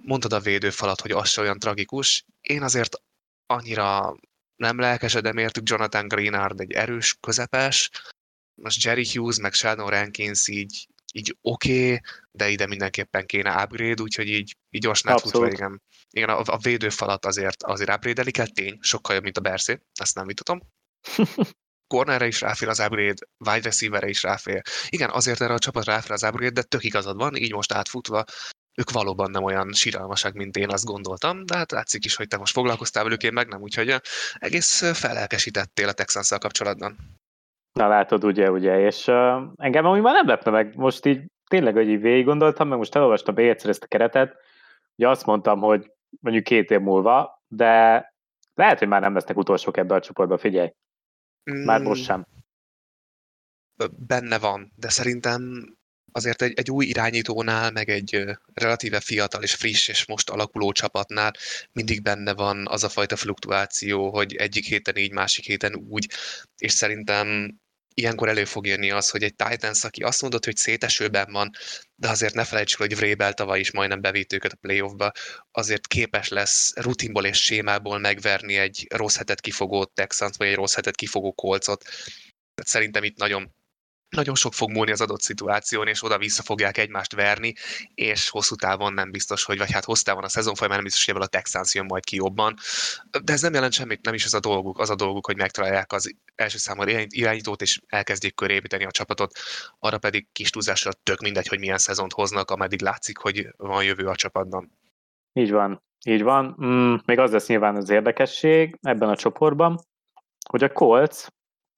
Mondtad 0.02 0.34
a 0.34 0.40
védőfalat, 0.40 1.02
hogy 1.02 1.12
az 1.12 1.30
se 1.30 1.42
olyan 1.42 1.60
tragikus. 1.60 2.26
Én 2.42 2.64
azért 2.64 3.02
annyira 3.50 4.16
nem 4.56 4.80
lelkesedem 4.80 5.38
értük 5.38 5.70
Jonathan 5.70 6.08
Greenard 6.08 6.60
egy 6.60 6.72
erős 6.72 7.18
közepes, 7.20 7.90
most 8.62 8.84
Jerry 8.84 9.08
Hughes 9.14 9.38
meg 9.38 9.54
Sheldon 9.54 9.90
Rankins 9.90 10.48
így, 10.48 10.88
így 11.14 11.38
oké, 11.42 11.86
okay, 11.86 12.00
de 12.32 12.50
ide 12.50 12.68
mindenképpen 12.68 13.26
kéne 13.26 13.64
upgrade, 13.64 14.02
úgyhogy 14.02 14.28
így, 14.28 14.56
így 14.70 14.82
gyorsan 14.82 15.12
átfutva, 15.12 15.48
igen. 15.48 15.82
Igen, 16.10 16.30
a, 16.30 16.42
a 16.46 16.58
védőfalat 16.58 17.26
azért, 17.26 17.64
azért 17.64 17.90
upgrade 17.90 18.32
kell, 18.32 18.48
tény, 18.48 18.78
sokkal 18.82 19.16
jobb, 19.16 19.24
mint 19.24 19.38
a 19.38 19.42
Berszé, 19.42 19.80
ezt 19.94 20.16
nem 20.16 20.26
vitatom. 20.26 20.60
Cornerre 21.94 22.28
is 22.28 22.42
ráfér 22.42 22.68
az 22.68 22.80
upgrade, 22.80 23.26
wide 23.38 23.62
receiverre 23.62 24.10
is 24.10 24.24
ráfér. 24.24 24.62
Igen, 24.90 25.10
azért 25.10 25.42
erre 25.42 25.54
a 25.54 25.60
csapat 25.60 25.86
ráfér 25.86 26.12
az 26.12 26.24
upgrade, 26.24 26.50
de 26.50 26.64
tök 26.64 26.84
igazad 26.84 27.16
van, 27.16 27.36
így 27.36 27.54
most 27.54 27.72
átfutva 27.72 28.24
ők 28.80 28.92
valóban 28.92 29.32
nem 29.32 29.44
olyan 29.44 29.74
síralmasak, 29.74 30.34
mint 30.34 30.58
én 30.58 30.70
azt 30.70 30.86
gondoltam, 30.86 31.46
de 31.46 31.58
hát 31.58 31.72
látszik 31.72 32.06
is, 32.06 32.16
hogy 32.16 32.28
te 32.28 32.38
most 32.38 32.54
foglalkoztál 32.54 33.04
velük, 33.04 33.24
én 33.24 33.34
meg 33.34 33.48
nem, 33.48 33.62
úgyhogy 33.62 33.96
egész 34.34 35.00
felelkesítettél 35.00 35.88
a 35.88 35.92
texans 35.92 36.30
kapcsolatban. 36.30 36.98
Na 37.74 37.88
látod, 37.88 38.24
ugye, 38.24 38.52
ugye, 38.52 38.80
és 38.80 39.08
uh, 39.08 39.42
engem 39.56 39.86
amúgy 39.86 40.02
már 40.02 40.14
nem 40.14 40.28
lepne 40.28 40.52
meg, 40.52 40.76
most 40.76 41.06
így 41.06 41.22
tényleg, 41.50 41.74
hogy 41.74 41.90
így 41.90 42.02
végig 42.02 42.26
gondoltam, 42.26 42.68
meg 42.68 42.78
most 42.78 42.96
elolvastam 42.96 43.36
még 43.36 43.48
egyszer 43.48 43.70
ezt 43.70 43.84
a 43.84 43.88
keretet, 43.88 44.36
ugye 44.96 45.10
azt 45.10 45.26
mondtam, 45.26 45.60
hogy 45.60 45.92
mondjuk 46.20 46.44
két 46.44 46.72
év 46.72 46.80
múlva, 46.80 47.42
de 47.48 48.04
lehet, 48.54 48.80
hogy 48.80 48.88
már 48.88 49.02
nem 49.02 49.14
lesznek 49.14 49.38
utolsók 49.38 49.78
ebbe 49.78 49.96
a 49.96 50.00
csoportba, 50.00 50.38
figyelj. 50.38 50.72
Már 51.44 51.82
most 51.82 52.04
sem. 52.04 52.26
Benne 54.08 54.40
van, 54.40 54.72
de 54.76 54.90
szerintem 54.90 55.74
azért 56.12 56.42
egy, 56.42 56.54
egy 56.56 56.72
új 56.72 56.86
irányítónál, 56.86 57.72
meg 57.72 57.90
egy 57.90 58.24
relatíve 58.54 59.00
fiatal 59.00 59.44
és 59.44 59.54
friss 59.54 59.88
és 59.88 60.06
most 60.06 60.30
alakuló 60.30 60.72
csapatnál 60.72 61.34
mindig 61.72 62.02
benne 62.02 62.34
van 62.34 62.68
az 62.68 62.84
a 62.84 62.90
fajta 62.90 63.16
fluktuáció, 63.16 64.12
hogy 64.12 64.36
egyik 64.36 64.66
héten 64.66 64.96
így, 64.96 65.12
másik 65.12 65.46
héten 65.46 65.76
úgy, 65.76 66.10
és 66.58 66.72
szerintem 66.72 67.58
ilyenkor 67.94 68.30
elő 68.30 68.46
fog 68.46 68.66
jönni 68.68 68.92
az, 68.92 69.10
hogy 69.10 69.24
egy 69.24 69.36
Titans, 69.36 69.84
aki 69.84 70.04
azt 70.04 70.22
mondott, 70.22 70.46
hogy 70.46 70.56
szétesőben 70.56 71.32
van, 71.32 71.52
de 71.96 72.10
azért 72.10 72.34
ne 72.34 72.44
felejtsük, 72.44 72.80
hogy 72.80 72.96
Vrabel 72.96 73.34
tavaly 73.34 73.60
is 73.60 73.72
majdnem 73.72 74.02
bevitt 74.02 74.34
őket 74.34 74.52
a 74.52 74.58
playoffba, 74.62 75.12
azért 75.52 75.88
képes 75.88 76.28
lesz 76.28 76.76
rutinból 76.76 77.26
és 77.26 77.44
sémából 77.44 78.00
megverni 78.00 78.58
egy 78.58 78.88
rossz 78.90 79.18
hetet 79.18 79.42
kifogó 79.42 79.86
Texans, 79.86 80.38
vagy 80.38 80.48
egy 80.48 80.56
rossz 80.56 80.76
hetet 80.76 80.96
kifogó 80.96 81.34
kolcot. 81.34 81.84
Tehát 81.84 82.72
szerintem 82.72 83.04
itt 83.04 83.18
nagyon 83.18 83.54
nagyon 84.10 84.36
sok 84.36 84.54
fog 84.54 84.72
múlni 84.72 84.92
az 84.92 85.02
adott 85.02 85.22
szituáción, 85.22 85.88
és 85.88 86.04
oda-vissza 86.04 86.44
fogják 86.44 86.78
egymást 86.78 87.14
verni, 87.14 87.54
és 87.96 88.30
hosszú 88.30 88.56
távon 88.56 88.94
nem 88.94 89.12
biztos, 89.12 89.44
hogy, 89.44 89.58
vagy 89.58 89.72
hát 89.72 89.86
hosszú 89.86 90.04
távon 90.04 90.24
a 90.24 90.30
szezon 90.30 90.56
folyamán 90.56 90.78
nem 90.78 90.86
biztos, 90.86 91.06
hogy 91.06 91.14
ebből 91.14 91.28
a 91.28 91.30
Texans 91.30 91.76
jön 91.76 91.86
majd 91.86 92.04
ki 92.04 92.16
jobban. 92.16 92.56
De 93.24 93.34
ez 93.34 93.42
nem 93.42 93.54
jelent 93.54 93.74
semmit, 93.74 94.06
nem 94.06 94.14
is 94.14 94.26
az 94.26 94.34
a 94.34 94.40
dolguk, 94.40 94.80
az 94.80 94.90
a 94.90 94.96
dolguk, 94.96 95.26
hogy 95.26 95.38
megtalálják 95.38 95.92
az 95.94 96.16
első 96.36 96.58
számú 96.58 96.84
irányítót, 97.08 97.62
és 97.62 97.80
elkezdjék 97.88 98.36
köré 98.36 98.54
építeni 98.54 98.86
a 98.86 98.92
csapatot, 98.92 99.40
arra 99.80 99.98
pedig 99.98 100.28
kis 100.32 100.50
túlzásra 100.50 100.92
tök 101.04 101.20
mindegy, 101.20 101.48
hogy 101.48 101.60
milyen 101.60 101.78
szezont 101.78 102.14
hoznak, 102.14 102.52
ameddig 102.52 102.82
látszik, 102.82 103.18
hogy 103.18 103.48
van 103.58 103.84
jövő 103.84 104.08
a 104.08 104.16
csapatban. 104.16 104.78
Így 105.34 105.52
van, 105.52 105.84
így 106.06 106.24
van. 106.24 106.56
Mm, 106.64 106.96
még 107.06 107.20
az 107.20 107.32
lesz 107.32 107.48
nyilván 107.48 107.76
az 107.76 107.90
érdekesség 107.90 108.78
ebben 108.82 109.10
a 109.10 109.16
csoportban, 109.16 109.80
hogy 110.50 110.64
a 110.64 110.72
Colts 110.72 111.26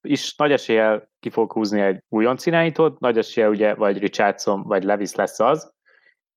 is 0.01 0.35
nagy 0.35 0.51
eséllyel 0.51 1.10
ki 1.21 1.29
fog 1.29 1.51
húzni 1.51 1.81
egy 1.81 2.03
újonc 2.09 2.45
irányítót, 2.45 2.99
nagy 2.99 3.17
eséllyel 3.17 3.49
ugye 3.49 3.73
vagy 3.73 3.97
Richardson, 3.97 4.63
vagy 4.63 4.83
Levis 4.83 5.15
lesz 5.15 5.39
az, 5.39 5.73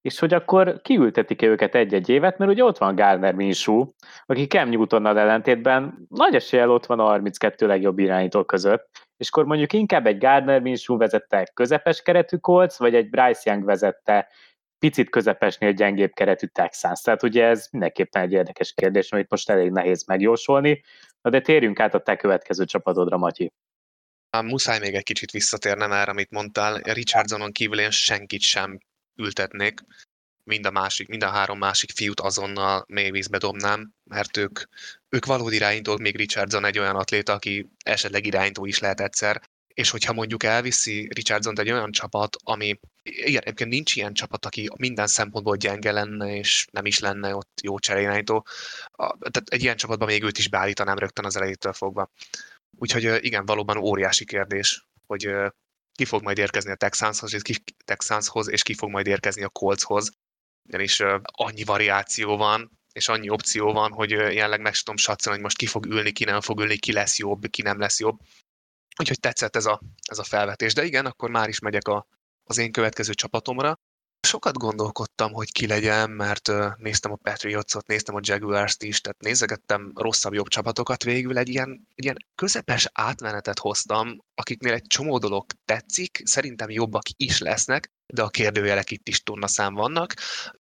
és 0.00 0.18
hogy 0.18 0.34
akkor 0.34 0.80
kiültetik 0.82 1.42
-e 1.42 1.46
őket 1.46 1.74
egy-egy 1.74 2.08
évet, 2.08 2.38
mert 2.38 2.50
ugye 2.50 2.64
ott 2.64 2.78
van 2.78 2.94
Gardner 2.94 3.34
Minshew, 3.34 3.86
aki 4.26 4.46
Cam 4.46 4.68
Newtonnal 4.68 5.18
ellentétben 5.18 6.06
nagy 6.08 6.34
eséllyel 6.34 6.70
ott 6.70 6.86
van 6.86 7.00
a 7.00 7.04
32 7.04 7.66
legjobb 7.66 7.98
irányító 7.98 8.44
között, 8.44 8.88
és 9.16 9.28
akkor 9.28 9.44
mondjuk 9.44 9.72
inkább 9.72 10.06
egy 10.06 10.18
Gardner 10.18 10.60
Minshew 10.60 10.96
vezette 10.96 11.50
közepes 11.54 12.02
keretű 12.02 12.36
Colts, 12.36 12.76
vagy 12.76 12.94
egy 12.94 13.10
Bryce 13.10 13.50
Young 13.50 13.64
vezette 13.64 14.28
picit 14.78 15.10
közepesnél 15.10 15.72
gyengébb 15.72 16.12
keretű 16.12 16.46
Texans. 16.46 17.00
Tehát 17.00 17.22
ugye 17.22 17.46
ez 17.46 17.68
mindenképpen 17.70 18.22
egy 18.22 18.32
érdekes 18.32 18.72
kérdés, 18.72 19.12
amit 19.12 19.30
most 19.30 19.50
elég 19.50 19.70
nehéz 19.70 20.06
megjósolni. 20.06 20.82
Na 21.22 21.30
de 21.30 21.40
térjünk 21.40 21.80
át 21.80 21.94
a 21.94 22.02
te 22.02 22.16
következő 22.16 22.64
csapatodra, 22.64 23.16
Matyi. 23.16 23.52
Muszáj 24.42 24.78
még 24.78 24.94
egy 24.94 25.02
kicsit 25.02 25.30
visszatérnem 25.30 25.92
erre, 25.92 26.10
amit 26.10 26.30
mondtál. 26.30 26.78
Richardsonon 26.78 27.52
kívül 27.52 27.80
én 27.80 27.90
senkit 27.90 28.40
sem 28.40 28.78
ültetnék. 29.16 29.80
Mind 30.50 30.66
a, 30.66 30.70
másik, 30.70 31.08
mind 31.08 31.22
a 31.22 31.28
három 31.28 31.58
másik 31.58 31.90
fiút 31.90 32.20
azonnal 32.20 32.84
mélyvízbe 32.88 33.38
dobnám, 33.38 33.92
mert 34.04 34.36
ők, 34.36 34.60
ők 35.08 35.24
valódi 35.26 35.54
irányítók, 35.54 35.98
még 35.98 36.16
Richardson 36.16 36.64
egy 36.64 36.78
olyan 36.78 36.96
atléta, 36.96 37.32
aki 37.32 37.68
esetleg 37.84 38.26
irányító 38.26 38.66
is 38.66 38.78
lehet 38.78 39.00
egyszer, 39.00 39.40
és 39.74 39.90
hogyha 39.90 40.12
mondjuk 40.12 40.42
elviszi 40.42 41.08
Richardson 41.14 41.58
egy 41.58 41.70
olyan 41.70 41.92
csapat, 41.92 42.36
ami, 42.42 42.80
igen, 43.02 43.42
egyébként 43.42 43.70
nincs 43.70 43.96
ilyen 43.96 44.14
csapat, 44.14 44.46
aki 44.46 44.68
minden 44.76 45.06
szempontból 45.06 45.56
gyenge 45.56 45.92
lenne, 45.92 46.36
és 46.36 46.66
nem 46.70 46.86
is 46.86 46.98
lenne 46.98 47.34
ott 47.34 47.60
jó 47.62 47.78
cserélirányító, 47.78 48.46
tehát 48.96 49.48
egy 49.48 49.62
ilyen 49.62 49.76
csapatban 49.76 50.08
még 50.08 50.22
őt 50.22 50.38
is 50.38 50.48
beállítanám 50.48 50.98
rögtön 50.98 51.24
az 51.24 51.36
elejétől 51.36 51.72
fogva. 51.72 52.10
Úgyhogy 52.76 53.24
igen, 53.24 53.46
valóban 53.46 53.76
óriási 53.76 54.24
kérdés, 54.24 54.86
hogy 55.06 55.30
ki 55.92 56.04
fog 56.04 56.22
majd 56.22 56.38
érkezni 56.38 56.70
a 56.70 56.74
Texanshoz, 56.74 57.34
és 57.34 57.42
ki, 57.42 57.54
Texanshoz, 57.84 58.48
és 58.48 58.62
ki 58.62 58.74
fog 58.74 58.90
majd 58.90 59.06
érkezni 59.06 59.42
a 59.42 59.48
Coltshoz, 59.48 60.10
ugyanis 60.66 61.02
annyi 61.22 61.64
variáció 61.64 62.36
van, 62.36 62.78
és 62.92 63.08
annyi 63.08 63.28
opció 63.28 63.72
van, 63.72 63.92
hogy 63.92 64.10
jelenleg 64.10 64.60
meg 64.60 64.74
tudom 64.76 64.96
satszolni, 64.96 65.38
hogy 65.38 65.46
most 65.46 65.56
ki 65.56 65.66
fog 65.66 65.86
ülni, 65.86 66.12
ki 66.12 66.24
nem 66.24 66.40
fog 66.40 66.60
ülni, 66.60 66.76
ki 66.76 66.92
lesz 66.92 67.18
jobb, 67.18 67.46
ki 67.50 67.62
nem 67.62 67.78
lesz 67.78 68.00
jobb. 68.00 68.18
Úgyhogy 69.00 69.20
tetszett 69.20 69.56
ez 69.56 69.66
a, 69.66 69.80
ez 70.08 70.18
a 70.18 70.24
felvetés. 70.24 70.74
De 70.74 70.84
igen, 70.84 71.06
akkor 71.06 71.30
már 71.30 71.48
is 71.48 71.58
megyek 71.58 71.88
a, 71.88 72.06
az 72.44 72.58
én 72.58 72.72
következő 72.72 73.14
csapatomra. 73.14 73.78
Sokat 74.34 74.58
gondolkodtam, 74.58 75.32
hogy 75.32 75.52
ki 75.52 75.66
legyen, 75.66 76.10
mert 76.10 76.50
néztem 76.76 77.12
a 77.12 77.16
Patriotsot, 77.16 77.86
néztem 77.86 78.14
a 78.14 78.20
Jaguars-t 78.22 78.82
is, 78.82 79.00
tehát 79.00 79.22
nézegettem 79.22 79.92
rosszabb-jobb 79.94 80.48
csapatokat, 80.48 81.02
végül 81.02 81.38
egy 81.38 81.48
ilyen, 81.48 81.86
egy 81.94 82.04
ilyen 82.04 82.16
közepes 82.34 82.88
átmenetet 82.92 83.58
hoztam, 83.58 84.24
akiknél 84.34 84.72
egy 84.72 84.86
csomó 84.86 85.18
dolog 85.18 85.46
tetszik, 85.64 86.20
szerintem 86.24 86.70
jobbak 86.70 87.02
is 87.16 87.38
lesznek, 87.38 87.90
de 88.06 88.22
a 88.22 88.28
kérdőjelek 88.28 88.90
itt 88.90 89.08
is 89.08 89.22
szám 89.40 89.74
vannak. 89.74 90.14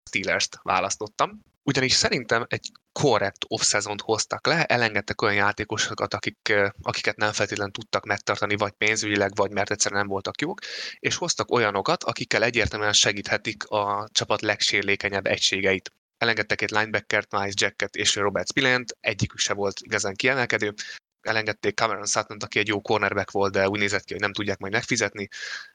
Steelers-t 0.10 0.60
választottam, 0.62 1.40
ugyanis 1.64 1.94
szerintem 1.94 2.46
egy 2.48 2.72
korrekt 3.00 3.46
off-szezont 3.48 4.02
hoztak 4.02 4.48
le, 4.48 4.66
elengedtek 4.66 5.22
olyan 5.22 5.36
játékosokat, 5.36 6.14
akik, 6.14 6.54
akiket 6.82 7.16
nem 7.16 7.32
feltétlenül 7.32 7.74
tudtak 7.74 8.06
megtartani, 8.06 8.56
vagy 8.56 8.72
pénzügyileg, 8.72 9.36
vagy 9.36 9.52
mert 9.52 9.72
egyszerűen 9.72 10.02
nem 10.02 10.10
voltak 10.10 10.42
jók, 10.42 10.60
és 11.00 11.16
hoztak 11.16 11.52
olyanokat, 11.52 12.04
akikkel 12.04 12.44
egyértelműen 12.44 12.94
segíthetik 12.94 13.68
a 13.68 14.10
csapat 14.12 14.42
legsérlékenyebb 14.42 15.26
egységeit. 15.26 15.92
Elengedtek 16.18 16.62
egy 16.62 16.72
linebackert, 16.72 17.32
Miles 17.32 17.54
Jacket 17.56 17.96
és 17.96 18.16
Robert 18.16 18.48
Spillent, 18.48 18.98
egyikük 19.00 19.40
se 19.40 19.54
volt 19.54 19.80
igazán 19.80 20.16
kiemelkedő, 20.16 20.74
elengedték 21.22 21.76
Cameron 21.76 22.06
sutton 22.06 22.38
aki 22.40 22.60
egy 22.60 22.68
jó 22.68 22.82
cornerback 22.82 23.32
volt, 23.32 23.52
de 23.52 23.70
úgy 23.70 23.80
nézett 23.80 24.04
ki, 24.04 24.14
hogy 24.14 24.22
nem 24.22 24.34
tudják 24.34 24.58
majd 24.58 24.74
megfizetni. 24.74 25.28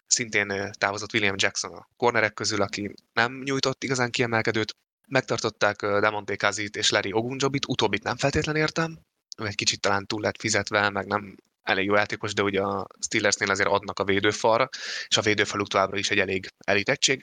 Szintén 0.06 0.72
távozott 0.78 1.12
William 1.12 1.34
Jackson 1.38 1.72
a 1.72 1.88
cornerek 1.96 2.32
közül, 2.32 2.62
aki 2.62 2.94
nem 3.12 3.40
nyújtott 3.44 3.84
igazán 3.84 4.10
kiemelkedőt. 4.10 4.76
Megtartották 5.10 5.80
Demonte 5.80 6.36
Kazit 6.36 6.76
és 6.76 6.90
Larry 6.90 7.12
Ogunjobit, 7.12 7.66
utóbbit 7.68 8.02
nem 8.02 8.16
feltétlenül 8.16 8.60
értem, 8.60 8.98
egy 9.44 9.54
kicsit 9.54 9.80
talán 9.80 10.06
túl 10.06 10.20
lett 10.20 10.40
fizetve, 10.40 10.90
meg 10.90 11.06
nem 11.06 11.36
elég 11.62 11.84
jó 11.84 11.94
játékos, 11.94 12.34
de 12.34 12.42
ugye 12.42 12.60
a 12.60 12.86
Steelersnél 13.00 13.50
azért 13.50 13.68
adnak 13.68 13.98
a 13.98 14.04
védőfalra, 14.04 14.68
és 15.08 15.16
a 15.16 15.20
védőfaluk 15.20 15.68
továbbra 15.68 15.98
is 15.98 16.10
egy 16.10 16.18
elég 16.18 16.46
elitettség, 16.58 17.22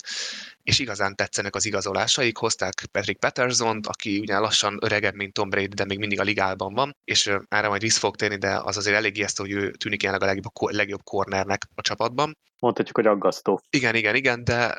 és 0.64 0.80
igazán 0.80 1.16
tetszenek 1.16 1.56
az 1.56 1.66
igazolásaik, 1.66 2.38
hozták 2.38 2.86
Patrick 2.92 3.20
patterson 3.20 3.80
aki 3.84 4.20
ugye 4.20 4.38
lassan 4.38 4.78
öregebb, 4.82 5.16
mint 5.16 5.34
Tom 5.34 5.50
Brady, 5.50 5.76
de 5.76 5.86
még 5.86 6.00
mindig 6.00 6.20
a 6.20 6.24
ligában 6.24 6.74
van, 6.74 6.96
és 7.04 7.32
erre 7.48 7.68
majd 7.68 7.82
vissza 7.82 8.00
fog 8.00 8.16
térni, 8.16 8.38
de 8.38 8.60
az 8.64 8.78
azért 8.78 8.96
elég 8.96 9.18
ijesztő, 9.18 9.44
hogy 9.44 9.52
ő 9.52 9.72
tűnik 9.72 10.04
jelenleg 10.04 10.30
a 10.30 10.34
legjobb, 10.34 10.72
legjobb 10.76 11.04
cornernek 11.04 11.66
a 11.76 11.82
csapatban. 11.82 12.38
Mondhatjuk, 12.60 12.96
hogy 12.96 13.08
aggasztó. 13.08 13.62
Igen, 13.70 13.96
igen, 13.96 14.16
igen, 14.16 14.44
de 14.44 14.76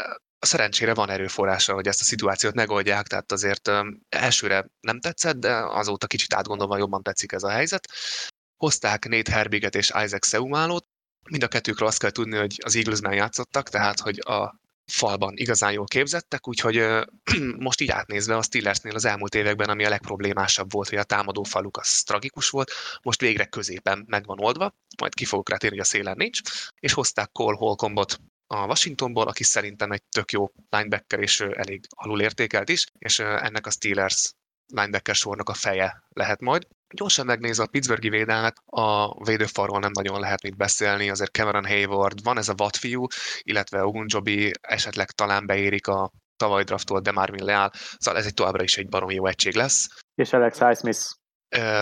szerencsére 0.46 0.94
van 0.94 1.10
erőforrása, 1.10 1.74
hogy 1.74 1.86
ezt 1.86 2.00
a 2.00 2.04
szituációt 2.04 2.54
megoldják, 2.54 3.06
tehát 3.06 3.32
azért 3.32 3.70
elsőre 4.08 4.66
nem 4.80 5.00
tetszett, 5.00 5.36
de 5.36 5.54
azóta 5.54 6.06
kicsit 6.06 6.34
átgondolva 6.34 6.76
jobban 6.76 7.02
tetszik 7.02 7.32
ez 7.32 7.42
a 7.42 7.50
helyzet. 7.50 7.88
Hozták 8.56 9.08
Nate 9.08 9.32
Herbiget 9.32 9.74
és 9.74 9.92
Isaac 10.04 10.28
Seumálót, 10.28 10.86
mind 11.30 11.42
a 11.42 11.48
kettőkről 11.48 11.88
azt 11.88 11.98
kell 11.98 12.10
tudni, 12.10 12.36
hogy 12.36 12.56
az 12.64 12.76
Eaglesben 12.76 13.14
játszottak, 13.14 13.68
tehát 13.68 14.00
hogy 14.00 14.18
a 14.18 14.60
falban 14.92 15.36
igazán 15.36 15.72
jól 15.72 15.86
képzettek, 15.86 16.48
úgyhogy 16.48 16.86
most 17.66 17.80
így 17.80 17.90
átnézve 17.90 18.36
a 18.36 18.42
Steelersnél 18.42 18.94
az 18.94 19.04
elmúlt 19.04 19.34
években, 19.34 19.68
ami 19.68 19.84
a 19.84 19.88
legproblémásabb 19.88 20.72
volt, 20.72 20.88
hogy 20.88 20.98
a 20.98 21.04
támadó 21.04 21.42
faluk 21.42 21.76
az 21.76 22.02
tragikus 22.02 22.50
volt, 22.50 22.72
most 23.02 23.20
végre 23.20 23.44
középen 23.44 24.04
meg 24.06 24.26
van 24.26 24.40
oldva, 24.40 24.74
majd 24.98 25.14
ki 25.14 25.24
fogok 25.24 25.48
rá 25.48 25.56
térni, 25.56 25.76
hogy 25.76 25.86
a 25.86 25.88
szélen 25.88 26.16
nincs, 26.16 26.40
és 26.80 26.92
hozták 26.92 27.32
Cole 27.32 27.56
Holcombot 27.56 28.20
a 28.50 28.66
Washingtonból, 28.66 29.26
aki 29.26 29.44
szerintem 29.44 29.90
egy 29.90 30.02
tök 30.02 30.32
jó 30.32 30.50
linebacker, 30.70 31.18
és 31.18 31.40
elég 31.40 31.86
alul 31.88 32.20
értékelt 32.20 32.68
is, 32.68 32.86
és 32.98 33.18
ennek 33.18 33.66
a 33.66 33.70
Steelers 33.70 34.32
linebacker 34.66 35.14
sornak 35.14 35.48
a 35.48 35.54
feje 35.54 36.02
lehet 36.08 36.40
majd. 36.40 36.66
Gyorsan 36.94 37.26
megnézve 37.26 37.62
a 37.62 37.66
Pittsburghi 37.66 38.08
védelmet, 38.08 38.56
a 38.64 39.24
védőfalról 39.24 39.78
nem 39.78 39.90
nagyon 39.94 40.20
lehet 40.20 40.42
mit 40.42 40.56
beszélni, 40.56 41.10
azért 41.10 41.30
Cameron 41.30 41.66
Hayward, 41.66 42.22
van 42.22 42.38
ez 42.38 42.48
a 42.48 42.54
Watt 42.58 42.76
fiú, 42.76 43.06
illetve 43.42 43.84
Ogunjobi 43.84 44.50
esetleg 44.60 45.10
talán 45.10 45.46
beérik 45.46 45.86
a 45.86 46.12
tavaly 46.36 46.64
draftolt 46.64 47.02
Demarvin 47.02 47.44
Leal, 47.44 47.70
szóval 47.98 48.20
ez 48.20 48.26
egy 48.26 48.34
továbbra 48.34 48.62
is 48.62 48.76
egy 48.76 48.88
baromi 48.88 49.14
jó 49.14 49.26
egység 49.26 49.54
lesz. 49.54 49.88
És 50.14 50.32
Alex 50.32 50.58
Highsmith 50.58 51.00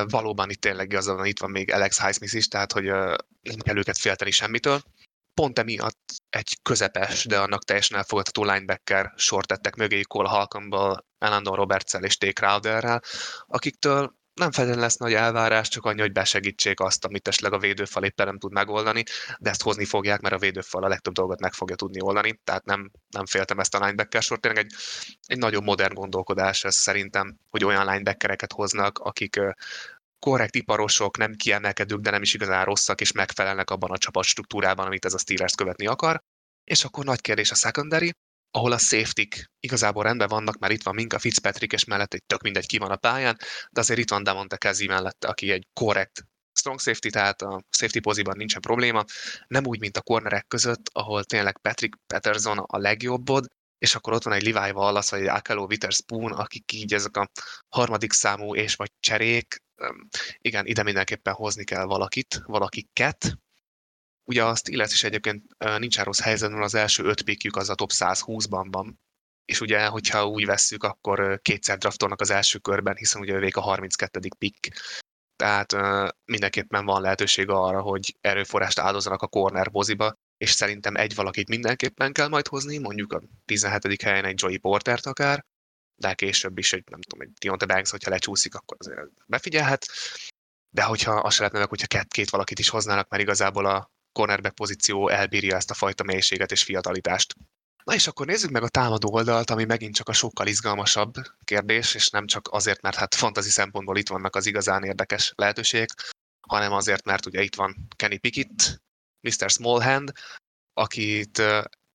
valóban 0.04 0.50
itt 0.50 0.60
tényleg 0.60 0.92
az 0.92 1.06
van, 1.06 1.26
itt 1.26 1.40
van 1.40 1.50
még 1.50 1.72
Alex 1.72 2.00
Highsmith 2.00 2.34
is, 2.34 2.48
tehát 2.48 2.72
hogy 2.72 2.84
nem 2.84 3.58
kell 3.58 3.76
őket 3.76 3.98
félteni 3.98 4.30
semmitől 4.30 4.80
pont 5.40 5.58
emiatt 5.58 6.12
egy 6.30 6.58
közepes, 6.62 7.24
de 7.24 7.38
annak 7.38 7.64
teljesen 7.64 7.98
elfogadható 7.98 8.44
linebacker 8.44 9.12
sort 9.16 9.46
tettek 9.46 9.74
mögé 9.74 10.00
Cole 10.00 10.28
Halcomból, 10.28 11.06
Elandon 11.18 11.56
roberts 11.56 11.94
és 11.94 12.16
T. 12.16 12.32
Crowderrel, 12.32 13.02
akiktől 13.46 14.14
nem 14.40 14.50
feltétlenül 14.50 14.82
lesz 14.82 14.96
nagy 14.96 15.12
elvárás, 15.14 15.68
csak 15.68 15.84
annyi, 15.84 16.00
hogy 16.00 16.12
besegítsék 16.12 16.80
azt, 16.80 17.04
amit 17.04 17.28
esetleg 17.28 17.52
a 17.52 17.58
védőfal 17.58 18.04
éppen 18.04 18.26
nem 18.26 18.38
tud 18.38 18.52
megoldani, 18.52 19.02
de 19.38 19.50
ezt 19.50 19.62
hozni 19.62 19.84
fogják, 19.84 20.20
mert 20.20 20.34
a 20.34 20.38
védőfal 20.38 20.84
a 20.84 20.88
legtöbb 20.88 21.12
dolgot 21.12 21.40
meg 21.40 21.52
fogja 21.52 21.76
tudni 21.76 22.00
oldani, 22.00 22.40
tehát 22.44 22.64
nem, 22.64 22.90
nem 23.10 23.26
féltem 23.26 23.58
ezt 23.58 23.74
a 23.74 23.84
linebacker 23.84 24.22
sort. 24.22 24.40
Tényleg 24.40 24.64
egy, 24.64 24.72
egy 25.26 25.38
nagyon 25.38 25.64
modern 25.64 25.94
gondolkodás 25.94 26.64
ez 26.64 26.74
szerintem, 26.74 27.38
hogy 27.50 27.64
olyan 27.64 27.86
linebackereket 27.86 28.52
hoznak, 28.52 28.98
akik 28.98 29.40
korrekt 30.26 30.54
iparosok, 30.54 31.16
nem 31.16 31.34
kiemelkedők, 31.34 32.00
de 32.00 32.10
nem 32.10 32.22
is 32.22 32.34
igazán 32.34 32.64
rosszak, 32.64 33.00
és 33.00 33.12
megfelelnek 33.12 33.70
abban 33.70 33.90
a 33.90 33.98
csapat 33.98 34.24
struktúrában, 34.24 34.86
amit 34.86 35.04
ez 35.04 35.14
a 35.14 35.18
Steelers 35.18 35.54
követni 35.54 35.86
akar. 35.86 36.22
És 36.64 36.84
akkor 36.84 37.04
nagy 37.04 37.20
kérdés 37.20 37.50
a 37.50 37.54
secondary, 37.54 38.12
ahol 38.50 38.72
a 38.72 38.78
safety 38.78 39.28
igazából 39.60 40.02
rendben 40.02 40.28
vannak, 40.28 40.58
mert 40.58 40.72
itt 40.72 40.82
van 40.82 40.94
Minka 40.94 41.18
Fitzpatrick, 41.18 41.72
és 41.72 41.84
mellett 41.84 42.14
egy 42.14 42.24
tök 42.26 42.42
mindegy 42.42 42.66
ki 42.66 42.78
van 42.78 42.90
a 42.90 42.96
pályán, 42.96 43.36
de 43.70 43.80
azért 43.80 43.98
itt 43.98 44.10
van 44.10 44.22
Damonte 44.22 44.56
Kezi 44.56 44.86
mellette, 44.86 45.28
aki 45.28 45.50
egy 45.50 45.66
korrekt 45.72 46.22
strong 46.52 46.80
safety, 46.80 47.08
tehát 47.08 47.42
a 47.42 47.62
safety 47.70 47.98
poziban 47.98 48.36
nincsen 48.36 48.60
probléma. 48.60 49.04
Nem 49.46 49.66
úgy, 49.66 49.80
mint 49.80 49.96
a 49.96 50.02
cornerek 50.02 50.46
között, 50.46 50.90
ahol 50.92 51.24
tényleg 51.24 51.58
Patrick 51.58 51.98
Patterson 52.06 52.58
a 52.58 52.78
legjobbod, 52.78 53.46
és 53.78 53.94
akkor 53.94 54.12
ott 54.12 54.22
van 54.22 54.34
egy 54.34 54.52
Levi 54.52 54.70
Wallace, 54.70 55.16
vagy 55.16 55.26
egy 55.26 55.34
Akelo 55.34 55.64
Witherspoon, 55.64 56.32
akik 56.32 56.72
így 56.72 56.94
ezek 56.94 57.16
a 57.16 57.30
harmadik 57.68 58.12
számú 58.12 58.54
és 58.54 58.74
vagy 58.74 58.92
cserék, 59.00 59.62
igen, 60.38 60.66
ide 60.66 60.82
mindenképpen 60.82 61.34
hozni 61.34 61.64
kell 61.64 61.84
valakit, 61.84 62.42
valakiket. 62.46 63.38
Ugye 64.24 64.44
azt 64.44 64.68
illetve 64.68 64.94
is 64.94 65.04
egyébként 65.04 65.42
nincs 65.78 65.98
rossz 65.98 66.20
helyzetben, 66.20 66.62
az 66.62 66.74
első 66.74 67.04
öt 67.04 67.22
pikjük 67.22 67.56
az 67.56 67.68
a 67.68 67.74
top 67.74 67.90
120-ban 67.92 68.66
van. 68.70 69.00
És 69.44 69.60
ugye, 69.60 69.86
hogyha 69.86 70.26
úgy 70.26 70.46
vesszük, 70.46 70.84
akkor 70.84 71.40
kétszer 71.42 71.78
draftolnak 71.78 72.20
az 72.20 72.30
első 72.30 72.58
körben, 72.58 72.96
hiszen 72.96 73.20
ugye 73.20 73.32
ővék 73.32 73.56
a 73.56 73.60
32. 73.60 74.20
pick. 74.38 74.68
Tehát 75.36 75.76
mindenképpen 76.24 76.84
van 76.84 77.00
lehetőség 77.00 77.48
arra, 77.48 77.80
hogy 77.80 78.16
erőforrást 78.20 78.78
áldozzanak 78.78 79.22
a 79.22 79.26
corner 79.26 79.70
boziba, 79.70 80.16
és 80.36 80.50
szerintem 80.50 80.96
egy 80.96 81.14
valakit 81.14 81.48
mindenképpen 81.48 82.12
kell 82.12 82.28
majd 82.28 82.46
hozni, 82.46 82.78
mondjuk 82.78 83.12
a 83.12 83.22
17. 83.44 84.02
helyen 84.02 84.24
egy 84.24 84.40
Joey 84.42 84.58
Portert 84.58 85.06
akár, 85.06 85.44
de 85.96 86.14
később 86.14 86.58
is 86.58 86.72
egy, 86.72 86.84
nem 86.90 87.00
tudom, 87.00 87.26
egy 87.26 87.32
Deontay 87.40 87.68
Banks, 87.68 87.90
hogyha 87.90 88.10
lecsúszik, 88.10 88.54
akkor 88.54 88.76
azért 88.80 89.08
befigyelhet. 89.26 89.86
De 90.70 90.82
hogyha 90.82 91.12
azt 91.12 91.38
lehet 91.38 91.52
nevek, 91.52 91.68
hogyha 91.68 91.86
két, 91.86 92.12
két 92.12 92.30
valakit 92.30 92.58
is 92.58 92.68
hoznának, 92.68 93.08
mert 93.08 93.22
igazából 93.22 93.66
a 93.66 93.90
cornerback 94.12 94.54
pozíció 94.54 95.08
elbírja 95.08 95.56
ezt 95.56 95.70
a 95.70 95.74
fajta 95.74 96.04
mélységet 96.04 96.52
és 96.52 96.62
fiatalitást. 96.62 97.34
Na 97.84 97.94
és 97.94 98.06
akkor 98.06 98.26
nézzük 98.26 98.50
meg 98.50 98.62
a 98.62 98.68
támadó 98.68 99.12
oldalt, 99.12 99.50
ami 99.50 99.64
megint 99.64 99.94
csak 99.94 100.08
a 100.08 100.12
sokkal 100.12 100.46
izgalmasabb 100.46 101.14
kérdés, 101.44 101.94
és 101.94 102.08
nem 102.08 102.26
csak 102.26 102.48
azért, 102.50 102.82
mert 102.82 102.96
hát 102.96 103.14
fantazi 103.14 103.50
szempontból 103.50 103.96
itt 103.96 104.08
vannak 104.08 104.36
az 104.36 104.46
igazán 104.46 104.84
érdekes 104.84 105.32
lehetőségek, 105.36 106.10
hanem 106.48 106.72
azért, 106.72 107.04
mert 107.04 107.26
ugye 107.26 107.42
itt 107.42 107.54
van 107.54 107.88
Kenny 107.96 108.18
Pickett, 108.20 108.82
Mr. 109.26 109.50
Smallhand, 109.50 110.12
akit 110.72 111.42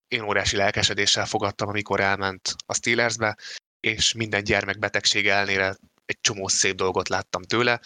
én 0.08 0.22
óriási 0.22 0.56
lelkesedéssel 0.56 1.26
fogadtam, 1.26 1.68
amikor 1.68 2.00
elment 2.00 2.54
a 2.66 2.74
Steelersbe, 2.74 3.36
és 3.80 4.12
minden 4.12 4.44
gyermekbetegség 4.44 5.28
ellenére 5.28 5.76
egy 6.04 6.18
csomó 6.20 6.48
szép 6.48 6.74
dolgot 6.74 7.08
láttam 7.08 7.42
tőle. 7.42 7.80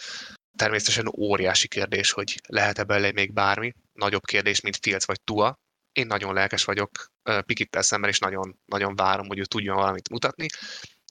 Természetesen 0.58 1.12
óriási 1.18 1.68
kérdés, 1.68 2.10
hogy 2.10 2.40
lehet-e 2.48 2.84
belé 2.84 3.10
még 3.10 3.32
bármi. 3.32 3.72
Nagyobb 3.92 4.24
kérdés, 4.24 4.60
mint 4.60 4.78
Fields 4.80 5.04
vagy 5.04 5.20
Tua. 5.24 5.58
Én 5.92 6.06
nagyon 6.06 6.34
lelkes 6.34 6.64
vagyok 6.64 6.90
Pikittel 7.46 7.82
szemben, 7.82 8.10
és 8.10 8.18
nagyon, 8.18 8.58
nagyon 8.64 8.94
várom, 8.96 9.26
hogy 9.26 9.38
ő 9.38 9.44
tudjon 9.44 9.76
valamit 9.76 10.08
mutatni. 10.08 10.46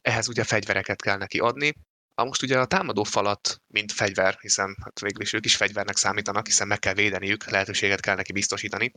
Ehhez 0.01 0.27
ugye 0.27 0.43
fegyvereket 0.43 1.01
kell 1.01 1.17
neki 1.17 1.39
adni. 1.39 1.73
Ha 2.15 2.25
most 2.25 2.41
ugye 2.41 2.59
a 2.59 2.65
támadó 2.65 3.03
falat, 3.03 3.61
mint 3.67 3.91
fegyver, 3.91 4.37
hiszen 4.41 4.77
hát 4.83 4.99
végül 4.99 5.21
is 5.21 5.33
ők 5.33 5.45
is 5.45 5.55
fegyvernek 5.55 5.97
számítanak, 5.97 6.45
hiszen 6.45 6.67
meg 6.67 6.79
kell 6.79 6.93
védeniük, 6.93 7.49
lehetőséget 7.49 7.99
kell 7.99 8.15
neki 8.15 8.31
biztosítani. 8.31 8.91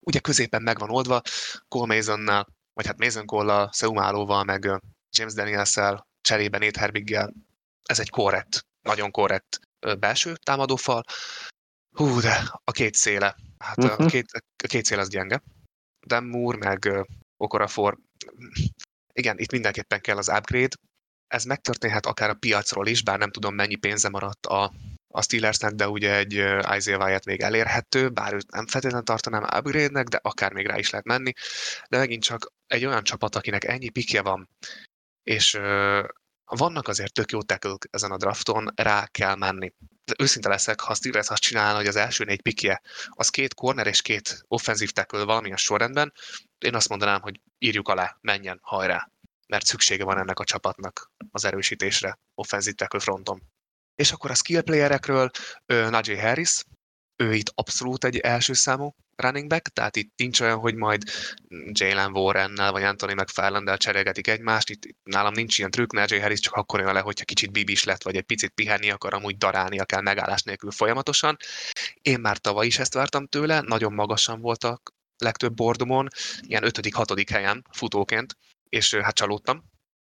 Ugye 0.00 0.18
középen 0.18 0.62
meg 0.62 0.78
van 0.78 0.90
oldva, 0.90 1.22
Cole 1.68 1.94
Masonnál, 1.94 2.48
vagy 2.72 2.86
hát 2.86 2.98
Mason 2.98 3.26
Cole-a, 3.26 3.70
Seumálóval, 3.72 4.44
meg 4.44 4.80
James 5.10 5.34
Daniels-el, 5.34 6.06
cserébe 6.20 6.58
Nate 6.58 6.80
Herbiggel. 6.80 7.34
Ez 7.82 8.00
egy 8.00 8.10
korrekt, 8.10 8.66
nagyon 8.82 9.10
korrekt 9.10 9.60
belső 9.98 10.36
támadófal. 10.36 11.04
Hú, 11.96 12.20
de 12.20 12.50
a 12.64 12.70
két 12.70 12.94
széle. 12.94 13.36
Hát 13.58 13.78
uh-huh. 13.78 14.06
a, 14.06 14.08
két, 14.08 14.26
a 14.64 14.66
két 14.66 14.84
szél 14.84 14.98
az 14.98 15.08
gyenge. 15.08 15.42
Dan 16.06 16.24
Moore, 16.24 16.58
meg 16.58 17.06
Okorafor. 17.36 17.98
Igen, 19.12 19.38
itt 19.38 19.52
mindenképpen 19.52 20.00
kell 20.00 20.16
az 20.16 20.28
upgrade. 20.28 20.76
Ez 21.32 21.44
megtörténhet 21.44 22.06
akár 22.06 22.30
a 22.30 22.34
piacról 22.34 22.86
is, 22.86 23.02
bár 23.02 23.18
nem 23.18 23.30
tudom 23.30 23.54
mennyi 23.54 23.74
pénze 23.74 24.08
maradt 24.08 24.46
a, 24.46 24.72
a 25.08 25.22
Steelersnek, 25.22 25.72
de 25.72 25.88
ugye 25.88 26.16
egy 26.16 26.32
Isaiah 26.76 27.06
Wyatt 27.06 27.24
még 27.24 27.40
elérhető, 27.40 28.08
bár 28.08 28.34
őt 28.34 28.50
nem 28.50 28.66
feltétlenül 28.66 29.06
tartanám 29.06 29.42
upgrade-nek, 29.42 30.06
de 30.06 30.18
akár 30.22 30.52
még 30.52 30.66
rá 30.66 30.78
is 30.78 30.90
lehet 30.90 31.06
menni. 31.06 31.32
De 31.88 31.98
megint 31.98 32.22
csak 32.22 32.52
egy 32.66 32.84
olyan 32.84 33.02
csapat, 33.02 33.36
akinek 33.36 33.64
ennyi 33.64 33.88
pikje 33.88 34.22
van, 34.22 34.48
és 35.22 35.58
vannak 36.44 36.88
azért 36.88 37.12
tök 37.12 37.30
jó 37.30 37.42
tackle 37.42 37.76
ezen 37.90 38.10
a 38.10 38.16
drafton, 38.16 38.72
rá 38.74 39.06
kell 39.06 39.34
menni. 39.34 39.72
De 40.04 40.14
őszinte 40.18 40.48
leszek, 40.48 40.80
ha 40.80 40.94
Steelers 40.94 41.28
azt 41.28 41.42
csinálna, 41.42 41.76
hogy 41.76 41.86
az 41.86 41.96
első 41.96 42.24
négy 42.24 42.42
pikje, 42.42 42.82
az 43.08 43.28
két 43.28 43.54
corner 43.54 43.86
és 43.86 44.02
két 44.02 44.44
offenzív 44.48 44.90
tackle 44.90 45.24
valamilyen 45.24 45.56
sorrendben, 45.56 46.12
én 46.58 46.74
azt 46.74 46.88
mondanám, 46.88 47.20
hogy 47.20 47.40
írjuk 47.58 47.88
alá, 47.88 48.16
menjen, 48.20 48.58
hajrá. 48.62 49.10
Mert 49.48 49.66
szüksége 49.66 50.04
van 50.04 50.18
ennek 50.18 50.38
a 50.38 50.44
csapatnak 50.44 51.12
az 51.30 51.44
erősítésre, 51.44 52.18
offenzív 52.34 52.74
fronton. 52.98 53.42
És 53.94 54.12
akkor 54.12 54.30
a 54.30 54.34
skill 54.34 54.60
playerekről 54.60 55.30
Najee 55.66 56.22
Harris, 56.22 56.64
ő 57.16 57.34
itt 57.34 57.52
abszolút 57.54 58.04
egy 58.04 58.16
első 58.16 58.52
számú 58.52 58.94
running 59.16 59.48
back, 59.48 59.68
tehát 59.68 59.96
itt 59.96 60.12
nincs 60.16 60.40
olyan, 60.40 60.58
hogy 60.58 60.74
majd 60.74 61.02
Jalen 61.70 62.12
Warrennel 62.12 62.72
vagy 62.72 62.82
Anthony 62.82 63.14
McFarlandel 63.14 63.76
cserélgetik 63.76 64.26
egymást, 64.26 64.70
itt 64.70 64.82
nálam 65.02 65.32
nincs 65.32 65.58
ilyen 65.58 65.70
trükk, 65.70 65.92
Najee 65.92 66.20
Harris 66.20 66.40
csak 66.40 66.54
akkor 66.54 66.80
jön 66.80 66.92
le, 66.92 67.00
hogyha 67.00 67.24
kicsit 67.24 67.52
bibis 67.52 67.84
lett, 67.84 68.02
vagy 68.02 68.16
egy 68.16 68.22
picit 68.22 68.50
pihenni 68.50 68.90
akar, 68.90 69.14
amúgy 69.14 69.36
darálnia 69.36 69.84
kell 69.84 70.00
megállás 70.00 70.42
nélkül 70.42 70.70
folyamatosan. 70.70 71.36
Én 72.02 72.20
már 72.20 72.38
tavaly 72.38 72.66
is 72.66 72.78
ezt 72.78 72.94
vártam 72.94 73.26
tőle, 73.26 73.60
nagyon 73.60 73.92
magasan 73.92 74.40
voltak 74.40 74.92
legtöbb 75.18 75.54
bordomon, 75.54 76.08
ilyen 76.40 76.62
5.-6. 76.66 77.26
helyen 77.30 77.66
futóként, 77.70 78.36
és 78.76 78.94
hát 78.94 79.14
csalódtam. 79.14 79.64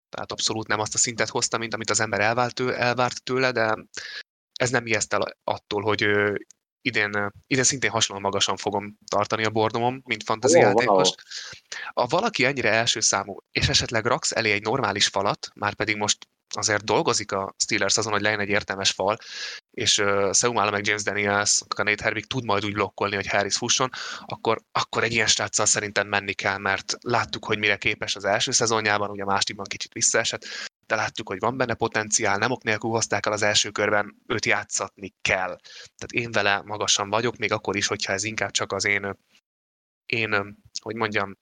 Tehát 0.10 0.32
abszolút 0.32 0.68
nem 0.68 0.80
azt 0.80 0.94
a 0.94 0.98
szintet 0.98 1.30
hozta, 1.30 1.58
mint 1.58 1.74
amit 1.74 1.90
az 1.90 2.00
ember 2.00 2.20
elvárt, 2.20 2.54
tőle, 2.54 2.78
elvárt 2.78 3.24
tőle, 3.24 3.52
de 3.52 3.86
ez 4.60 4.70
nem 4.70 4.86
ijeszt 4.86 5.14
el 5.14 5.38
attól, 5.44 5.82
hogy 5.82 6.08
idén, 6.82 7.32
idén 7.48 7.64
szintén 7.64 7.90
hasonlóan 7.90 8.30
magasan 8.30 8.58
fogom 8.58 8.98
tartani 9.06 9.46
a 9.46 9.50
bordomom, 9.50 10.02
mint. 10.06 10.24
Wow. 10.28 11.02
Ha 11.94 12.06
valaki 12.06 12.46
ennyire 12.46 12.72
első 12.72 13.00
számú, 13.00 13.38
és 13.52 13.68
esetleg 13.68 14.06
raksz 14.06 14.32
elé 14.32 14.52
egy 14.52 14.64
normális 14.64 15.08
falat, 15.08 15.50
már 15.56 15.74
pedig 15.74 15.96
most 15.96 16.28
azért 16.56 16.84
dolgozik 16.84 17.32
a 17.32 17.56
Steelers 17.58 17.98
azon, 17.98 18.12
hogy 18.12 18.22
legyen 18.22 18.40
egy 18.40 18.50
értelmes 18.50 18.92
fal, 18.92 19.18
és 19.76 19.98
uh, 19.98 20.34
Seumala 20.34 20.72
meg 20.72 20.86
James 20.86 21.04
Daniels, 21.04 21.62
a 21.76 21.84
Nate 21.84 22.04
Herbig 22.04 22.26
tud 22.26 22.46
majd 22.46 22.66
úgy 22.66 22.74
blokkolni, 22.74 23.16
hogy 23.16 23.28
Harris 23.28 23.58
fusson, 23.58 23.90
akkor, 24.20 24.62
akkor 24.72 25.04
egy 25.04 25.12
ilyen 25.12 25.28
sráccal 25.28 25.66
szerintem 25.66 26.08
menni 26.08 26.34
kell, 26.34 26.58
mert 26.58 26.94
láttuk, 27.02 27.46
hogy 27.46 27.60
mire 27.60 27.78
képes 27.78 28.16
az 28.16 28.26
első 28.26 28.52
szezonjában, 28.52 29.10
ugye 29.10 29.24
a 29.24 29.26
másodikban 29.26 29.66
kicsit 29.66 29.94
visszaesett, 29.94 30.46
de 30.88 30.96
láttuk, 30.96 31.28
hogy 31.28 31.40
van 31.40 31.58
benne 31.58 31.74
potenciál, 31.74 32.38
nem 32.38 32.52
ok 32.52 32.64
nélkül 32.64 32.90
hozták 32.90 33.26
el 33.26 33.32
az 33.32 33.42
első 33.42 33.70
körben, 33.70 34.16
őt 34.28 34.46
játszatni 34.46 35.14
kell. 35.22 35.58
Tehát 35.96 36.12
én 36.12 36.32
vele 36.32 36.62
magasan 36.66 37.10
vagyok, 37.10 37.38
még 37.38 37.52
akkor 37.52 37.76
is, 37.76 37.88
hogyha 37.88 38.14
ez 38.14 38.24
inkább 38.24 38.52
csak 38.52 38.72
az 38.72 38.86
én, 38.86 39.18
én 40.06 40.58
hogy 40.82 40.96
mondjam, 40.96 41.38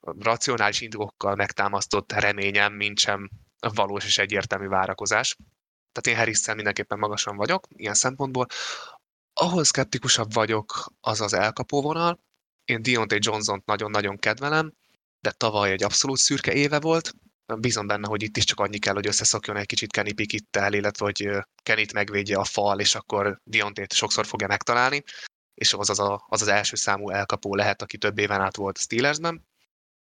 racionális 0.00 0.80
indokokkal 0.80 1.34
megtámasztott 1.34 2.12
reményem, 2.12 2.72
mint 2.72 2.98
sem 2.98 3.30
valós 3.74 4.04
és 4.04 4.18
egyértelmű 4.18 4.66
várakozás. 4.66 5.36
Tehát 5.96 6.06
én 6.06 6.24
harris 6.24 6.54
mindenképpen 6.54 6.98
magasan 6.98 7.36
vagyok, 7.36 7.66
ilyen 7.76 7.94
szempontból. 7.94 8.46
Ahol 9.32 9.64
szkeptikusabb 9.64 10.32
vagyok, 10.32 10.92
az 11.00 11.20
az 11.20 11.32
elkapó 11.32 11.82
vonal. 11.82 12.20
Én 12.64 12.82
Deontay 12.82 13.18
Johnson-t 13.20 13.66
nagyon-nagyon 13.66 14.18
kedvelem, 14.18 14.72
de 15.20 15.30
tavaly 15.30 15.70
egy 15.70 15.82
abszolút 15.82 16.18
szürke 16.18 16.52
éve 16.52 16.80
volt. 16.80 17.14
Bízom 17.58 17.86
benne, 17.86 18.08
hogy 18.08 18.22
itt 18.22 18.36
is 18.36 18.44
csak 18.44 18.60
annyi 18.60 18.78
kell, 18.78 18.94
hogy 18.94 19.06
összeszokjon 19.06 19.56
egy 19.56 19.66
kicsit 19.66 19.92
Kenny 19.92 20.14
Pickett-tel, 20.14 20.72
illetve 20.72 21.04
hogy 21.04 21.28
Kennyt 21.62 21.92
megvédje 21.92 22.36
a 22.38 22.44
fal, 22.44 22.80
és 22.80 22.94
akkor 22.94 23.40
Deontay-t 23.44 23.92
sokszor 23.92 24.26
fogja 24.26 24.46
megtalálni, 24.46 25.02
és 25.54 25.72
az 25.72 25.90
az, 25.90 25.98
a, 25.98 26.26
az 26.28 26.42
az 26.42 26.48
első 26.48 26.76
számú 26.76 27.10
elkapó 27.10 27.54
lehet, 27.54 27.82
aki 27.82 27.98
több 27.98 28.18
éven 28.18 28.40
át 28.40 28.56
volt 28.56 28.78
Steelersben. 28.78 29.46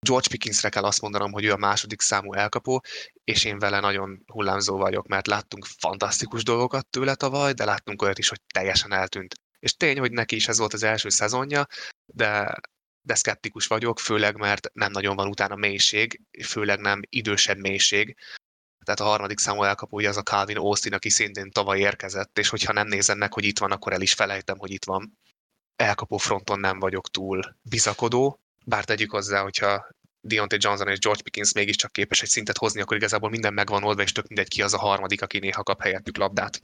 George 0.00 0.28
Pickinsre 0.28 0.68
kell 0.68 0.84
azt 0.84 1.00
mondanom, 1.00 1.32
hogy 1.32 1.44
ő 1.44 1.52
a 1.52 1.56
második 1.56 2.00
számú 2.00 2.32
elkapó, 2.32 2.82
és 3.24 3.44
én 3.44 3.58
vele 3.58 3.80
nagyon 3.80 4.22
hullámzó 4.26 4.76
vagyok, 4.76 5.06
mert 5.06 5.26
láttunk 5.26 5.64
fantasztikus 5.64 6.42
dolgokat 6.42 6.86
tőle 6.86 7.14
tavaly, 7.14 7.52
de 7.52 7.64
láttunk 7.64 8.02
olyat 8.02 8.18
is, 8.18 8.28
hogy 8.28 8.40
teljesen 8.52 8.92
eltűnt. 8.92 9.34
És 9.58 9.76
tény, 9.76 9.98
hogy 9.98 10.12
neki 10.12 10.36
is 10.36 10.48
ez 10.48 10.58
volt 10.58 10.72
az 10.72 10.82
első 10.82 11.08
szezonja, 11.08 11.66
de, 12.06 12.54
de 13.00 13.14
szkeptikus 13.14 13.66
vagyok, 13.66 13.98
főleg 13.98 14.36
mert 14.36 14.70
nem 14.72 14.90
nagyon 14.90 15.16
van 15.16 15.28
utána 15.28 15.54
mélység, 15.54 16.20
főleg 16.44 16.80
nem 16.80 17.00
idősebb 17.08 17.58
mélység. 17.58 18.16
Tehát 18.84 19.00
a 19.00 19.04
harmadik 19.04 19.38
számú 19.38 19.62
elkapója 19.62 20.08
az 20.08 20.16
a 20.16 20.22
Calvin 20.22 20.56
Austin, 20.56 20.94
aki 20.94 21.10
szintén 21.10 21.50
tavaly 21.50 21.78
érkezett, 21.78 22.38
és 22.38 22.48
hogyha 22.48 22.72
nem 22.72 22.86
nézem 22.86 23.18
meg, 23.18 23.32
hogy 23.32 23.44
itt 23.44 23.58
van, 23.58 23.72
akkor 23.72 23.92
el 23.92 24.00
is 24.00 24.12
felejtem, 24.12 24.58
hogy 24.58 24.70
itt 24.70 24.84
van. 24.84 25.18
Elkapó 25.76 26.16
fronton 26.16 26.60
nem 26.60 26.78
vagyok 26.78 27.10
túl 27.10 27.56
bizakodó, 27.62 28.40
bár 28.68 28.84
tegyük 28.84 29.10
hozzá, 29.10 29.42
hogyha 29.42 29.88
Deontay 30.20 30.58
Johnson 30.60 30.88
és 30.88 30.98
George 30.98 31.22
Pickens 31.22 31.54
mégiscsak 31.54 31.92
képes 31.92 32.22
egy 32.22 32.28
szintet 32.28 32.56
hozni, 32.56 32.80
akkor 32.80 32.96
igazából 32.96 33.30
minden 33.30 33.54
megvan 33.54 33.84
oldva, 33.84 34.02
és 34.02 34.12
tök 34.12 34.26
mindegy 34.26 34.48
ki 34.48 34.62
az 34.62 34.74
a 34.74 34.78
harmadik, 34.78 35.22
aki 35.22 35.38
néha 35.38 35.62
kap 35.62 35.82
helyettük 35.82 36.16
labdát. 36.16 36.60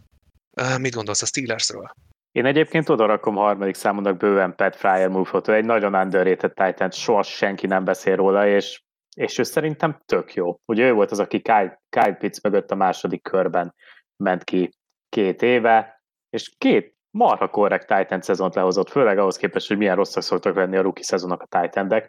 Uh, 0.61 0.79
mit 0.79 0.95
gondolsz 0.95 1.23
a 1.23 1.27
Steelersről? 1.27 1.91
Én 2.33 2.47
egyébként 2.47 2.89
oda 2.89 3.07
rakom 3.07 3.35
harmadik 3.35 3.75
számonak 3.75 4.17
bőven 4.17 4.55
Pat 4.55 4.77
Fryer 4.77 5.09
move 5.09 5.55
egy 5.55 5.65
nagyon 5.65 5.95
underrated 5.95 6.53
titan 6.55 6.91
soha 6.91 7.23
senki 7.23 7.67
nem 7.67 7.85
beszél 7.85 8.17
róla, 8.17 8.47
és, 8.47 8.83
és 9.17 9.39
ő 9.39 9.43
szerintem 9.43 10.03
tök 10.05 10.35
jó. 10.35 10.57
Ugye 10.65 10.87
ő 10.87 10.93
volt 10.93 11.11
az, 11.11 11.19
aki 11.19 11.41
Kyle, 11.41 11.83
Kyle 11.89 12.15
Pitts 12.15 12.41
mögött 12.41 12.71
a 12.71 12.75
második 12.75 13.23
körben 13.23 13.75
ment 14.17 14.45
ki 14.45 14.71
két 15.09 15.43
éve, 15.43 16.03
és 16.31 16.55
két 16.59 16.94
marha 17.15 17.49
korrekt 17.49 17.87
Titan 17.87 18.21
szezont 18.21 18.55
lehozott, 18.55 18.91
főleg 18.91 19.19
ahhoz 19.19 19.37
képest, 19.37 19.69
hogy 19.69 19.77
milyen 19.77 19.97
rosszak 19.97 20.23
szoktak 20.23 20.55
lenni 20.55 20.77
a 20.77 20.83
rookie 20.83 21.05
szezonok 21.05 21.43
a 21.49 21.61
titan 21.61 22.05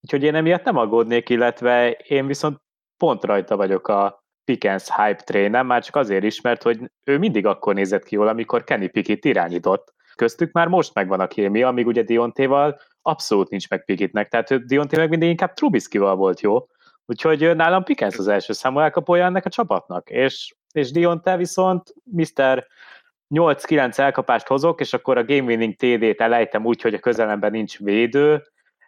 Úgyhogy 0.00 0.22
én 0.22 0.34
emiatt 0.34 0.64
nem 0.64 0.76
aggódnék, 0.76 1.28
illetve 1.28 1.90
én 1.90 2.26
viszont 2.26 2.60
pont 2.96 3.24
rajta 3.24 3.56
vagyok 3.56 3.88
a 3.88 4.24
Pickens 4.44 4.88
hype 4.96 5.22
trénen, 5.22 5.66
már 5.66 5.84
csak 5.84 5.96
azért 5.96 6.24
is, 6.24 6.40
mert 6.40 6.62
hogy 6.62 6.90
ő 7.04 7.18
mindig 7.18 7.46
akkor 7.46 7.74
nézett 7.74 8.04
ki 8.04 8.14
jól, 8.14 8.28
amikor 8.28 8.64
Kenny 8.64 8.90
Pickett 8.90 9.24
irányított. 9.24 9.94
Köztük 10.14 10.52
már 10.52 10.68
most 10.68 10.94
megvan 10.94 11.20
a 11.20 11.26
kémia, 11.26 11.68
amíg 11.68 11.86
ugye 11.86 12.02
Diontéval 12.02 12.80
abszolút 13.02 13.50
nincs 13.50 13.68
meg 13.68 13.84
Pickettnek, 13.84 14.28
tehát 14.28 14.66
Dionté 14.66 14.96
meg 14.96 15.08
mindig 15.08 15.28
inkább 15.28 15.52
Trubisky-val 15.52 16.16
volt 16.16 16.40
jó. 16.40 16.66
Úgyhogy 17.06 17.56
nálam 17.56 17.84
Pickens 17.84 18.16
az 18.16 18.28
első 18.28 18.52
számú 18.52 18.78
elkapója 18.78 19.24
ennek 19.24 19.44
a 19.44 19.50
csapatnak, 19.50 20.10
és, 20.10 20.54
és 20.72 20.90
Dionte 20.90 21.36
viszont 21.36 21.94
Mr. 22.04 22.66
8-9 23.34 23.98
elkapást 23.98 24.46
hozok, 24.46 24.80
és 24.80 24.92
akkor 24.92 25.16
a 25.16 25.24
game 25.24 25.42
winning 25.42 25.74
TD-t 25.74 26.20
elejtem 26.20 26.64
úgy, 26.64 26.82
hogy 26.82 26.94
a 26.94 26.98
közelemben 26.98 27.50
nincs 27.50 27.78
védő, 27.78 28.42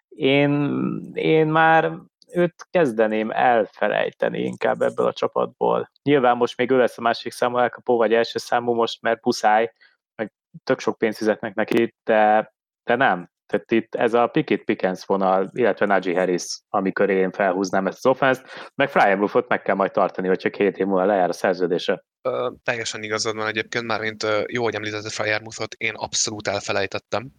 én, 0.09 0.81
én 1.15 1.47
már 1.47 1.93
őt 2.33 2.67
kezdeném 2.71 3.31
elfelejteni 3.31 4.43
inkább 4.43 4.81
ebből 4.81 5.07
a 5.07 5.13
csapatból. 5.13 5.91
Nyilván 6.03 6.37
most 6.37 6.57
még 6.57 6.71
ő 6.71 6.77
lesz 6.77 6.99
a 6.99 7.03
másik 7.03 7.33
számú 7.33 7.57
elkapó, 7.57 7.97
vagy 7.97 8.15
első 8.15 8.39
számú 8.39 8.73
most, 8.73 9.03
mert 9.03 9.21
puszáj, 9.21 9.73
meg 10.15 10.33
tök 10.65 10.81
sok 10.81 10.99
pénzt 10.99 11.19
fizetnek 11.19 11.55
neki, 11.55 11.95
de, 12.05 12.53
de 12.85 12.95
nem. 12.97 13.31
Tehát 13.47 13.71
itt 13.71 13.95
ez 13.95 14.15
a 14.15 14.27
Pickett 14.27 14.65
Pickens 14.65 15.05
vonal, 15.05 15.51
illetve 15.53 15.87
Najee 15.87 16.19
Harris, 16.19 16.61
amikor 16.69 17.11
én 17.11 17.31
felhúznám 17.31 17.87
ezt 17.87 18.07
az 18.07 18.11
offense 18.11 18.43
meg 18.75 18.91
Fryer 18.91 19.17
Bluffot 19.17 19.49
meg 19.49 19.63
kell 19.63 19.75
majd 19.75 19.93
tartani, 19.93 20.29
hogyha 20.29 20.51
két 20.51 20.79
év 20.79 20.87
múlva 20.87 21.05
lejár 21.05 21.29
a 21.29 21.33
szerződése. 21.33 22.05
Teljesen 22.63 23.03
igazad 23.03 23.37
van 23.37 23.47
egyébként, 23.47 23.85
már 23.85 24.01
mint 24.01 24.23
uh, 24.23 24.43
jó, 24.47 24.63
hogy 24.63 24.75
említette 24.75 25.11
Fryer 25.11 25.41
Bluffot, 25.41 25.75
én 25.75 25.95
abszolút 25.95 26.49
elfelejtettem. 26.49 27.31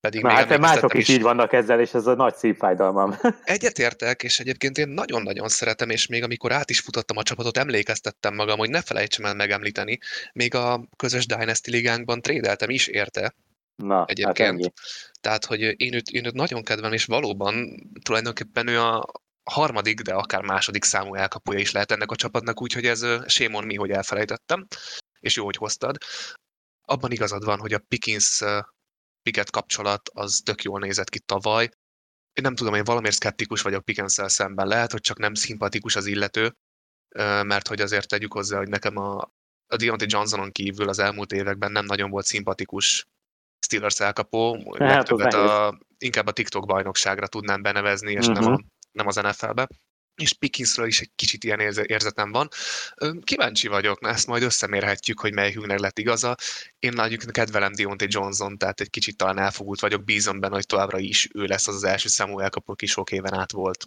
Pedig 0.00 0.22
Na, 0.22 0.30
hát 0.30 0.58
mások 0.58 0.94
is, 0.94 1.08
is 1.08 1.14
így 1.14 1.22
vannak 1.22 1.52
ezzel, 1.52 1.80
és 1.80 1.94
ez 1.94 2.06
a 2.06 2.14
nagy 2.14 2.34
szívfájdalmam. 2.34 3.14
Egyetértek, 3.44 4.22
és 4.22 4.40
egyébként 4.40 4.78
én 4.78 4.88
nagyon-nagyon 4.88 5.48
szeretem, 5.48 5.90
és 5.90 6.06
még 6.06 6.22
amikor 6.22 6.52
át 6.52 6.70
is 6.70 6.80
futottam 6.80 7.16
a 7.16 7.22
csapatot, 7.22 7.56
emlékeztettem 7.56 8.34
magam, 8.34 8.58
hogy 8.58 8.70
ne 8.70 8.82
felejtsem 8.82 9.24
el 9.24 9.34
megemlíteni. 9.34 9.98
Még 10.32 10.54
a 10.54 10.88
közös 10.96 11.26
Dynasty 11.26 11.70
ligánkban 11.70 12.20
trédeltem 12.20 12.70
is 12.70 12.86
érte, 12.86 13.34
Na, 13.76 13.98
hát 13.98 14.10
egyébként. 14.10 14.62
Hát 14.62 14.72
Tehát, 15.20 15.44
hogy 15.44 15.60
én 15.60 15.94
őt, 15.94 16.08
én 16.08 16.26
őt 16.26 16.34
nagyon 16.34 16.62
kedvelem, 16.62 16.92
és 16.92 17.04
valóban 17.04 17.76
tulajdonképpen 18.02 18.68
ő 18.68 18.80
a 18.80 19.06
harmadik, 19.50 20.00
de 20.00 20.14
akár 20.14 20.42
második 20.42 20.84
számú 20.84 21.14
elkapója 21.14 21.58
is 21.58 21.70
lehet 21.72 21.90
ennek 21.90 22.10
a 22.10 22.16
csapatnak, 22.16 22.62
úgyhogy 22.62 22.86
ez 22.86 23.06
sémon 23.26 23.64
mi, 23.64 23.74
hogy 23.76 23.90
elfelejtettem, 23.90 24.66
és 25.20 25.36
jó, 25.36 25.44
hogy 25.44 25.56
hoztad. 25.56 25.96
Abban 26.86 27.10
igazad 27.10 27.44
van, 27.44 27.58
hogy 27.58 27.72
a 27.72 27.78
Pickens 27.88 28.42
Pickett 29.22 29.50
kapcsolat 29.50 30.10
az 30.12 30.40
tök 30.44 30.62
jól 30.62 30.80
nézett 30.80 31.08
ki 31.08 31.18
tavaly. 31.18 31.64
Én 32.32 32.42
nem 32.42 32.54
tudom, 32.54 32.74
én 32.74 32.84
valamiért 32.84 33.16
szkeptikus 33.16 33.62
vagyok 33.62 33.84
pickens 33.84 34.12
szemben. 34.26 34.66
Lehet, 34.66 34.92
hogy 34.92 35.00
csak 35.00 35.18
nem 35.18 35.34
szimpatikus 35.34 35.96
az 35.96 36.06
illető, 36.06 36.56
mert 37.42 37.68
hogy 37.68 37.80
azért 37.80 38.08
tegyük 38.08 38.32
hozzá, 38.32 38.58
hogy 38.58 38.68
nekem 38.68 38.96
a, 38.96 39.32
a 39.66 39.76
Deontay 39.76 40.06
Johnsonon 40.10 40.52
kívül 40.52 40.88
az 40.88 40.98
elmúlt 40.98 41.32
években 41.32 41.72
nem 41.72 41.84
nagyon 41.84 42.10
volt 42.10 42.24
szimpatikus 42.24 43.06
Steelers 43.66 44.00
elkapó, 44.00 44.74
Hát, 44.78 44.78
legtöbbet 44.78 45.34
a, 45.34 45.78
inkább 45.98 46.26
a 46.26 46.32
TikTok 46.32 46.66
bajnokságra 46.66 47.26
tudnám 47.26 47.62
benevezni, 47.62 48.12
és 48.12 48.26
Mhm. 48.26 48.32
nem, 48.40 48.52
a, 48.52 48.60
nem 48.94 49.06
az 49.06 49.16
NFL-be. 49.16 49.68
És 50.22 50.32
Pickinsről 50.32 50.86
is 50.86 51.00
egy 51.00 51.10
kicsit 51.14 51.44
ilyen 51.44 51.60
érze- 51.60 51.84
érzetem 51.84 52.32
van. 52.32 52.48
Kíváncsi 53.22 53.68
vagyok, 53.68 54.00
na 54.00 54.08
ezt 54.08 54.26
majd 54.26 54.42
összemérhetjük, 54.42 55.20
hogy 55.20 55.32
melyikünknek 55.32 55.78
lett 55.78 55.98
igaza. 55.98 56.34
Én 56.78 56.92
nagyon 56.92 57.18
kedvelem 57.30 57.72
Deontay 57.72 58.08
Johnson, 58.10 58.58
tehát 58.58 58.80
egy 58.80 58.90
kicsit 58.90 59.16
talán 59.16 59.38
elfogult 59.38 59.80
vagyok, 59.80 60.04
bízom 60.04 60.40
benne, 60.40 60.54
hogy 60.54 60.66
továbbra 60.66 60.98
is 60.98 61.28
ő 61.34 61.44
lesz 61.44 61.68
az 61.68 61.74
az 61.74 61.84
első 61.84 62.08
számú 62.08 62.38
elkapó, 62.38 62.72
aki 62.72 62.86
sok 62.86 63.12
éven 63.12 63.34
át 63.34 63.52
volt. 63.52 63.86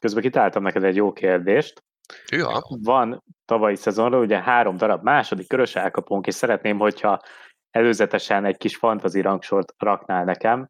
Közben 0.00 0.22
kitáltam 0.22 0.62
neked 0.62 0.84
egy 0.84 0.96
jó 0.96 1.12
kérdést. 1.12 1.82
Ja, 2.28 2.62
Van 2.68 3.24
tavalyi 3.44 3.76
szezonra 3.76 4.18
ugye 4.18 4.42
három 4.42 4.76
darab 4.76 5.02
második 5.02 5.48
körös 5.48 5.74
elkapónk, 5.76 6.26
és 6.26 6.34
szeretném, 6.34 6.78
hogyha 6.78 7.20
előzetesen 7.70 8.44
egy 8.44 8.56
kis 8.56 8.76
fantazi 8.76 9.20
rangsort 9.20 9.74
raknál 9.78 10.24
nekem, 10.24 10.68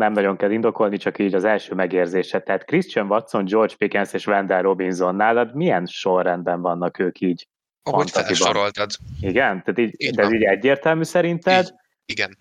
nem 0.00 0.12
nagyon 0.12 0.36
kell 0.36 0.50
indokolni, 0.50 0.96
csak 0.96 1.18
így 1.18 1.34
az 1.34 1.44
első 1.44 1.74
megérzése. 1.74 2.40
Tehát 2.40 2.64
Christian 2.64 3.06
Watson, 3.06 3.44
George 3.44 3.74
Pickens 3.76 4.12
és 4.12 4.26
Wendell 4.26 4.62
Robinson 4.62 5.14
nálad 5.14 5.54
milyen 5.54 5.86
sorrendben 5.86 6.60
vannak 6.60 6.98
ők 6.98 7.20
így? 7.20 7.46
ahogy 7.82 8.10
felsoroltad. 8.10 8.90
Igen? 9.20 9.62
Tehát 9.62 9.78
így, 9.78 9.94
Így 9.96 10.14
de 10.14 10.22
ez 10.22 10.32
így 10.32 10.42
egyértelmű 10.42 11.02
szerinted? 11.02 11.64
Így. 11.64 11.72
Igen. 12.04 12.38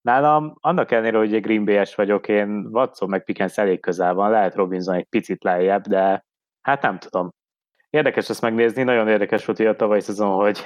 Nálam 0.00 0.56
annak 0.60 0.90
ellenére, 0.90 1.18
hogy 1.18 1.34
egy 1.34 1.42
Green 1.42 1.64
Bay-es 1.64 1.94
vagyok, 1.94 2.28
én 2.28 2.68
Watson 2.70 3.08
meg 3.08 3.24
Pickens 3.24 3.58
elég 3.58 3.80
közel 3.80 4.14
van, 4.14 4.30
lehet 4.30 4.54
Robinson 4.54 4.94
egy 4.94 5.04
picit 5.04 5.44
lejjebb, 5.44 5.86
de 5.86 6.24
hát 6.60 6.82
nem 6.82 6.98
tudom. 6.98 7.30
Érdekes 7.90 8.28
ezt 8.28 8.40
megnézni, 8.40 8.82
nagyon 8.82 9.08
érdekes 9.08 9.44
volt 9.44 9.58
hogy 9.58 9.66
a 9.66 9.76
tavalyi 9.76 10.00
szezon, 10.00 10.34
hogy 10.34 10.64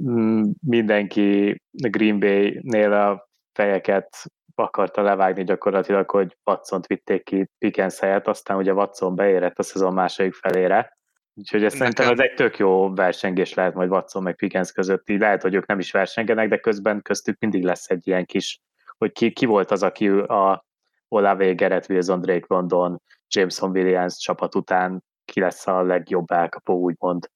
mm, 0.00 0.42
mindenki 0.66 1.60
Green 1.70 2.18
Bay-nél 2.18 2.92
a 2.92 3.28
fejeket 3.52 4.24
akarta 4.60 5.02
levágni 5.02 5.44
gyakorlatilag, 5.44 6.10
hogy 6.10 6.36
Watson-t 6.44 6.86
vitték 6.86 7.22
ki 7.24 7.50
Pickens 7.58 7.98
helyett, 7.98 8.26
aztán 8.26 8.56
ugye 8.56 8.72
Watson 8.72 9.14
beérett 9.14 9.58
a 9.58 9.62
szezon 9.62 9.92
második 9.92 10.34
felére. 10.34 10.98
Úgyhogy 11.34 11.64
ez 11.64 11.74
szerintem 11.74 12.06
Nekem- 12.06 12.24
ez 12.24 12.30
egy 12.30 12.36
tök 12.36 12.58
jó 12.58 12.94
versengés 12.94 13.54
lehet 13.54 13.74
majd 13.74 13.90
Watson 13.90 14.22
meg 14.22 14.36
Pickens 14.36 14.72
között. 14.72 15.08
Így 15.08 15.20
lehet, 15.20 15.42
hogy 15.42 15.54
ők 15.54 15.66
nem 15.66 15.78
is 15.78 15.90
versengenek, 15.90 16.48
de 16.48 16.58
közben 16.58 17.02
köztük 17.02 17.38
mindig 17.38 17.64
lesz 17.64 17.88
egy 17.90 18.06
ilyen 18.06 18.24
kis, 18.24 18.60
hogy 18.98 19.12
ki, 19.12 19.32
ki 19.32 19.46
volt 19.46 19.70
az, 19.70 19.82
aki 19.82 20.08
a 20.08 20.64
Olave, 21.08 21.52
Garrett 21.52 21.88
Wilson, 21.88 22.20
Drake 22.20 22.46
London, 22.48 23.02
Jameson 23.28 23.70
Williams 23.70 24.16
csapat 24.16 24.54
után 24.54 25.04
ki 25.24 25.40
lesz 25.40 25.66
a 25.66 25.82
legjobb 25.82 26.30
elkapó, 26.30 26.74
úgymond. 26.74 27.30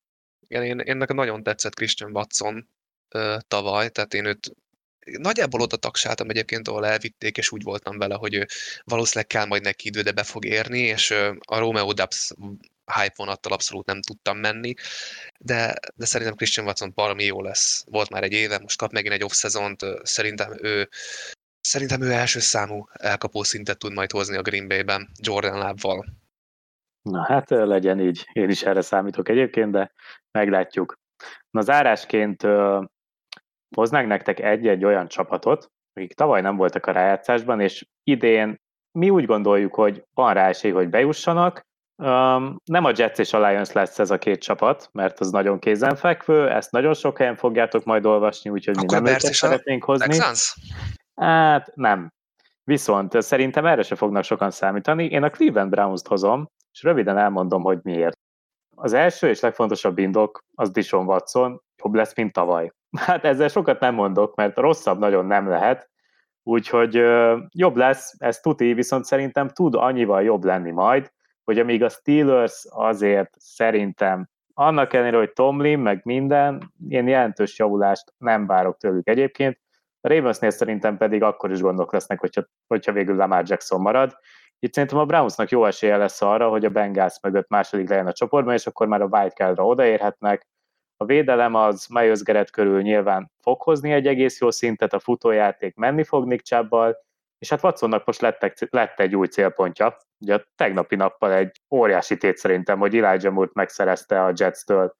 Igen, 0.46 0.62
én, 0.62 0.78
én 0.78 0.96
nekem 0.96 1.16
nagyon 1.16 1.42
tetszett 1.42 1.74
Christian 1.74 2.10
Watson 2.16 2.68
ö, 3.08 3.36
tavaly, 3.48 3.88
tehát 3.88 4.14
én 4.14 4.24
őt 4.26 4.54
nagyjából 5.04 5.60
oda 5.60 5.76
tagsáltam 5.76 6.30
egyébként, 6.30 6.68
ahol 6.68 6.86
elvitték, 6.86 7.36
és 7.36 7.52
úgy 7.52 7.62
voltam 7.62 7.98
vele, 7.98 8.14
hogy 8.14 8.46
valószínűleg 8.84 9.26
kell 9.26 9.44
majd 9.44 9.62
neki 9.62 9.88
idő, 9.88 10.00
de 10.00 10.12
be 10.12 10.22
fog 10.22 10.44
érni, 10.44 10.78
és 10.78 11.10
a 11.46 11.58
Romeo 11.58 11.92
Dubs 11.92 12.32
hype 12.94 13.14
vonattal 13.16 13.52
abszolút 13.52 13.86
nem 13.86 14.02
tudtam 14.02 14.38
menni, 14.38 14.74
de, 15.38 15.74
de 15.94 16.06
szerintem 16.06 16.36
Christian 16.36 16.66
Watson 16.66 16.92
valami 16.94 17.24
jó 17.24 17.42
lesz. 17.42 17.84
Volt 17.88 18.10
már 18.10 18.22
egy 18.22 18.32
éve, 18.32 18.58
most 18.58 18.78
kap 18.78 18.92
megint 18.92 19.14
egy 19.14 19.24
off-szezont, 19.24 19.82
ö, 19.82 20.00
szerintem 20.02 20.58
ő 20.62 20.88
Szerintem 21.66 22.02
ő 22.02 22.10
első 22.10 22.40
számú 22.40 22.86
elkapó 22.92 23.42
szintet 23.42 23.78
tud 23.78 23.92
majd 23.92 24.10
hozni 24.10 24.36
a 24.36 24.42
Green 24.42 24.68
Bay-ben, 24.68 25.08
Jordan 25.20 25.58
lábval. 25.58 26.04
Na 27.02 27.24
hát 27.24 27.50
legyen 27.50 28.00
így. 28.00 28.28
Én 28.32 28.50
is 28.50 28.62
erre 28.62 28.80
számítok 28.80 29.28
egyébként, 29.28 29.72
de 29.72 29.92
meglátjuk. 30.30 30.94
Na 31.50 31.60
zárásként 31.60 32.42
hoznánk 33.74 34.08
nektek 34.08 34.40
egy-egy 34.40 34.84
olyan 34.84 35.08
csapatot, 35.08 35.70
akik 35.94 36.14
tavaly 36.14 36.40
nem 36.40 36.56
voltak 36.56 36.86
a 36.86 36.92
rájátszásban, 36.92 37.60
és 37.60 37.86
idén 38.04 38.56
mi 38.98 39.10
úgy 39.10 39.26
gondoljuk, 39.26 39.74
hogy 39.74 40.04
van 40.14 40.34
rá 40.34 40.48
esély, 40.48 40.70
hogy 40.70 40.88
bejussanak. 40.88 41.62
Um, 41.96 42.56
nem 42.64 42.84
a 42.84 42.92
Jets 42.94 43.18
és 43.18 43.32
a 43.32 43.48
Lions 43.48 43.72
lesz 43.72 43.98
ez 43.98 44.10
a 44.10 44.18
két 44.18 44.40
csapat, 44.40 44.88
mert 44.92 45.20
az 45.20 45.30
nagyon 45.30 45.58
kézenfekvő, 45.58 46.50
ezt 46.50 46.70
nagyon 46.70 46.94
sok 46.94 47.18
helyen 47.18 47.36
fogjátok 47.36 47.84
majd 47.84 48.06
olvasni, 48.06 48.50
úgyhogy 48.50 48.76
mi 48.76 48.82
Akkor 48.82 48.96
a 48.96 49.00
nem 49.00 49.12
őket 49.12 49.32
szeretnénk 49.32 49.84
hozni. 49.84 50.06
Texans? 50.06 50.56
Hát 51.14 51.72
nem. 51.74 52.12
Viszont 52.64 53.22
szerintem 53.22 53.66
erre 53.66 53.82
se 53.82 53.94
fognak 53.94 54.24
sokan 54.24 54.50
számítani. 54.50 55.04
Én 55.04 55.22
a 55.22 55.30
Cleveland 55.30 55.70
Browns-t 55.70 56.06
hozom, 56.06 56.48
és 56.72 56.82
röviden 56.82 57.18
elmondom, 57.18 57.62
hogy 57.62 57.78
miért. 57.82 58.18
Az 58.76 58.92
első 58.92 59.28
és 59.28 59.40
legfontosabb 59.40 59.98
indok 59.98 60.38
az 60.54 60.70
Dishon 60.70 61.06
Watson, 61.06 61.62
jobb 61.82 61.94
lesz, 61.94 62.14
mint 62.14 62.32
tavaly. 62.32 62.72
Hát 62.96 63.24
ezzel 63.24 63.48
sokat 63.48 63.80
nem 63.80 63.94
mondok, 63.94 64.34
mert 64.34 64.58
rosszabb 64.58 64.98
nagyon 64.98 65.26
nem 65.26 65.48
lehet, 65.48 65.90
úgyhogy 66.42 66.94
jobb 67.50 67.76
lesz, 67.76 68.14
ez 68.18 68.40
tuti, 68.40 68.72
viszont 68.72 69.04
szerintem 69.04 69.48
tud 69.48 69.74
annyival 69.74 70.22
jobb 70.22 70.44
lenni 70.44 70.70
majd, 70.70 71.12
hogy 71.44 71.58
amíg 71.58 71.82
a 71.82 71.88
Steelers 71.88 72.66
azért 72.68 73.30
szerintem 73.38 74.28
annak 74.54 74.92
ellenére, 74.92 75.16
hogy 75.16 75.32
Tomlin, 75.32 75.78
meg 75.78 76.00
minden, 76.04 76.72
ilyen 76.88 77.08
jelentős 77.08 77.58
javulást 77.58 78.12
nem 78.18 78.46
várok 78.46 78.76
tőlük 78.76 79.08
egyébként, 79.08 79.58
a 80.00 80.08
Ravensnél 80.08 80.50
szerintem 80.50 80.96
pedig 80.96 81.22
akkor 81.22 81.50
is 81.50 81.60
gondok 81.60 81.92
lesznek, 81.92 82.20
hogyha, 82.20 82.42
hogyha 82.66 82.92
végül 82.92 83.16
Lamar 83.16 83.42
Jackson 83.46 83.80
marad. 83.80 84.16
Itt 84.58 84.72
szerintem 84.72 84.98
a 84.98 85.04
Brownsnak 85.04 85.50
jó 85.50 85.64
esélye 85.64 85.96
lesz 85.96 86.22
arra, 86.22 86.48
hogy 86.48 86.64
a 86.64 86.70
Bengals 86.70 87.20
mögött 87.22 87.48
második 87.48 87.88
legyen 87.88 88.06
a 88.06 88.12
csoportban, 88.12 88.54
és 88.54 88.66
akkor 88.66 88.86
már 88.86 89.02
a 89.02 89.08
wildcardra 89.10 89.66
odaérhetnek. 89.66 90.46
A 90.96 91.04
védelem 91.04 91.54
az 91.54 91.86
Myers 91.86 92.22
Garrett 92.22 92.50
körül 92.50 92.82
nyilván 92.82 93.30
fog 93.40 93.62
hozni 93.62 93.92
egy 93.92 94.06
egész 94.06 94.40
jó 94.40 94.50
szintet, 94.50 94.92
a 94.92 94.98
futójáték 94.98 95.74
menni 95.74 96.04
fog 96.04 96.26
Nick 96.26 96.44
Chubb-bal, 96.44 96.96
és 97.38 97.50
hát 97.50 97.62
Watsonnak 97.62 98.06
most 98.06 98.20
lett, 98.20 98.42
egy- 98.42 98.68
lett 98.70 99.00
egy 99.00 99.16
új 99.16 99.26
célpontja. 99.26 99.96
Ugye 100.18 100.34
a 100.34 100.44
tegnapi 100.56 100.96
nappal 100.96 101.32
egy 101.32 101.60
óriási 101.70 102.16
tét 102.16 102.36
szerintem, 102.36 102.78
hogy 102.78 102.96
Elijah 102.96 103.32
Moore-t 103.32 103.54
megszerezte 103.54 104.24
a 104.24 104.32
Jets-től 104.36 104.94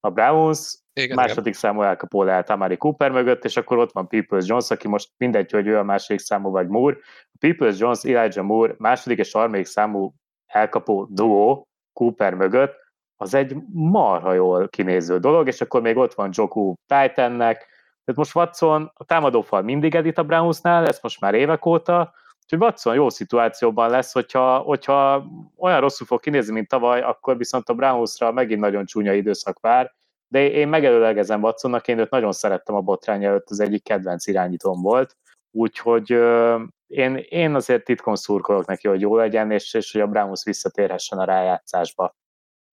a 0.00 0.10
Browns, 0.10 0.78
Igen, 0.92 1.10
igen. 1.10 1.16
második 1.26 1.54
számú 1.54 1.82
elkapó 1.82 2.22
lehet 2.22 2.50
Amari 2.50 2.76
Cooper 2.76 3.10
mögött, 3.10 3.44
és 3.44 3.56
akkor 3.56 3.78
ott 3.78 3.92
van 3.92 4.08
Peoples 4.08 4.46
Jones, 4.46 4.70
aki 4.70 4.88
most 4.88 5.10
mindegy, 5.16 5.50
hogy 5.50 5.66
ő 5.66 5.78
a 5.78 5.82
második 5.82 6.20
számú 6.20 6.50
vagy 6.50 6.68
Moore. 6.68 6.96
A 7.32 7.36
Peoples 7.38 7.78
Jones, 7.78 8.04
Elijah 8.04 8.44
Moore 8.44 8.74
második 8.78 9.18
és 9.18 9.32
harmadik 9.32 9.66
számú 9.66 10.14
elkapó 10.46 11.06
duó 11.10 11.68
Cooper 11.92 12.34
mögött, 12.34 12.79
az 13.20 13.34
egy 13.34 13.56
marha 13.72 14.32
jól 14.32 14.68
kinéző 14.68 15.18
dolog, 15.18 15.46
és 15.46 15.60
akkor 15.60 15.80
még 15.80 15.96
ott 15.96 16.14
van 16.14 16.30
Joku 16.32 16.74
Titannek, 16.86 17.56
tehát 18.04 18.14
most 18.14 18.34
Watson, 18.34 18.92
a 18.94 19.04
támadófal 19.04 19.62
mindig 19.62 19.94
edit 19.94 20.18
a 20.18 20.22
Brownsnál, 20.22 20.86
ez 20.86 20.98
most 21.02 21.20
már 21.20 21.34
évek 21.34 21.66
óta, 21.66 22.12
úgyhogy 22.42 22.58
Watson 22.58 22.94
jó 22.94 23.08
szituációban 23.08 23.90
lesz, 23.90 24.12
hogyha, 24.12 24.58
hogyha 24.58 25.26
olyan 25.56 25.80
rosszul 25.80 26.06
fog 26.06 26.20
kinézni, 26.20 26.52
mint 26.52 26.68
tavaly, 26.68 27.00
akkor 27.00 27.36
viszont 27.36 27.68
a 27.68 27.74
Brownsra 27.74 28.32
megint 28.32 28.60
nagyon 28.60 28.84
csúnya 28.84 29.12
időszak 29.12 29.60
vár, 29.60 29.94
de 30.28 30.50
én 30.50 30.68
megelőlegezem 30.68 31.42
Watsonnak, 31.42 31.88
én 31.88 31.98
őt 31.98 32.10
nagyon 32.10 32.32
szerettem 32.32 32.74
a 32.74 32.80
botrány 32.80 33.24
előtt, 33.24 33.50
az 33.50 33.60
egyik 33.60 33.82
kedvenc 33.82 34.26
irányítóm 34.26 34.82
volt, 34.82 35.16
úgyhogy 35.50 36.10
én, 36.86 37.16
én 37.28 37.54
azért 37.54 37.84
titkon 37.84 38.16
szurkolok 38.16 38.66
neki, 38.66 38.88
hogy 38.88 39.00
jó 39.00 39.16
legyen, 39.16 39.50
és, 39.50 39.74
és 39.74 39.92
hogy 39.92 40.00
a 40.00 40.06
Browns 40.06 40.44
visszatérhessen 40.44 41.18
a 41.18 41.24
rájátszásba. 41.24 42.18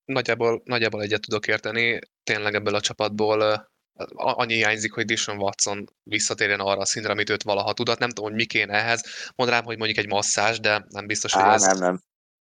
Nagyjából, 0.08 0.62
nagyjából 0.66 1.02
egyet 1.02 1.22
tudok 1.22 1.48
érteni. 1.48 2.00
Tényleg 2.24 2.54
ebből 2.54 2.76
a 2.76 2.82
csapatból 2.82 3.42
a- 3.42 4.42
annyi 4.42 4.54
hiányzik, 4.54 4.94
hogy 4.94 5.06
Dishon 5.06 5.38
Watson 5.38 5.86
visszatérjen 6.04 6.60
arra 6.60 6.80
a 6.80 6.86
szintre, 6.86 7.12
amit 7.12 7.30
őt 7.30 7.44
valaha 7.44 7.74
tudott. 7.74 8.00
Nem 8.00 8.10
tudom, 8.10 8.26
hogy 8.26 8.40
mi 8.40 8.46
kéne 8.46 8.74
ehhez. 8.74 9.32
Mondanám, 9.36 9.64
hogy 9.64 9.78
mondjuk 9.78 10.00
egy 10.00 10.08
masszázs, 10.08 10.60
de 10.60 10.86
nem 10.90 11.08
biztos, 11.08 11.34
hogy 11.34 11.42
Á, 11.42 11.54
ez, 11.54 11.62
nem, 11.62 11.78
nem. 11.78 12.02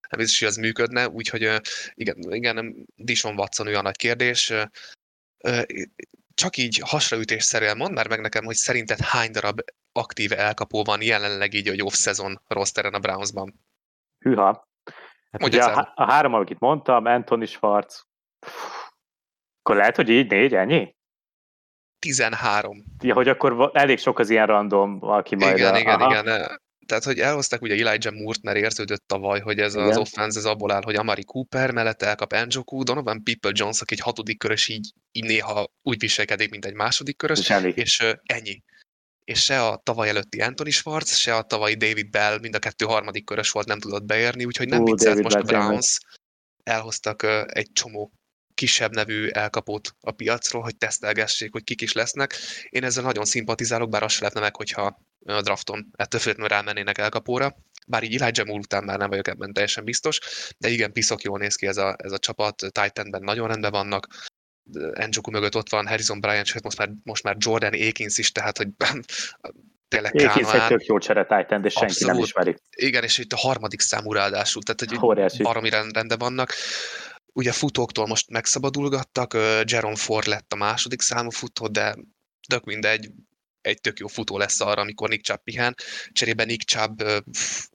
nem 0.08 0.20
biztos, 0.20 0.38
hogy 0.38 0.48
ez 0.48 0.56
működne. 0.56 1.08
Úgyhogy 1.08 1.60
igen, 1.94 2.16
igen 2.32 2.86
Dishon 2.96 3.38
Watson 3.38 3.66
olyan 3.66 3.82
nagy 3.82 3.96
kérdés. 3.96 4.52
Csak 6.34 6.56
így 6.56 6.80
hasraütésszerűen 6.84 7.76
mondd 7.76 7.92
már 7.94 8.08
meg 8.08 8.20
nekem, 8.20 8.44
hogy 8.44 8.54
szerinted 8.54 8.98
hány 9.00 9.30
darab 9.30 9.60
aktív 9.92 10.32
elkapó 10.32 10.84
van 10.84 11.02
jelenleg 11.02 11.54
így, 11.54 11.68
hogy 11.68 11.82
off-szezon 11.82 12.42
rosteren 12.46 12.94
a 12.94 12.98
Brownsban? 12.98 13.60
Hűha. 14.18 14.70
Hát 15.32 15.40
Mondj 15.40 15.56
ugye 15.56 15.64
a, 15.64 15.92
a 15.94 16.10
három, 16.10 16.34
akit 16.34 16.58
mondtam, 16.58 17.04
Anthony 17.04 17.46
Schwartz, 17.46 18.06
akkor 19.58 19.76
lehet, 19.76 19.96
hogy 19.96 20.08
így 20.08 20.30
négy, 20.30 20.54
ennyi? 20.54 20.94
13. 21.98 22.84
Ja, 23.02 23.14
hogy 23.14 23.28
akkor 23.28 23.70
elég 23.72 23.98
sok 23.98 24.18
az 24.18 24.30
ilyen 24.30 24.46
random, 24.46 24.98
aki 25.00 25.34
majd... 25.34 25.56
Igen, 25.56 25.74
a, 25.74 25.78
igen, 25.78 26.00
aha. 26.00 26.10
igen. 26.10 26.60
Tehát, 26.86 27.04
hogy 27.04 27.18
elhozták 27.18 27.62
ugye 27.62 27.86
Elijah 27.86 28.14
Moore-t, 28.14 28.42
mert 28.42 28.56
érződött 28.56 29.04
tavaly, 29.06 29.40
hogy 29.40 29.58
ez 29.58 29.74
Igen. 29.74 29.88
az 29.88 29.96
offense 29.96 30.38
ez 30.38 30.44
abból 30.44 30.72
áll, 30.72 30.82
hogy 30.82 30.94
Amari 30.94 31.24
Cooper 31.24 31.70
mellett 31.70 32.02
elkap 32.02 32.34
Njoku, 32.46 32.82
Donovan 32.82 33.22
People 33.22 33.50
Jones, 33.54 33.80
aki 33.80 33.94
egy 33.94 34.00
hatodik 34.00 34.38
körös 34.38 34.68
így, 34.68 34.92
így 35.12 35.24
néha 35.24 35.66
úgy 35.82 35.98
viselkedik, 35.98 36.50
mint 36.50 36.64
egy 36.64 36.74
második 36.74 37.16
körös, 37.16 37.38
És 37.38 37.72
és 37.74 38.06
ennyi. 38.22 38.62
És 39.24 39.42
se 39.42 39.66
a 39.66 39.76
tavaly 39.76 40.08
előtti 40.08 40.40
Anthony 40.40 40.70
Schwartz, 40.70 41.16
se 41.16 41.36
a 41.36 41.42
tavalyi 41.42 41.74
David 41.74 42.10
Bell, 42.10 42.38
mind 42.38 42.54
a 42.54 42.58
kettő 42.58 42.84
harmadik 42.84 43.24
körös 43.24 43.50
volt, 43.50 43.66
nem 43.66 43.78
tudott 43.78 44.04
beérni, 44.04 44.44
úgyhogy 44.44 44.68
nem 44.68 44.82
Ú, 44.82 44.84
viccelt 44.84 45.22
most 45.22 45.36
a 45.36 45.38
Bell 45.38 45.46
tényleg. 45.46 45.66
Browns. 45.66 45.98
Elhoztak 46.62 47.22
egy 47.46 47.72
csomó 47.72 48.12
kisebb 48.54 48.94
nevű 48.94 49.28
elkapót 49.28 49.94
a 50.00 50.10
piacról, 50.10 50.62
hogy 50.62 50.76
tesztelgessék, 50.76 51.52
hogy 51.52 51.64
kik 51.64 51.80
is 51.80 51.92
lesznek. 51.92 52.34
Én 52.68 52.84
ezzel 52.84 53.02
nagyon 53.02 53.24
szimpatizálok, 53.24 53.88
bár 53.88 54.02
azt 54.02 54.14
se 54.14 54.20
lehetne 54.20 54.40
meg, 54.40 54.56
hogyha 54.56 55.00
a 55.24 55.42
drafton 55.42 55.90
ettől 55.96 56.20
függetlenül 56.20 56.56
rámennének 56.56 56.98
elkapóra. 56.98 57.56
Bár 57.86 58.02
így 58.02 58.16
Elijah 58.16 58.46
Moore 58.46 58.60
után 58.60 58.84
már 58.84 58.98
nem 58.98 59.08
vagyok 59.08 59.28
ebben 59.28 59.52
teljesen 59.52 59.84
biztos, 59.84 60.20
de 60.58 60.68
igen, 60.68 60.92
piszok 60.92 61.22
jól 61.22 61.38
néz 61.38 61.54
ki 61.54 61.66
ez 61.66 61.76
a, 61.76 61.96
ez 61.98 62.12
a 62.12 62.18
csapat, 62.18 62.56
Titanben 62.56 63.22
nagyon 63.22 63.48
rendben 63.48 63.70
vannak, 63.70 64.06
Enjoku 64.92 65.30
mögött 65.30 65.56
ott 65.56 65.70
van 65.70 65.86
Harrison 65.86 66.20
Bryant, 66.20 66.46
sőt 66.46 66.62
most 66.62 66.78
már, 66.78 66.90
most 67.02 67.22
már 67.22 67.36
Jordan 67.38 67.72
Akins 67.72 68.18
is, 68.18 68.32
tehát 68.32 68.56
hogy 68.56 68.68
tényleg 69.88 70.14
Akins 70.14 70.52
egy 70.52 70.66
tök 70.66 70.84
jó 70.84 70.98
csere 70.98 71.22
Titan, 71.22 71.62
de 71.62 71.68
senki 71.68 71.92
Abszolút. 71.92 72.14
nem 72.14 72.24
ismeri. 72.24 72.56
Igen, 72.76 73.02
és 73.02 73.18
itt 73.18 73.32
a 73.32 73.36
harmadik 73.36 73.80
számú 73.80 74.12
ráadásul, 74.12 74.62
tehát 74.62 74.80
hogy 74.80 75.42
baromi 75.42 75.68
rendben 75.68 76.18
vannak. 76.18 76.52
Ugye 77.32 77.52
futóktól 77.52 78.06
most 78.06 78.30
megszabadulgattak, 78.30 79.34
Jerome 79.64 79.96
Ford 79.96 80.26
lett 80.26 80.52
a 80.52 80.56
második 80.56 81.00
számú 81.00 81.30
futó, 81.30 81.68
de 81.68 81.96
tök 82.48 82.64
mindegy, 82.64 83.10
egy 83.60 83.80
tök 83.80 83.98
jó 83.98 84.06
futó 84.06 84.38
lesz 84.38 84.60
arra, 84.60 84.80
amikor 84.80 85.08
Nick 85.08 85.24
Chubb 85.24 85.42
pihen. 85.42 85.74
Cserébe 86.12 86.44
Nick 86.44 86.64
Chubb, 86.64 87.02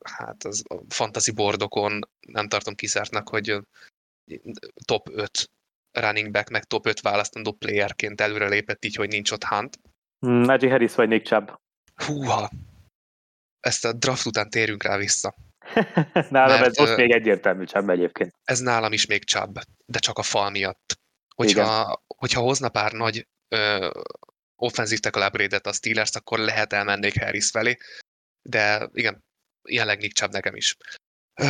hát 0.04 0.44
az 0.44 0.64
a 0.68 0.76
fantasy 0.90 1.32
bordokon 1.32 2.10
nem 2.28 2.48
tartom 2.48 2.76
kizártnak, 2.76 3.30
hogy 3.30 3.58
top 4.86 5.10
5 5.12 5.50
running 6.00 6.32
back, 6.32 6.50
meg 6.50 6.64
top 6.64 6.86
5 6.86 7.02
választandó 7.02 7.52
playerként 7.52 8.22
előre 8.22 8.48
lépett 8.48 8.86
így, 8.86 8.95
hogy 8.95 9.08
nincs 9.08 9.32
ott 9.32 9.43
Hunt. 9.43 9.80
Hmm, 10.20 10.41
Najee 10.41 10.70
Harris 10.70 10.95
vagy 10.95 11.08
Nick 11.08 11.26
Chubb? 11.26 11.60
Húha! 12.06 12.50
Ezt 13.60 13.86
a 13.86 13.93
draft 13.93 14.26
után 14.26 14.50
térünk 14.50 14.84
rá 14.84 14.98
vissza. 14.98 15.36
nálam 16.30 16.60
Mert, 16.60 16.66
ez 16.66 16.78
most 16.78 16.98
még 16.98 17.12
egyértelmű 17.12 17.66
Chubb 17.66 17.89
egyébként. 17.89 18.34
Ez 18.43 18.60
nálam 18.60 18.93
is 18.93 19.06
még 19.06 19.24
Chubb, 19.24 19.60
de 19.86 20.00
csak 20.00 20.18
a 20.18 20.24
fal 20.24 20.50
miatt. 20.50 21.00
Hogyha, 21.36 22.02
hogyha 22.18 22.41
hozna 22.41 22.70
pár 22.70 22.91
nagy 22.91 23.28
ö, 23.48 23.89
offenzív 24.56 25.00
tackle 25.00 25.60
a 25.64 25.74
Steelers, 25.74 26.12
akkor 26.12 26.39
lehet 26.39 26.74
elmennék 26.74 27.24
Harris 27.24 27.50
felé, 27.50 27.78
de 28.41 28.89
igen, 28.93 29.24
jelenleg 29.70 30.00
Nick 30.00 30.16
Chubb 30.16 30.32
nekem 30.32 30.56
is. 30.56 30.78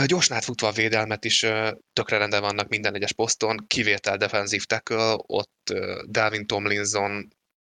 Gyorsan 0.05 0.37
átfutva 0.37 0.67
a 0.67 0.71
védelmet 0.71 1.25
is 1.25 1.39
tökre 1.93 2.17
rendben 2.17 2.41
vannak 2.41 2.67
minden 2.67 2.95
egyes 2.95 3.13
poszton, 3.13 3.67
kivétel 3.67 4.17
defensív 4.17 4.63
tackle, 4.63 5.13
ott 5.17 5.73
Dalvin 6.07 6.47
Tomlinson 6.47 7.27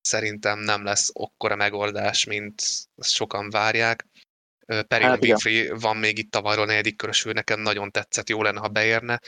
szerintem 0.02 0.60
nem 0.60 0.84
lesz 0.84 1.10
okkora 1.14 1.56
megoldás, 1.56 2.26
mint 2.26 2.62
sokan 3.02 3.50
várják. 3.50 4.06
Perry 4.66 5.04
hát, 5.04 5.24
Winfrey 5.24 5.70
van 5.70 5.98
még 5.98 6.18
itt 6.18 6.32
tavalyról 6.32 6.66
negyedik 6.66 6.96
körösül, 6.96 7.34
nekem 7.34 7.60
nagyon 7.60 7.92
tetszett, 7.92 8.30
jó 8.30 8.42
lenne, 8.42 8.60
ha 8.60 8.68
beérne, 8.68 9.20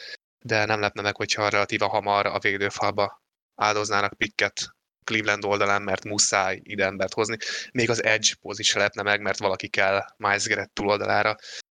de 0.45 0.65
nem 0.65 0.79
lepne 0.79 1.01
meg, 1.01 1.15
hogyha 1.15 1.49
relatíva 1.49 1.87
hamar 1.87 2.25
a 2.25 2.39
védőfalba 2.39 3.21
áldoznának 3.55 4.17
pikket 4.17 4.75
Cleveland 5.03 5.45
oldalán, 5.45 5.81
mert 5.81 6.03
muszáj 6.03 6.59
ide 6.63 6.85
embert 6.85 7.13
hozni. 7.13 7.37
Még 7.71 7.89
az 7.89 8.03
edge 8.03 8.29
se 8.57 8.79
lepne 8.79 9.01
meg, 9.01 9.21
mert 9.21 9.39
valaki 9.39 9.67
kell 9.67 10.05
Miles 10.17 10.47
Garrett 10.47 10.73
túloldalára, 10.73 11.35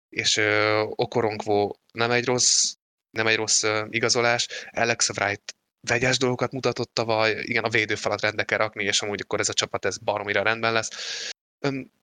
és 0.09 0.37
uh, 0.37 0.81
Okoronkvó 0.95 1.75
nem 1.91 2.11
egy 2.11 2.25
rossz, 2.25 2.73
nem 3.09 3.27
egy 3.27 3.35
rossz 3.35 3.63
igazolás. 3.89 4.47
Alex 4.71 5.09
Wright 5.09 5.55
vegyes 5.87 6.17
dolgokat 6.17 6.51
mutatott 6.51 6.93
tavaly, 6.93 7.35
igen, 7.41 7.63
a 7.63 7.69
védőfalat 7.69 8.21
rendbe 8.21 8.43
kell 8.43 8.57
rakni, 8.57 8.83
és 8.83 9.01
amúgy 9.01 9.21
akkor 9.23 9.39
ez 9.39 9.49
a 9.49 9.53
csapat 9.53 9.85
ez 9.85 9.97
baromira 9.97 10.41
rendben 10.41 10.73
lesz. 10.73 10.89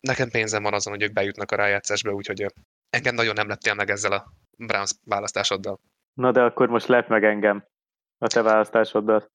Nekem 0.01 0.31
pénzem 0.31 0.63
van 0.63 0.75
azon, 0.75 0.93
hogy 0.93 1.03
ők 1.03 1.13
bejutnak 1.13 1.51
a 1.51 1.57
rájátszásba, 1.57 2.13
úgyhogy 2.13 2.47
engem 2.91 3.15
nagyon 3.15 3.35
nem 3.35 3.49
lettél 3.49 3.75
meg 3.75 3.91
ezzel 3.91 4.13
a 4.13 4.33
Browns 4.57 4.91
választásoddal. 5.05 5.81
Na 6.15 6.33
de 6.33 6.41
akkor 6.41 6.69
most 6.69 6.87
lep 6.87 7.09
meg 7.09 7.25
engem 7.25 7.65
a 8.19 8.27
te 8.27 8.43
választásoddal. 8.43 9.33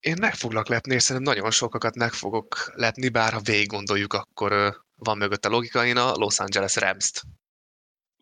Én 0.00 0.16
meg 0.20 0.34
foglak 0.34 0.68
lepni, 0.68 0.94
és 0.94 1.02
szerintem 1.02 1.34
nagyon 1.34 1.50
sokakat 1.50 1.96
meg 1.96 2.12
fogok 2.12 2.72
lepni, 2.74 3.08
bár 3.08 3.32
ha 3.32 3.40
végig 3.40 3.66
gondoljuk, 3.66 4.12
akkor 4.12 4.76
van 4.96 5.16
mögött 5.16 5.44
a 5.44 5.48
logika, 5.48 5.86
én 5.86 5.96
a 5.96 6.12
Los 6.14 6.38
Angeles 6.38 6.76
Rams-t 6.76 7.22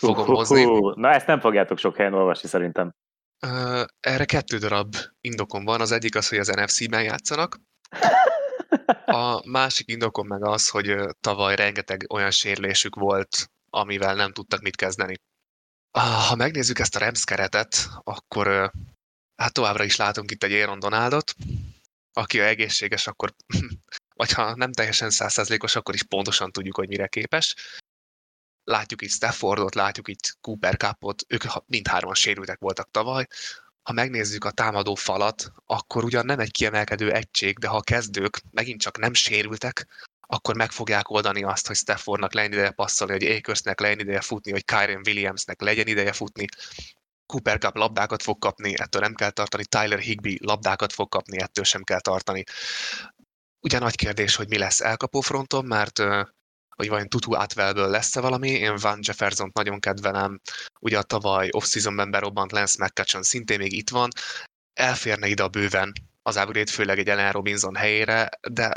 fogom 0.00 0.28
uh, 0.28 0.36
hozni. 0.36 0.64
Uh, 0.64 0.96
na 0.96 1.10
ezt 1.10 1.26
nem 1.26 1.40
fogjátok 1.40 1.78
sok 1.78 1.96
helyen 1.96 2.14
olvasni 2.14 2.48
szerintem. 2.48 2.94
Uh, 3.46 3.84
erre 4.00 4.24
kettő 4.24 4.58
darab 4.58 4.94
indokom 5.20 5.64
van. 5.64 5.80
Az 5.80 5.92
egyik 5.92 6.16
az, 6.16 6.28
hogy 6.28 6.38
az 6.38 6.48
NFC-ben 6.48 7.02
játszanak. 7.02 7.60
A 9.04 9.48
másik 9.48 9.88
indokom 9.88 10.26
meg 10.26 10.44
az, 10.44 10.68
hogy 10.68 10.96
tavaly 11.20 11.56
rengeteg 11.56 12.06
olyan 12.12 12.30
sérülésük 12.30 12.94
volt, 12.94 13.50
amivel 13.70 14.14
nem 14.14 14.32
tudtak 14.32 14.60
mit 14.60 14.76
kezdeni. 14.76 15.14
Ha 16.28 16.34
megnézzük 16.34 16.78
ezt 16.78 16.96
a 16.96 16.98
Rams 16.98 17.24
keretet, 17.24 17.88
akkor 18.02 18.70
hát 19.36 19.52
továbbra 19.52 19.84
is 19.84 19.96
látunk 19.96 20.30
itt 20.30 20.42
egy 20.42 20.52
Aaron 20.52 20.78
Donaldot, 20.78 21.34
aki 22.12 22.40
a 22.40 22.44
egészséges, 22.44 23.06
akkor, 23.06 23.34
vagy 24.20 24.32
ha 24.32 24.54
nem 24.54 24.72
teljesen 24.72 25.10
százszerzlékos, 25.10 25.76
akkor 25.76 25.94
is 25.94 26.02
pontosan 26.02 26.52
tudjuk, 26.52 26.76
hogy 26.76 26.88
mire 26.88 27.06
képes. 27.06 27.54
Látjuk 28.70 29.02
itt 29.02 29.10
Staffordot, 29.10 29.74
látjuk 29.74 30.08
itt 30.08 30.36
Cooper 30.40 30.76
Cupot, 30.76 31.24
ők 31.28 31.42
mindhárman 31.66 32.14
sérültek 32.14 32.58
voltak 32.58 32.90
tavaly. 32.90 33.26
Ha 33.82 33.92
megnézzük 33.92 34.44
a 34.44 34.50
támadó 34.50 34.94
falat, 34.94 35.52
akkor 35.66 36.04
ugyan 36.04 36.24
nem 36.24 36.38
egy 36.38 36.50
kiemelkedő 36.50 37.12
egység, 37.12 37.58
de 37.58 37.68
ha 37.68 37.76
a 37.76 37.80
kezdők 37.80 38.42
megint 38.50 38.80
csak 38.80 38.98
nem 38.98 39.14
sérültek, 39.14 39.86
akkor 40.20 40.56
meg 40.56 40.70
fogják 40.70 41.10
oldani 41.10 41.42
azt, 41.42 41.66
hogy 41.66 41.76
Staffordnak 41.76 42.34
legyen 42.34 42.52
ideje 42.52 42.70
passzolni, 42.70 43.12
hogy 43.12 43.36
Akersnek 43.36 43.80
legyen 43.80 43.98
ideje 43.98 44.20
futni, 44.20 44.50
hogy 44.50 44.64
Kyren 44.64 45.02
Williamsnek 45.06 45.60
legyen 45.60 45.86
ideje 45.86 46.12
futni, 46.12 46.46
Cooper 47.26 47.58
Cup 47.58 47.76
labdákat 47.76 48.22
fog 48.22 48.38
kapni, 48.38 48.78
ettől 48.78 49.02
nem 49.02 49.14
kell 49.14 49.30
tartani, 49.30 49.64
Tyler 49.64 49.98
Higby 49.98 50.38
labdákat 50.42 50.92
fog 50.92 51.08
kapni, 51.08 51.40
ettől 51.40 51.64
sem 51.64 51.82
kell 51.82 52.00
tartani. 52.00 52.44
Ugye 53.60 53.78
nagy 53.78 53.96
kérdés, 53.96 54.36
hogy 54.36 54.48
mi 54.48 54.58
lesz 54.58 54.80
elkapó 54.80 55.20
fronton, 55.20 55.64
mert 55.64 56.02
hogy 56.80 56.88
vajon 56.88 57.08
Tutu 57.08 57.34
Atwellből 57.34 57.88
lesz-e 57.88 58.20
valami, 58.20 58.48
én 58.48 58.76
Van 58.76 58.98
Jefferson 59.02 59.50
nagyon 59.54 59.80
kedvelem, 59.80 60.40
ugye 60.80 60.98
a 60.98 61.02
tavaly 61.02 61.48
off-seasonben 61.50 62.10
berobbant 62.10 62.52
Lance 62.52 62.84
McCutcheon 62.84 63.22
szintén 63.22 63.58
még 63.58 63.72
itt 63.72 63.90
van, 63.90 64.08
elférne 64.72 65.26
ide 65.28 65.42
a 65.42 65.48
bőven 65.48 65.92
az 66.22 66.36
upgrade, 66.36 66.70
főleg 66.70 66.98
egy 66.98 67.08
Ellen 67.08 67.32
Robinson 67.32 67.74
helyére, 67.74 68.28
de 68.48 68.72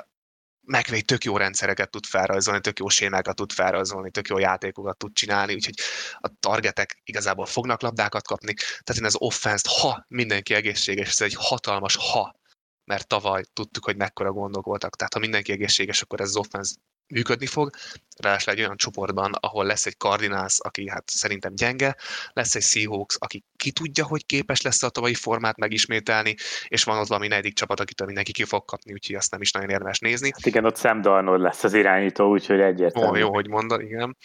McVay 0.66 1.01
tök 1.01 1.24
jó 1.24 1.38
rendszereket 1.38 1.89
tud 1.89 2.06
felrajzolni, 2.06 2.62
tök 2.62 2.80
jó 2.80 2.89
sémákat 2.89 3.36
tud 3.36 3.51
felrajzolni, 3.51 4.12
tök 4.12 4.28
jó 4.28 4.38
játékokat 4.38 4.97
tud 4.97 5.14
csinálni, 5.14 5.54
úgyhogy 5.54 5.76
a 6.20 6.30
targetek 6.39 7.01
igazából 7.04 7.45
fognak 7.45 7.82
labdákat 7.82 8.28
kapni. 8.28 8.54
Tehát 8.54 9.01
én 9.01 9.06
az 9.06 9.16
offense 9.18 9.70
ha 9.82 10.06
mindenki 10.08 10.54
egészséges, 10.54 11.10
ez 11.10 11.22
egy 11.22 11.36
hatalmas 11.38 11.95
ha, 11.95 12.36
mert 12.84 13.08
tavaly 13.08 13.43
tudtuk, 13.54 13.86
hogy 13.86 13.95
mekkora 13.95 14.32
gondok 14.32 14.66
voltak. 14.66 14.95
Tehát 14.95 15.14
ha 15.14 15.20
mindenki 15.20 15.51
egészséges, 15.51 16.01
akkor 16.01 16.22
ez 16.22 16.28
az 16.28 16.36
offense 16.36 16.76
működni 17.08 17.45
fog, 17.45 17.70
ráadásul 18.18 18.54
egy 18.54 18.60
olyan 18.60 18.78
csoportban, 18.78 19.32
ahol 19.39 19.66
lesz 19.66 19.86
egy 19.86 19.97
Cardinals, 19.97 20.60
aki 20.60 20.89
hát 20.89 21.10
szerintem 21.10 21.56
gyenge, 21.56 21.95
lesz 22.34 22.56
egy 22.56 22.62
Seahawks, 22.62 23.16
aki 23.20 23.43
ki 23.58 23.72
tudja, 23.72 24.06
hogy 24.06 24.26
képes 24.26 24.62
lesz 24.62 24.84
a 24.84 24.89
tavalyi 24.89 25.14
formát 25.14 25.58
megismételni, 25.58 26.36
és 26.68 26.84
van 26.84 26.97
ott 26.97 27.08
valami 27.08 27.28
negyedik 27.28 27.54
csapat, 27.54 27.80
akit 27.80 28.06
mindenki 28.06 28.32
ki 28.32 28.43
fog 28.43 28.66
kapni, 28.66 28.93
úgyhogy 28.93 29.16
azt 29.16 29.32
nem 29.32 29.41
is 29.41 29.51
nagyon 29.51 29.70
érdemes 29.70 29.99
nézni. 29.99 30.32
Hát 30.34 30.45
igen, 30.45 30.66
ott 30.66 30.78
Sam 30.78 31.01
Darnold 31.01 31.41
lesz 31.41 31.64
az 31.64 31.74
irányító, 31.74 32.30
úgyhogy 32.30 32.60
egyértelmű. 32.60 33.10
Ó, 33.10 33.16
jó, 33.16 33.34
hogy 33.34 33.47
mondod, 33.47 33.82
igen. 33.82 34.18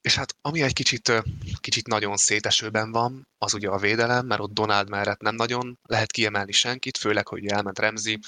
És 0.00 0.14
hát 0.14 0.34
ami 0.40 0.62
egy 0.62 0.72
kicsit, 0.72 1.22
kicsit 1.60 1.86
nagyon 1.86 2.16
szétesőben 2.16 2.92
van, 2.92 3.28
az 3.38 3.54
ugye 3.54 3.68
a 3.68 3.78
védelem, 3.78 4.26
mert 4.26 4.40
ott 4.40 4.52
Donald 4.52 4.88
mellett 4.88 5.20
nem 5.20 5.34
nagyon 5.34 5.78
lehet 5.82 6.12
kiemelni 6.12 6.52
senkit, 6.52 6.98
főleg, 6.98 7.28
hogy 7.28 7.46
elment 7.46 7.78
Remzi, 7.78 8.18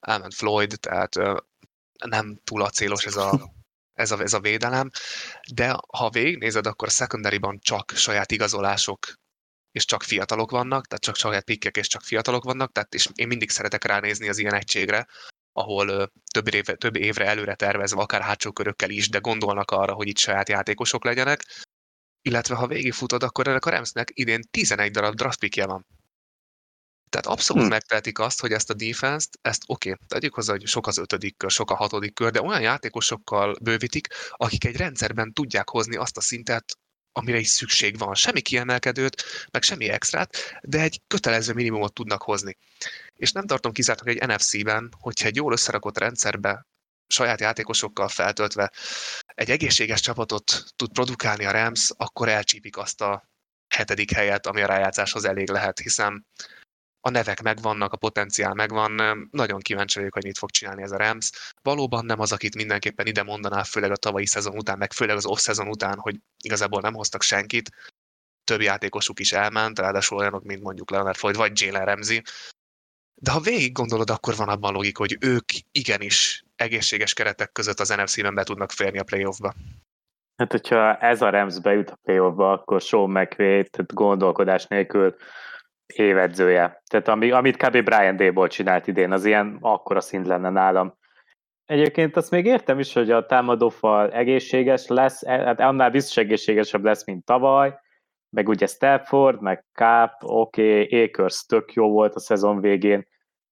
elment 0.00 0.34
Floyd, 0.34 0.80
tehát 0.80 1.14
nem 2.04 2.40
túl 2.44 2.62
acélos 2.62 3.04
ez 3.04 3.16
a, 3.16 3.52
ez 3.92 4.10
a, 4.10 4.20
ez 4.20 4.32
a 4.32 4.40
védelem, 4.40 4.90
de 5.54 5.76
ha 5.92 6.10
végignézed, 6.10 6.66
akkor 6.66 6.88
a 6.88 6.90
secondary 6.90 7.40
csak 7.60 7.92
saját 7.94 8.32
igazolások 8.32 8.98
és 9.72 9.84
csak 9.84 10.02
fiatalok 10.02 10.50
vannak, 10.50 10.86
tehát 10.86 11.04
csak 11.04 11.16
saját 11.16 11.44
pikkek 11.44 11.76
és 11.76 11.86
csak 11.86 12.02
fiatalok 12.02 12.44
vannak, 12.44 12.72
tehát 12.72 12.94
és 12.94 13.08
én 13.14 13.26
mindig 13.26 13.50
szeretek 13.50 13.84
ránézni 13.84 14.28
az 14.28 14.38
ilyen 14.38 14.54
egységre, 14.54 15.06
ahol 15.52 16.12
több 16.32 16.54
évre, 16.54 16.74
több 16.74 16.96
évre 16.96 17.26
előre 17.26 17.54
tervezve, 17.54 18.00
akár 18.00 18.20
hátsó 18.20 18.52
körökkel 18.52 18.90
is, 18.90 19.08
de 19.08 19.18
gondolnak 19.18 19.70
arra, 19.70 19.92
hogy 19.92 20.08
itt 20.08 20.18
saját 20.18 20.48
játékosok 20.48 21.04
legyenek, 21.04 21.44
illetve 22.22 22.54
ha 22.54 22.66
végigfutod, 22.66 23.22
akkor 23.22 23.48
ennek 23.48 23.64
a 23.64 23.70
Ramsnek 23.70 24.10
idén 24.12 24.42
11 24.50 24.90
darab 24.90 25.14
draft 25.14 25.38
pickje 25.38 25.66
van. 25.66 25.86
Tehát 27.08 27.26
abszolút 27.26 27.62
hmm. 27.62 27.70
megtehetik 27.70 28.18
azt, 28.18 28.40
hogy 28.40 28.52
ezt 28.52 28.70
a 28.70 28.74
defense-t, 28.74 29.38
ezt 29.42 29.62
oké, 29.66 29.90
okay, 29.90 30.06
tegyük 30.08 30.34
hozzá, 30.34 30.52
hogy 30.52 30.66
sok 30.66 30.86
az 30.86 30.98
ötödik 30.98 31.36
kör, 31.36 31.50
sok 31.50 31.70
a 31.70 31.74
hatodik 31.74 32.14
kör, 32.14 32.30
de 32.30 32.42
olyan 32.42 32.60
játékosokkal 32.60 33.56
bővítik, 33.62 34.08
akik 34.30 34.64
egy 34.64 34.76
rendszerben 34.76 35.32
tudják 35.32 35.68
hozni 35.68 35.96
azt 35.96 36.16
a 36.16 36.20
szintet, 36.20 36.78
amire 37.12 37.38
is 37.38 37.48
szükség 37.48 37.98
van. 37.98 38.14
Semmi 38.14 38.40
kiemelkedőt, 38.40 39.24
meg 39.50 39.62
semmi 39.62 39.88
extrát, 39.88 40.36
de 40.62 40.80
egy 40.80 41.00
kötelező 41.06 41.52
minimumot 41.52 41.92
tudnak 41.94 42.22
hozni. 42.22 42.56
És 43.14 43.32
nem 43.32 43.46
tartom 43.46 43.72
kizártnak 43.72 44.08
egy 44.08 44.26
NFC-ben, 44.26 44.88
hogyha 45.00 45.26
egy 45.26 45.36
jól 45.36 45.52
összerakott 45.52 45.98
rendszerbe 45.98 46.66
saját 47.06 47.40
játékosokkal 47.40 48.08
feltöltve 48.08 48.72
egy 49.26 49.50
egészséges 49.50 50.00
csapatot 50.00 50.64
tud 50.76 50.92
produkálni 50.92 51.44
a 51.44 51.50
Rams, 51.50 51.90
akkor 51.96 52.28
elcsípik 52.28 52.76
azt 52.76 53.00
a 53.00 53.28
hetedik 53.68 54.12
helyet, 54.12 54.46
ami 54.46 54.62
a 54.62 54.66
rájátszáshoz 54.66 55.24
elég 55.24 55.50
lehet, 55.50 55.78
hiszen 55.78 56.26
a 57.06 57.10
nevek 57.10 57.42
megvannak, 57.42 57.92
a 57.92 57.96
potenciál 57.96 58.54
megvan, 58.54 59.28
nagyon 59.30 59.60
kíváncsi 59.60 59.98
vagyok, 59.98 60.14
hogy 60.14 60.24
mit 60.24 60.38
fog 60.38 60.50
csinálni 60.50 60.82
ez 60.82 60.92
a 60.92 60.96
Rams. 60.96 61.30
Valóban 61.62 62.04
nem 62.04 62.20
az, 62.20 62.32
akit 62.32 62.54
mindenképpen 62.54 63.06
ide 63.06 63.22
mondaná, 63.22 63.62
főleg 63.62 63.90
a 63.90 63.96
tavalyi 63.96 64.26
szezon 64.26 64.56
után, 64.56 64.78
meg 64.78 64.92
főleg 64.92 65.16
az 65.16 65.26
off-szezon 65.26 65.68
után, 65.68 65.98
hogy 65.98 66.16
igazából 66.42 66.80
nem 66.80 66.94
hoztak 66.94 67.22
senkit, 67.22 67.70
több 68.44 68.60
játékosuk 68.60 69.20
is 69.20 69.32
elment, 69.32 69.78
ráadásul 69.78 70.18
olyanok, 70.18 70.44
mint 70.44 70.62
mondjuk 70.62 70.90
Leonard 70.90 71.16
Floyd 71.16 71.36
vagy 71.36 71.60
Jalen 71.60 71.84
Ramsey. 71.84 72.22
De 73.14 73.30
ha 73.30 73.40
végig 73.40 73.72
gondolod, 73.72 74.10
akkor 74.10 74.36
van 74.36 74.48
abban 74.48 74.72
logika, 74.72 75.02
hogy 75.02 75.16
ők 75.20 75.44
igenis 75.72 76.44
egészséges 76.56 77.14
keretek 77.14 77.52
között 77.52 77.80
az 77.80 77.88
NFC-ben 77.88 78.34
be 78.34 78.44
tudnak 78.44 78.70
férni 78.70 78.98
a 78.98 79.04
playoffba. 79.04 79.54
Hát, 80.36 80.50
hogyha 80.50 80.96
ez 80.96 81.22
a 81.22 81.30
Rams 81.30 81.60
bejut 81.60 81.90
a 81.90 81.98
playoffba, 82.02 82.52
akkor 82.52 82.80
Sean 82.80 83.10
McVay, 83.10 83.68
tehát 83.68 83.94
gondolkodás 83.94 84.66
nélkül 84.66 85.16
évedzője. 85.94 86.82
Tehát 86.90 87.08
ami, 87.08 87.30
amit 87.30 87.56
kb. 87.56 87.82
Brian 87.82 88.16
Dable 88.16 88.48
csinált 88.48 88.86
idén, 88.86 89.12
az 89.12 89.24
ilyen 89.24 89.58
akkora 89.60 90.00
szint 90.00 90.26
lenne 90.26 90.50
nálam. 90.50 90.98
Egyébként 91.64 92.16
azt 92.16 92.30
még 92.30 92.46
értem 92.46 92.78
is, 92.78 92.92
hogy 92.92 93.10
a 93.10 93.26
támadófal 93.26 94.12
egészséges 94.12 94.86
lesz, 94.86 95.26
hát 95.26 95.60
annál 95.60 95.90
biztos 95.90 96.16
egészségesebb 96.16 96.84
lesz, 96.84 97.06
mint 97.06 97.24
tavaly, 97.24 97.78
meg 98.30 98.48
ugye 98.48 98.66
Stafford, 98.66 99.40
meg 99.40 99.64
Káp, 99.72 100.12
oké, 100.22 100.82
okay, 100.82 101.02
Akers 101.02 101.46
tök 101.46 101.72
jó 101.72 101.90
volt 101.90 102.14
a 102.14 102.20
szezon 102.20 102.60
végén, 102.60 103.06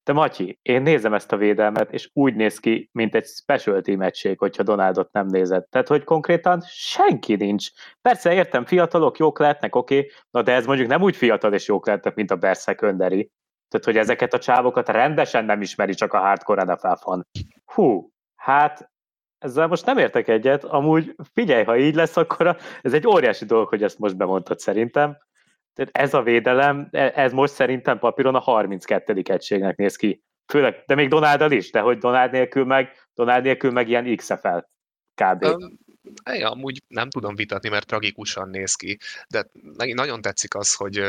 de 0.05 0.13
Matyi, 0.13 0.59
én 0.63 0.83
nézem 0.83 1.15
ezt 1.15 1.33
a 1.33 1.37
védelmet, 1.37 1.93
és 1.93 2.11
úgy 2.13 2.35
néz 2.35 2.59
ki, 2.59 2.89
mint 2.93 3.15
egy 3.15 3.27
special 3.27 3.81
team 3.81 4.11
hogyha 4.37 4.63
Donaldot 4.63 5.13
nem 5.13 5.27
nézett. 5.27 5.71
Tehát, 5.71 5.89
hogy 5.89 6.05
konkrétan 6.05 6.63
senki 6.67 7.35
nincs. 7.35 7.69
Persze, 8.03 8.33
értem, 8.33 8.65
fiatalok 8.65 9.19
jók 9.19 9.39
lehetnek, 9.39 9.75
oké, 9.77 10.11
na 10.31 10.43
de 10.43 10.53
ez 10.53 10.67
mondjuk 10.67 10.89
nem 10.89 11.03
úgy 11.03 11.17
fiatal 11.17 11.53
és 11.53 11.69
jók 11.69 11.87
lehetnek, 11.87 12.15
mint 12.15 12.31
a 12.31 12.37
Bears 12.37 12.61
secondary. 12.61 13.31
Tehát, 13.69 13.87
hogy 13.87 13.97
ezeket 13.97 14.35
a 14.35 14.39
csávokat 14.39 14.89
rendesen 14.89 15.45
nem 15.45 15.61
ismeri 15.61 15.95
csak 15.95 16.13
a 16.13 16.19
hardcore 16.19 16.63
NFL 16.63 16.95
fan. 17.01 17.27
Hú, 17.65 18.11
hát 18.35 18.91
ezzel 19.39 19.67
most 19.67 19.87
nem 19.87 19.99
értek 19.99 20.29
egyet, 20.29 20.65
amúgy 20.65 21.15
figyelj, 21.33 21.65
ha 21.65 21.77
így 21.77 21.95
lesz, 21.95 22.17
akkor 22.17 22.57
ez 22.83 22.93
egy 22.93 23.07
óriási 23.07 23.45
dolog, 23.45 23.69
hogy 23.69 23.83
ezt 23.83 23.99
most 23.99 24.17
bemondtad 24.17 24.59
szerintem. 24.59 25.17
Tehát 25.75 25.91
ez 25.93 26.15
a 26.15 26.23
védelem, 26.23 26.89
e, 26.91 27.13
ez 27.15 27.33
most 27.33 27.53
szerintem 27.53 27.99
papíron 27.99 28.35
a 28.35 28.39
32. 28.39 29.23
egységnek 29.25 29.77
néz 29.77 29.97
ki. 29.97 30.23
Főleg, 30.47 30.83
de 30.87 30.95
még 30.95 31.09
Donáldal 31.09 31.53
is, 31.53 31.71
de 31.71 31.81
hogy 31.81 31.99
Donáld 31.99 32.33
nélkül 32.33 32.65
meg, 32.65 32.93
Donáld 33.15 33.45
nélkül 33.45 33.71
meg 33.71 33.89
ilyen 33.89 34.17
XFL 34.17 34.59
kb. 35.15 35.45
Um, 35.45 35.83
Ja, 36.25 36.51
amúgy 36.51 36.83
nem 36.89 37.11
tudom 37.11 37.35
vitatni, 37.35 37.69
mert 37.69 37.87
tragikusan 37.87 38.49
néz 38.49 38.75
ki, 38.75 38.99
de 39.29 39.51
nagyon 39.95 40.21
tetszik 40.21 40.55
az, 40.55 40.75
hogy 40.75 41.03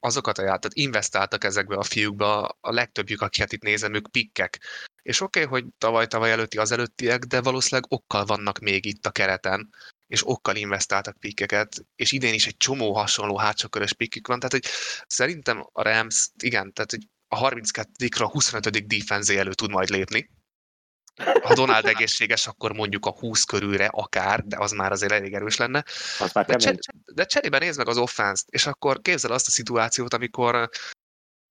azokat 0.00 0.38
a 0.38 0.42
játékokat 0.42 0.74
investáltak 0.74 1.44
ezekbe 1.44 1.76
a 1.76 1.82
fiúkba, 1.82 2.56
a 2.60 2.72
legtöbbjük, 2.72 3.20
akiket 3.20 3.52
itt 3.52 3.62
nézem, 3.62 3.94
ők 3.94 4.10
pikkek. 4.10 4.60
És 5.02 5.20
oké, 5.20 5.44
okay, 5.44 5.60
hogy 5.60 5.70
tavaly-tavaly 5.78 6.30
előtti 6.30 6.58
az 6.58 6.72
előttiek, 6.72 7.24
de 7.24 7.40
valószínűleg 7.40 7.92
okkal 7.92 8.24
vannak 8.24 8.58
még 8.58 8.86
itt 8.86 9.06
a 9.06 9.10
kereten, 9.10 9.70
és 10.10 10.28
okkal 10.28 10.56
investáltak 10.56 11.18
pikkeket, 11.18 11.84
és 11.96 12.12
idén 12.12 12.34
is 12.34 12.46
egy 12.46 12.56
csomó 12.56 12.94
hasonló 12.94 13.36
hátsókörös 13.36 13.92
pikkük 13.92 14.26
van, 14.26 14.38
tehát 14.38 14.52
hogy 14.52 14.72
szerintem 15.06 15.68
a 15.72 15.82
Rams, 15.82 16.28
igen, 16.42 16.72
tehát 16.72 16.90
hogy 16.90 17.08
a 17.28 17.48
32-ra 17.48 18.28
25. 18.32 18.86
defense 18.86 19.38
elő 19.38 19.52
tud 19.52 19.70
majd 19.70 19.88
lépni, 19.88 20.30
ha 21.42 21.54
Donald 21.54 21.86
egészséges, 21.94 22.46
akkor 22.46 22.72
mondjuk 22.72 23.06
a 23.06 23.10
20 23.10 23.44
körülre 23.44 23.86
akár, 23.86 24.44
de 24.44 24.56
az 24.58 24.70
már 24.70 24.92
azért 24.92 25.12
elég 25.12 25.34
erős 25.34 25.56
lenne. 25.56 25.84
Az 26.18 26.32
már 26.32 26.46
de, 26.46 26.56
cser- 26.56 27.14
de 27.14 27.24
cserébe 27.24 27.58
nézd 27.58 27.78
meg 27.78 27.88
az 27.88 27.98
offense 27.98 28.44
és 28.46 28.66
akkor 28.66 29.00
képzel 29.00 29.32
azt 29.32 29.46
a 29.46 29.50
szituációt, 29.50 30.14
amikor 30.14 30.68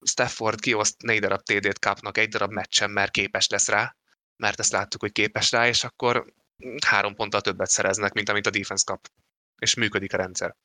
Stafford 0.06 0.60
kioszt 0.60 1.02
négy 1.02 1.20
darab 1.20 1.42
TD-t 1.42 1.80
kapnak 1.80 2.18
egy 2.18 2.30
darab 2.30 2.52
meccsen, 2.52 2.92
mert 2.92 3.12
képes 3.12 3.48
lesz 3.48 3.68
rá, 3.68 3.96
mert 4.36 4.60
ezt 4.60 4.72
láttuk, 4.72 5.02
hogy 5.02 5.12
képes 5.12 5.52
rá, 5.52 5.68
és 5.68 5.84
akkor 5.84 6.34
három 6.86 7.16
ponttal 7.16 7.42
többet 7.42 7.70
szereznek, 7.70 8.14
mint 8.14 8.30
amit 8.30 8.48
a 8.48 8.50
defense 8.50 8.84
kap. 8.86 9.00
És 9.58 9.76
működik 9.76 10.14
a 10.14 10.18
rendszer. 10.18 10.56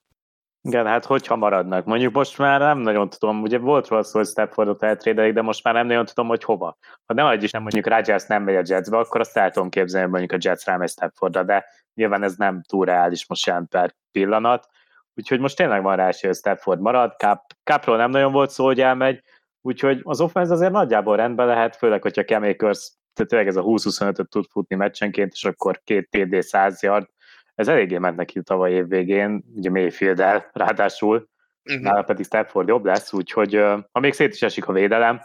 Igen, 0.68 0.86
hát 0.86 1.04
hogyha 1.04 1.36
maradnak. 1.36 1.84
Mondjuk 1.84 2.14
most 2.14 2.38
már 2.38 2.60
nem 2.60 2.78
nagyon 2.78 3.08
tudom, 3.08 3.42
ugye 3.42 3.58
volt 3.58 3.88
róla 3.88 4.02
szó, 4.02 4.18
hogy 4.18 4.28
Staffordot 4.28 4.82
eltrédelik, 4.82 5.32
de 5.32 5.42
most 5.42 5.64
már 5.64 5.74
nem 5.74 5.86
nagyon 5.86 6.04
tudom, 6.04 6.28
hogy 6.28 6.44
hova. 6.44 6.76
Ha 7.06 7.14
nem 7.14 7.40
is 7.40 7.50
nem 7.50 7.62
mondjuk 7.62 7.86
Rodgers 7.86 8.26
nem 8.26 8.42
megy 8.42 8.56
a 8.56 8.62
Jetsbe, 8.64 8.98
akkor 8.98 9.20
azt 9.20 9.36
el 9.36 9.50
tudom 9.50 9.68
képzelni, 9.68 10.10
hogy 10.10 10.20
mondjuk 10.20 10.42
a 10.42 10.48
Jets 10.48 10.64
rámegy 10.64 10.88
Staffordra, 10.88 11.42
de 11.42 11.64
nyilván 11.94 12.22
ez 12.22 12.34
nem 12.36 12.62
túl 12.62 12.84
reális 12.84 13.26
most 13.26 13.46
jelen 13.46 13.68
per 13.68 13.94
pillanat. 14.12 14.68
Úgyhogy 15.14 15.40
most 15.40 15.56
tényleg 15.56 15.82
van 15.82 15.96
rá 15.96 16.10
hogy 16.20 16.34
Stafford 16.34 16.80
marad, 16.80 17.14
Cap, 17.18 17.40
Capról 17.64 17.96
nem 17.96 18.10
nagyon 18.10 18.32
volt 18.32 18.50
szó, 18.50 18.64
hogy 18.64 18.80
elmegy, 18.80 19.22
úgyhogy 19.60 20.00
az 20.02 20.20
offense 20.20 20.52
azért 20.52 20.72
nagyjából 20.72 21.16
rendben 21.16 21.46
lehet, 21.46 21.76
főleg, 21.76 22.02
hogyha 22.02 22.36
Akers, 22.36 22.92
tehát 23.14 23.30
tényleg 23.30 23.48
ez 23.48 23.56
a 23.56 23.62
20-25-öt 23.62 24.28
tud 24.28 24.44
futni 24.50 24.76
meccsenként, 24.76 25.32
és 25.32 25.44
akkor 25.44 25.80
két 25.84 26.10
TD 26.10 26.42
100 26.42 26.82
yard, 26.82 27.06
ez 27.54 27.68
eléggé 27.68 27.98
ment 27.98 28.16
neki 28.16 28.42
tavaly 28.42 28.72
év 28.72 28.88
végén, 28.88 29.44
ugye 29.54 29.70
mayfield 29.70 30.20
el 30.20 30.50
ráadásul, 30.52 31.28
uh-huh. 31.64 31.82
nála 31.82 32.02
pedig 32.02 32.24
Stafford 32.24 32.68
jobb 32.68 32.84
lesz, 32.84 33.12
úgyhogy 33.12 33.54
ha 33.92 34.00
még 34.00 34.12
szét 34.12 34.34
is 34.34 34.42
esik 34.42 34.68
a 34.68 34.72
védelem, 34.72 35.20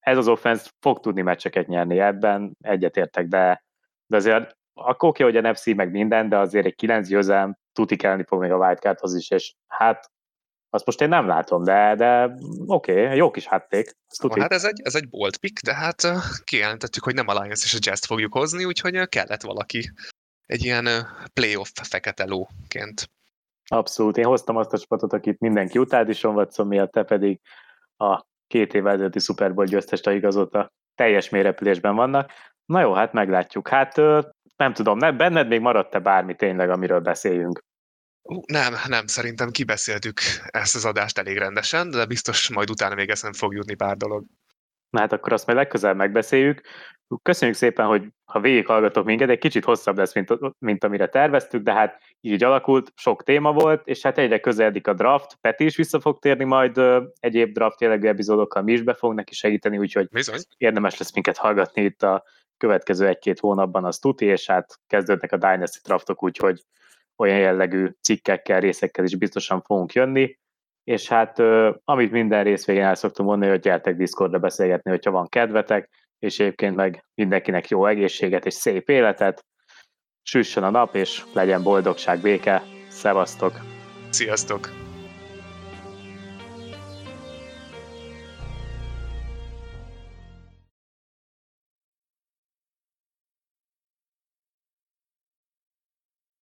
ez 0.00 0.16
az 0.16 0.28
offense 0.28 0.70
fog 0.80 1.00
tudni 1.00 1.22
meccseket 1.22 1.66
nyerni 1.66 1.98
ebben, 1.98 2.56
egyetértek, 2.60 3.26
de, 3.26 3.64
de 4.06 4.16
azért 4.16 4.56
akkor 4.74 5.08
oké, 5.08 5.22
hogy 5.22 5.36
a 5.36 5.50
NFC 5.50 5.66
meg 5.74 5.90
minden, 5.90 6.28
de 6.28 6.38
azért 6.38 6.66
egy 6.66 6.74
kilenc 6.74 7.08
győzelem 7.08 7.56
tuti 7.72 7.96
kelleni 7.96 8.24
fog 8.26 8.40
még 8.40 8.50
a 8.50 8.56
wildcardhoz 8.56 9.14
is, 9.14 9.30
és 9.30 9.54
hát 9.66 10.10
azt 10.70 10.86
most 10.86 11.00
én 11.00 11.08
nem 11.08 11.26
látom, 11.26 11.64
de, 11.64 11.94
de 11.96 12.34
oké, 12.66 13.02
okay, 13.04 13.16
jó 13.16 13.30
kis 13.30 13.46
hátték. 13.46 13.96
Hát 14.38 14.52
ez 14.52 14.64
egy, 14.64 14.80
ez 14.82 14.94
egy 14.94 15.08
bolt 15.08 15.36
pick, 15.36 15.62
de 15.62 15.74
hát 15.74 16.02
kijelentettük, 16.44 17.04
hogy 17.04 17.14
nem 17.14 17.28
a 17.28 17.40
Lions 17.40 17.64
és 17.64 17.74
a 17.74 17.78
Jazz 17.80 18.06
fogjuk 18.06 18.32
hozni, 18.32 18.64
úgyhogy 18.64 19.08
kellett 19.08 19.42
valaki, 19.42 19.90
egy 20.46 20.64
ilyen 20.64 20.88
playoff 21.32 21.70
fekete 21.82 22.24
lóként. 22.24 23.10
Abszolút. 23.64 24.16
Én 24.16 24.24
hoztam 24.24 24.56
azt 24.56 24.72
a 24.72 24.78
csapatot, 24.78 25.12
akit 25.12 25.40
mindenki 25.40 25.78
utált 25.78 26.08
is 26.08 26.24
Watson 26.24 26.66
miatt, 26.66 26.92
te 26.92 27.02
pedig 27.02 27.40
a 27.96 28.26
két 28.46 28.74
év 28.74 28.86
ezelőtti 28.86 29.18
Super 29.18 29.54
Bowl 29.54 29.66
győztest 29.66 30.06
igazolta 30.06 30.72
teljes 30.94 31.28
mérepülésben 31.28 31.94
vannak. 31.94 32.32
Na 32.64 32.80
jó, 32.80 32.92
hát 32.92 33.12
meglátjuk. 33.12 33.68
Hát 33.68 33.96
nem 34.56 34.72
tudom, 34.72 34.98
ne, 34.98 35.12
benned 35.12 35.48
még 35.48 35.60
maradt-e 35.60 35.98
bármi 35.98 36.36
tényleg, 36.36 36.70
amiről 36.70 37.00
beszéljünk? 37.00 37.64
Nem, 38.46 38.74
nem, 38.88 39.06
szerintem 39.06 39.50
kibeszéltük 39.50 40.20
ezt 40.46 40.74
az 40.74 40.84
adást 40.84 41.18
elég 41.18 41.36
rendesen, 41.36 41.90
de 41.90 42.06
biztos 42.06 42.50
majd 42.50 42.70
utána 42.70 42.94
még 42.94 43.08
ezen 43.08 43.32
fog 43.32 43.54
jutni 43.54 43.74
pár 43.74 43.96
dolog. 43.96 44.24
Na 44.90 45.00
hát 45.00 45.12
akkor 45.12 45.32
azt 45.32 45.46
majd 45.46 45.58
legközelebb 45.58 45.96
megbeszéljük. 45.96 46.60
Köszönjük 47.22 47.56
szépen, 47.56 47.86
hogy 47.86 48.08
ha 48.24 48.40
végighallgatok 48.40 49.04
minket, 49.04 49.28
egy 49.28 49.38
kicsit 49.38 49.64
hosszabb 49.64 49.98
lesz, 49.98 50.14
mint, 50.14 50.32
mint 50.58 50.84
amire 50.84 51.08
terveztük, 51.08 51.62
de 51.62 51.72
hát 51.72 52.02
így 52.20 52.44
alakult, 52.44 52.92
sok 52.96 53.22
téma 53.22 53.52
volt, 53.52 53.86
és 53.86 54.02
hát 54.02 54.18
egyre 54.18 54.40
közeledik 54.40 54.86
a 54.86 54.92
draft, 54.92 55.38
Peti 55.40 55.64
is 55.64 55.76
vissza 55.76 56.00
fog 56.00 56.18
térni 56.18 56.44
majd 56.44 56.76
ö, 56.76 57.04
egyéb 57.20 57.52
draft 57.52 57.80
jellegű 57.80 58.08
epizódokkal, 58.08 58.62
mi 58.62 58.72
is 58.72 58.82
be 58.82 58.94
fog 58.94 59.14
neki 59.14 59.34
segíteni, 59.34 59.78
úgyhogy 59.78 60.08
Bizony. 60.08 60.40
érdemes 60.56 60.98
lesz 60.98 61.12
minket 61.14 61.36
hallgatni 61.36 61.82
itt 61.82 62.02
a 62.02 62.24
következő 62.56 63.06
egy-két 63.06 63.40
hónapban, 63.40 63.84
az 63.84 63.98
tuti, 63.98 64.24
és 64.24 64.46
hát 64.46 64.80
kezdődnek 64.86 65.32
a 65.32 65.36
Dynasty 65.36 65.80
draftok, 65.84 66.22
úgyhogy 66.22 66.62
olyan 67.18 67.38
jellegű 67.38 67.88
cikkekkel, 68.00 68.60
részekkel 68.60 69.04
is 69.04 69.16
biztosan 69.16 69.62
fogunk 69.62 69.92
jönni 69.92 70.36
és 70.88 71.08
hát 71.08 71.38
amit 71.84 72.10
minden 72.10 72.44
részvégén 72.44 72.84
el 72.84 72.94
szoktam 72.94 73.26
mondani, 73.26 73.50
hogy 73.50 73.60
gyertek 73.60 73.96
Discordra 73.96 74.38
beszélgetni, 74.38 74.90
hogyha 74.90 75.10
van 75.10 75.28
kedvetek, 75.28 75.88
és 76.18 76.38
egyébként 76.38 76.74
meg 76.74 77.04
mindenkinek 77.14 77.68
jó 77.68 77.86
egészséget 77.86 78.46
és 78.46 78.54
szép 78.54 78.88
életet, 78.88 79.44
süssön 80.22 80.62
a 80.62 80.70
nap, 80.70 80.94
és 80.94 81.24
legyen 81.32 81.62
boldogság, 81.62 82.20
béke, 82.20 82.62
szevasztok! 82.88 83.52
Sziasztok! 84.10 84.87